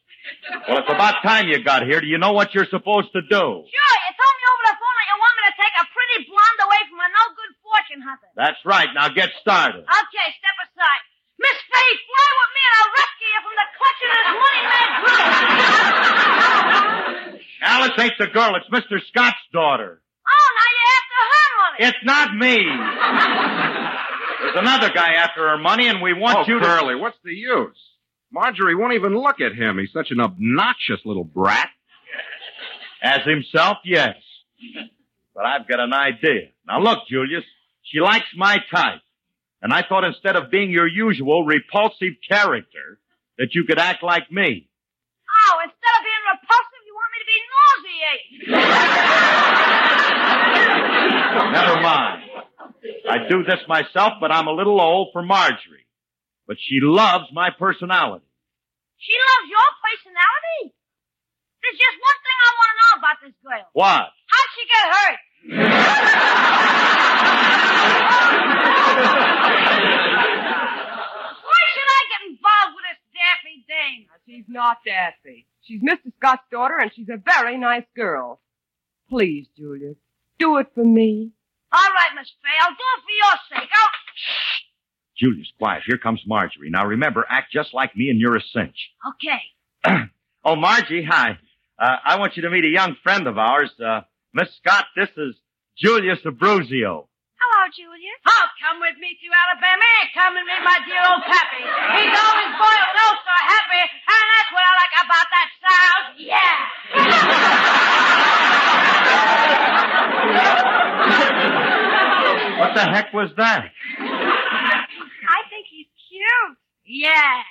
Well, 0.68 0.78
it's 0.84 0.92
about 0.92 1.22
time 1.24 1.48
you 1.48 1.62
got 1.64 1.82
here. 1.82 2.00
Do 2.00 2.06
you 2.06 2.18
know 2.18 2.32
what 2.32 2.54
you're 2.54 2.68
supposed 2.68 3.12
to 3.16 3.22
do? 3.22 3.28
Sure, 3.64 3.96
you 4.04 4.12
told 4.14 4.34
me 4.36 4.44
over 4.52 4.64
the 4.68 4.76
phone 4.76 4.96
that 5.00 5.06
you 5.08 5.16
want 5.16 5.32
me 5.32 5.42
to 5.48 5.54
take 5.56 5.74
a 5.80 5.84
pretty 5.88 6.18
blonde 6.28 6.60
away 6.68 6.80
from 6.92 7.00
a 7.00 7.08
no-good 7.08 7.52
fortune 7.64 8.02
hunter. 8.04 8.28
That's 8.36 8.60
right. 8.64 8.88
Now 8.94 9.08
get 9.08 9.32
started. 9.40 9.82
Okay, 9.82 10.28
step 10.36 10.56
aside. 10.68 11.02
Miss 11.40 11.58
Faye, 11.66 11.96
fly 12.06 12.28
with 12.38 12.52
me 12.52 12.62
and 12.62 12.74
I'll 12.78 12.92
rescue 12.94 13.30
you 13.32 13.40
from 13.42 13.54
the 13.58 13.68
clutches 13.74 14.10
of 14.12 14.20
this 14.22 14.38
money-man 14.38 14.88
group. 15.02 15.18
Alice 17.62 17.96
ain't 17.98 18.18
the 18.18 18.28
girl. 18.30 18.54
It's 18.56 18.68
Mr. 18.68 19.00
Scott's 19.08 19.42
daughter. 19.52 20.02
Oh, 20.02 20.48
now 20.58 20.68
you 20.76 20.84
after 20.98 21.18
her 21.32 21.48
money. 21.58 21.78
It's 21.88 22.04
not 22.04 22.28
me. 22.36 22.56
There's 24.42 24.56
another 24.56 24.90
guy 24.92 25.14
after 25.14 25.48
her 25.48 25.58
money, 25.58 25.88
and 25.88 26.02
we 26.02 26.12
want 26.12 26.38
oh, 26.38 26.44
you 26.46 26.58
to. 26.60 26.64
Curly, 26.64 26.94
what's 26.96 27.18
the 27.24 27.34
use? 27.34 27.78
Marjorie 28.32 28.74
won't 28.74 28.94
even 28.94 29.14
look 29.14 29.40
at 29.40 29.54
him. 29.54 29.78
He's 29.78 29.92
such 29.92 30.10
an 30.10 30.20
obnoxious 30.20 31.00
little 31.04 31.24
brat. 31.24 31.68
As 33.02 33.20
himself, 33.26 33.78
yes. 33.84 34.16
But 35.34 35.44
I've 35.44 35.68
got 35.68 35.80
an 35.80 35.92
idea. 35.92 36.50
Now 36.66 36.80
look, 36.80 37.00
Julius, 37.10 37.44
she 37.82 38.00
likes 38.00 38.26
my 38.36 38.58
type. 38.70 39.00
And 39.60 39.72
I 39.72 39.82
thought 39.88 40.04
instead 40.04 40.36
of 40.36 40.50
being 40.50 40.70
your 40.70 40.86
usual 40.86 41.44
repulsive 41.44 42.14
character, 42.28 42.98
that 43.38 43.54
you 43.54 43.64
could 43.64 43.78
act 43.78 44.02
like 44.02 44.30
me. 44.30 44.68
Oh, 45.28 45.60
instead 45.64 45.94
of 45.98 46.04
being 46.04 46.24
repulsive, 46.32 46.82
you 46.86 46.94
want 46.94 47.10
me 47.12 47.18
to 47.20 47.26
be 47.32 47.38
nauseating. 47.52 48.52
Never 51.52 51.80
mind. 51.80 52.22
I 53.08 53.28
do 53.28 53.42
this 53.44 53.60
myself, 53.68 54.14
but 54.20 54.32
I'm 54.32 54.46
a 54.46 54.52
little 54.52 54.80
old 54.80 55.08
for 55.12 55.22
Marjorie. 55.22 55.81
But 56.52 56.60
she 56.60 56.80
loves 56.84 57.32
my 57.32 57.48
personality. 57.48 58.28
She 58.98 59.16
loves 59.16 59.48
your 59.48 59.68
personality. 59.80 60.76
There's 61.64 61.80
just 61.80 61.96
one 61.96 62.18
thing 62.20 62.36
I 62.44 62.52
want 62.60 62.68
to 62.68 62.76
know 62.76 62.92
about 63.00 63.16
this 63.24 63.32
girl. 63.40 63.64
What? 63.72 64.12
How'd 64.28 64.52
she 64.52 64.68
get 64.68 64.84
hurt? 64.92 65.16
Why 71.40 71.62
should 71.72 71.88
I 71.88 72.02
get 72.12 72.20
involved 72.28 72.76
with 72.76 72.84
this 72.84 73.00
daffy 73.16 73.64
dame? 73.64 74.12
She's 74.28 74.44
not 74.46 74.84
Daffy. 74.84 75.48
She's 75.62 75.80
Mr. 75.80 76.12
Scott's 76.18 76.44
daughter, 76.52 76.76
and 76.78 76.92
she's 76.94 77.08
a 77.08 77.16
very 77.16 77.56
nice 77.56 77.88
girl. 77.96 78.42
Please, 79.08 79.48
Julia, 79.56 79.94
do 80.38 80.58
it 80.58 80.66
for 80.74 80.84
me. 80.84 81.32
All 81.72 81.80
right, 81.96 82.12
Miss 82.14 82.28
Faye, 82.42 82.60
I'll 82.60 82.76
do 82.76 82.76
it 82.76 83.00
for 83.00 83.10
your 83.24 83.36
sake. 83.48 83.70
I'll... 83.72 83.88
Julius, 85.22 85.46
quiet. 85.58 85.82
Here 85.86 85.98
comes 85.98 86.20
Marjorie. 86.26 86.70
Now 86.70 86.84
remember, 86.86 87.24
act 87.28 87.52
just 87.52 87.72
like 87.72 87.94
me 87.94 88.08
and 88.10 88.18
you're 88.18 88.36
a 88.36 88.42
cinch. 88.52 88.90
Okay. 89.14 89.42
Oh, 90.44 90.56
Margie, 90.56 91.04
hi. 91.08 91.38
Uh, 91.78 91.96
I 92.04 92.18
want 92.18 92.34
you 92.34 92.42
to 92.42 92.50
meet 92.50 92.64
a 92.64 92.68
young 92.68 92.96
friend 93.04 93.28
of 93.28 93.38
ours. 93.38 93.70
Uh, 93.78 94.00
Miss 94.34 94.48
Scott, 94.58 94.86
this 94.96 95.08
is 95.16 95.36
Julius 95.78 96.18
Abruzio. 96.26 97.06
Hello, 97.38 97.60
Julius. 97.70 98.18
Oh, 98.26 98.46
come 98.58 98.80
with 98.82 98.98
me 98.98 99.14
to 99.22 99.26
Alabama. 99.30 99.86
Come 100.18 100.34
and 100.34 100.42
meet 100.42 100.64
my 100.66 100.78
dear 100.82 100.98
old 100.98 101.22
pappy. 101.22 101.62
He's 101.62 102.10
always 102.10 102.50
boiled 102.58 102.90
oh 103.06 103.14
so 103.22 103.36
happy, 103.54 103.86
and 103.86 104.24
that's 104.34 104.50
what 104.50 104.66
I 104.66 104.72
like 104.82 104.94
about 104.98 105.30
that 105.30 105.48
South. 105.62 106.18
Yeah. 106.18 106.58
What 112.58 112.74
the 112.74 112.82
heck 112.82 113.12
was 113.12 113.30
that? 113.36 113.70
Think. 116.32 116.56
Yeah. 116.84 117.42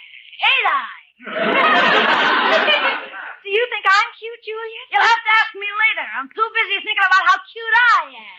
Ain't 0.41 0.67
I? 0.67 0.89
Do 3.43 3.49
you 3.49 3.65
think 3.69 3.85
I'm 3.85 4.09
cute, 4.17 4.41
Julius? 4.45 4.87
You'll 4.93 5.05
have 5.05 5.23
to 5.25 5.31
ask 5.41 5.51
me 5.57 5.67
later. 5.69 6.05
I'm 6.17 6.29
too 6.29 6.49
busy 6.53 6.77
thinking 6.81 7.05
about 7.05 7.23
how 7.29 7.37
cute 7.45 7.75
I 7.77 8.01
am. 8.17 8.31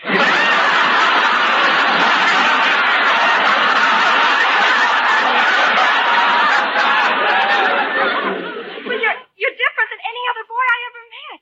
Well, 8.83 8.99
you're, 8.99 9.19
you're 9.39 9.55
different 9.57 9.89
than 9.95 10.03
any 10.03 10.23
other 10.31 10.45
boy 10.51 10.59
I 10.59 10.79
ever 10.91 11.03
met. 11.07 11.39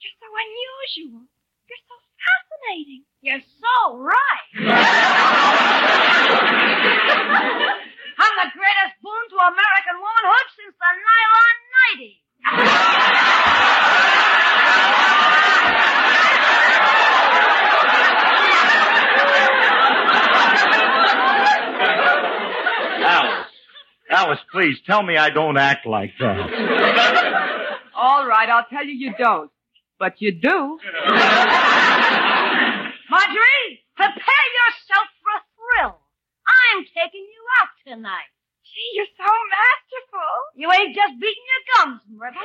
You're 0.00 0.16
so 0.20 0.28
unusual. 0.32 1.20
You're 1.68 1.84
so 1.84 1.96
fascinating. 2.16 3.04
You're 3.20 3.44
so 3.44 3.76
right. 4.00 4.48
I'm 8.18 8.34
the 8.40 8.48
greatest 8.50 8.98
boon 9.02 9.24
to 9.27 9.27
American 9.40 9.96
womanhood 10.02 10.46
since 10.56 10.74
the 10.74 10.90
nylon 10.92 11.56
nightie. 11.74 12.18
Alice. 23.00 23.46
Alice, 24.10 24.40
please 24.50 24.76
tell 24.86 25.02
me 25.02 25.16
I 25.16 25.30
don't 25.30 25.56
act 25.56 25.86
like 25.86 26.12
that. 26.18 26.36
All 27.94 28.26
right, 28.26 28.48
I'll 28.48 28.66
tell 28.70 28.84
you 28.84 28.92
you 28.94 29.12
don't. 29.18 29.50
But 29.98 30.14
you 30.20 30.32
do. 30.32 30.48
Marjorie, 33.10 33.82
prepare 33.96 34.46
yourself 34.58 35.08
for 35.20 35.32
a 35.34 35.42
thrill. 35.56 35.98
I'm 36.46 36.84
taking 36.94 37.26
you 37.26 37.42
out 37.60 37.68
tonight. 37.86 38.30
Gee, 40.78 40.94
you're 40.94 40.94
so 40.94 40.94
masterful. 40.94 40.94
You 40.94 40.94
ain't 40.94 40.94
just 40.94 41.14
beating 41.20 41.46
your 41.48 41.62
gums, 41.74 42.02
Myrtle. 42.08 42.42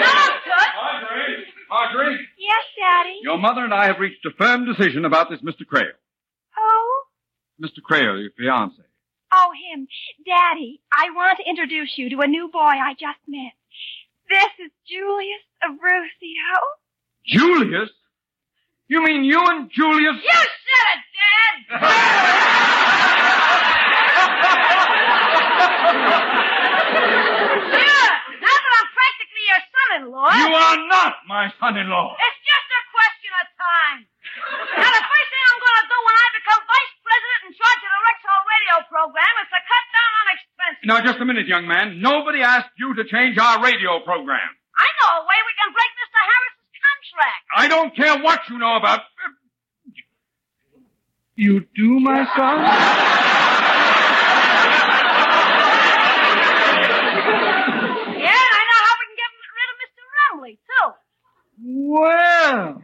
no, 0.00 0.14
Toots. 0.44 0.74
Marjorie? 0.76 1.44
Marjorie? 1.70 2.18
Yes, 2.38 2.64
Daddy. 2.78 3.18
Your 3.22 3.38
mother 3.38 3.64
and 3.64 3.74
I 3.74 3.86
have 3.86 3.98
reached 3.98 4.24
a 4.26 4.30
firm 4.38 4.64
decision 4.66 5.04
about 5.04 5.30
this 5.30 5.40
Mr. 5.40 5.66
Crail. 5.66 5.92
Who? 6.56 6.60
Oh? 6.62 7.02
Mr. 7.62 7.82
Crail, 7.82 8.18
your 8.18 8.30
fiance. 8.36 8.82
Oh, 9.32 9.50
him. 9.72 9.86
Daddy, 10.26 10.80
I 10.92 11.10
want 11.14 11.38
to 11.38 11.48
introduce 11.48 11.96
you 11.98 12.10
to 12.10 12.20
a 12.20 12.26
new 12.26 12.48
boy 12.52 12.58
I 12.60 12.92
just 12.94 13.18
met. 13.26 13.52
This 14.28 14.66
is 14.66 14.72
Julius 14.86 15.42
Abruzio. 15.62 16.58
Julius? 17.26 17.90
You 18.88 19.02
mean 19.02 19.24
you 19.24 19.40
and 19.44 19.70
Julius? 19.70 20.16
You 20.22 20.30
said 20.30 20.86
it, 20.94 21.70
Dad! 21.70 22.70
Sure, 26.84 28.10
now 28.42 28.56
that 28.58 28.72
I'm 28.78 28.88
practically 28.94 29.44
your 29.48 29.62
son-in-law. 29.74 30.30
You 30.34 30.48
are 30.54 30.78
not 30.88 31.12
my 31.28 31.52
son-in-law. 31.60 32.08
It's 32.18 32.40
just 32.44 32.68
a 32.74 32.82
question 32.90 33.32
of 33.40 33.46
time. 33.54 33.98
Now, 34.74 34.90
the 34.90 35.04
first 35.04 35.28
thing 35.30 35.42
I'm 35.46 35.60
going 35.62 35.78
to 35.78 35.86
do 35.86 35.98
when 36.04 36.16
I 36.18 36.26
become 36.34 36.60
vice 36.66 36.94
president 37.06 37.40
in 37.46 37.52
charge 37.54 37.80
of 37.86 37.90
the 37.94 38.00
Rexall 38.02 38.42
radio 38.50 38.76
program 38.90 39.34
is 39.44 39.48
to 39.54 39.60
cut 39.62 39.84
down 39.94 40.12
on 40.18 40.26
expenses. 40.34 40.84
Now, 40.90 40.98
just 41.06 41.18
a 41.22 41.26
minute, 41.26 41.46
young 41.46 41.66
man. 41.70 42.00
Nobody 42.02 42.42
asked 42.42 42.74
you 42.78 42.94
to 42.98 43.04
change 43.06 43.38
our 43.38 43.62
radio 43.62 44.00
program. 44.02 44.50
I 44.74 44.88
know 44.98 45.22
a 45.22 45.24
way 45.28 45.38
we 45.38 45.54
can 45.54 45.70
break 45.70 45.90
Mr. 46.02 46.18
Harris's 46.18 46.66
contract. 46.82 47.42
I 47.54 47.64
don't 47.70 47.92
care 47.94 48.16
what 48.18 48.40
you 48.50 48.58
know 48.58 48.74
about. 48.76 49.00
Uh, 49.06 49.30
you 51.36 51.66
do, 51.74 51.98
my 52.00 52.26
son? 52.34 52.56
Yeah, 58.18 58.30
and 58.34 58.54
I 58.58 58.62
know 58.66 58.80
how 58.86 58.94
we 58.98 59.04
can 59.10 59.16
get 59.18 59.30
rid 59.34 59.68
of 59.70 59.78
Mr. 60.44 60.48
Remley, 60.48 60.58
too. 60.58 60.92
Well, 61.62 62.82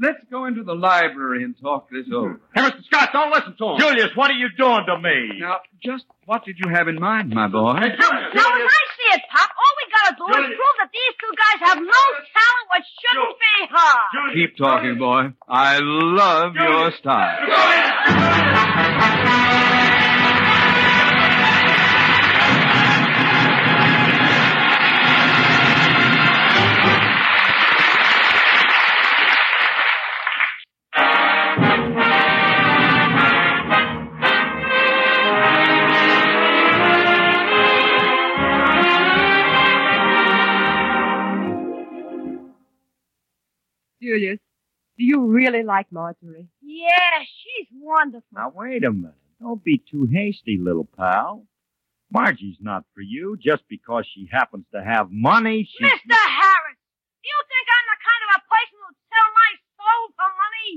let's 0.00 0.24
go 0.30 0.46
into 0.46 0.62
the 0.62 0.74
library 0.74 1.44
and 1.44 1.54
talk 1.60 1.88
this 1.90 2.06
hmm. 2.06 2.14
over. 2.14 2.40
Hey, 2.54 2.62
Mr. 2.62 2.84
Scott, 2.84 3.10
don't 3.12 3.30
listen 3.30 3.56
to 3.58 3.64
him. 3.64 3.78
Julius, 3.78 4.14
what 4.14 4.30
are 4.30 4.34
you 4.34 4.48
doing 4.56 4.84
to 4.86 4.98
me? 4.98 5.40
Now, 5.40 5.60
just 5.82 6.04
what 6.26 6.44
did 6.44 6.56
you 6.58 6.70
have 6.72 6.88
in 6.88 7.00
mind, 7.00 7.30
my 7.30 7.48
boy? 7.48 7.74
Now, 7.74 7.80
as 7.80 7.96
I 7.96 8.82
see 8.96 9.10
it, 9.14 9.22
Pop, 9.30 9.50
all 9.50 9.74
we 9.76 9.84
gotta 9.90 10.14
do 10.16 10.24
is 10.40 10.46
prove 10.46 10.76
that 10.78 10.90
these 10.92 11.14
two 11.18 11.32
guys 11.36 11.58
have 11.68 11.78
no 11.78 12.02
talent 12.32 12.66
which 12.74 12.86
shouldn't 13.00 13.38
be 13.38 13.66
hard. 13.70 14.34
Keep 14.34 14.56
talking, 14.56 14.98
boy. 14.98 15.32
I 15.48 15.78
love 15.80 16.54
your 16.54 16.92
style. 16.92 17.38
Julius, 44.10 44.40
do 44.98 45.04
you 45.04 45.26
really 45.26 45.62
like 45.62 45.86
Marjorie? 45.92 46.48
Yeah, 46.62 47.22
she's 47.22 47.68
wonderful. 47.80 48.26
Now, 48.34 48.50
wait 48.54 48.82
a 48.84 48.90
minute. 48.90 49.14
Don't 49.40 49.62
be 49.62 49.78
too 49.90 50.06
hasty, 50.10 50.58
little 50.60 50.84
pal. 50.98 51.46
Margie's 52.12 52.58
not 52.60 52.82
for 52.92 53.00
you 53.02 53.38
just 53.38 53.62
because 53.70 54.04
she 54.12 54.26
happens 54.30 54.66
to 54.74 54.82
have 54.82 55.06
money. 55.14 55.62
She's 55.62 55.86
Mr. 55.86 56.18
Harris, 56.18 56.78
do 57.22 57.26
you 57.30 57.40
think 57.46 57.66
I'm 57.70 57.86
the 57.86 57.98
kind 58.02 58.22
of 58.26 58.30
a 58.34 58.42
person 58.50 58.76
who'd 58.82 58.98
sell 59.14 59.28
my 59.30 59.50
soul 59.78 60.02
for 60.18 60.28
money? 60.34 60.70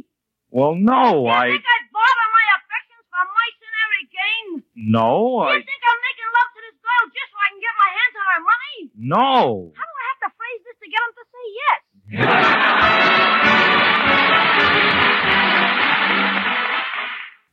Well, 0.53 0.73
no, 0.77 1.25
You 1.25 1.34
I. 1.34 1.49
think 1.49 1.65
I'd 1.65 1.89
bother 1.89 2.27
my 2.38 2.45
affections 2.61 3.05
for 3.09 3.23
mercenary 3.25 4.03
gain? 4.13 4.47
No, 4.93 5.41
You 5.49 5.57
think 5.65 5.81
I'm 5.89 6.01
making 6.05 6.29
love 6.38 6.49
to 6.53 6.59
this 6.69 6.77
girl 6.86 7.03
just 7.09 7.29
so 7.34 7.38
I 7.41 7.47
can 7.49 7.61
get 7.65 7.75
my 7.81 7.89
hands 7.97 8.13
on 8.21 8.27
her 8.29 8.43
money? 8.45 8.77
No. 8.93 9.73
How 9.73 9.86
do 9.89 9.95
I 9.97 10.05
have 10.13 10.21
to 10.21 10.31
phrase 10.38 10.61
this 10.69 10.77
to 10.77 10.88
get 10.93 11.01
him 11.01 11.13
to 11.17 11.25
say 11.34 11.45
yes? 11.65 11.81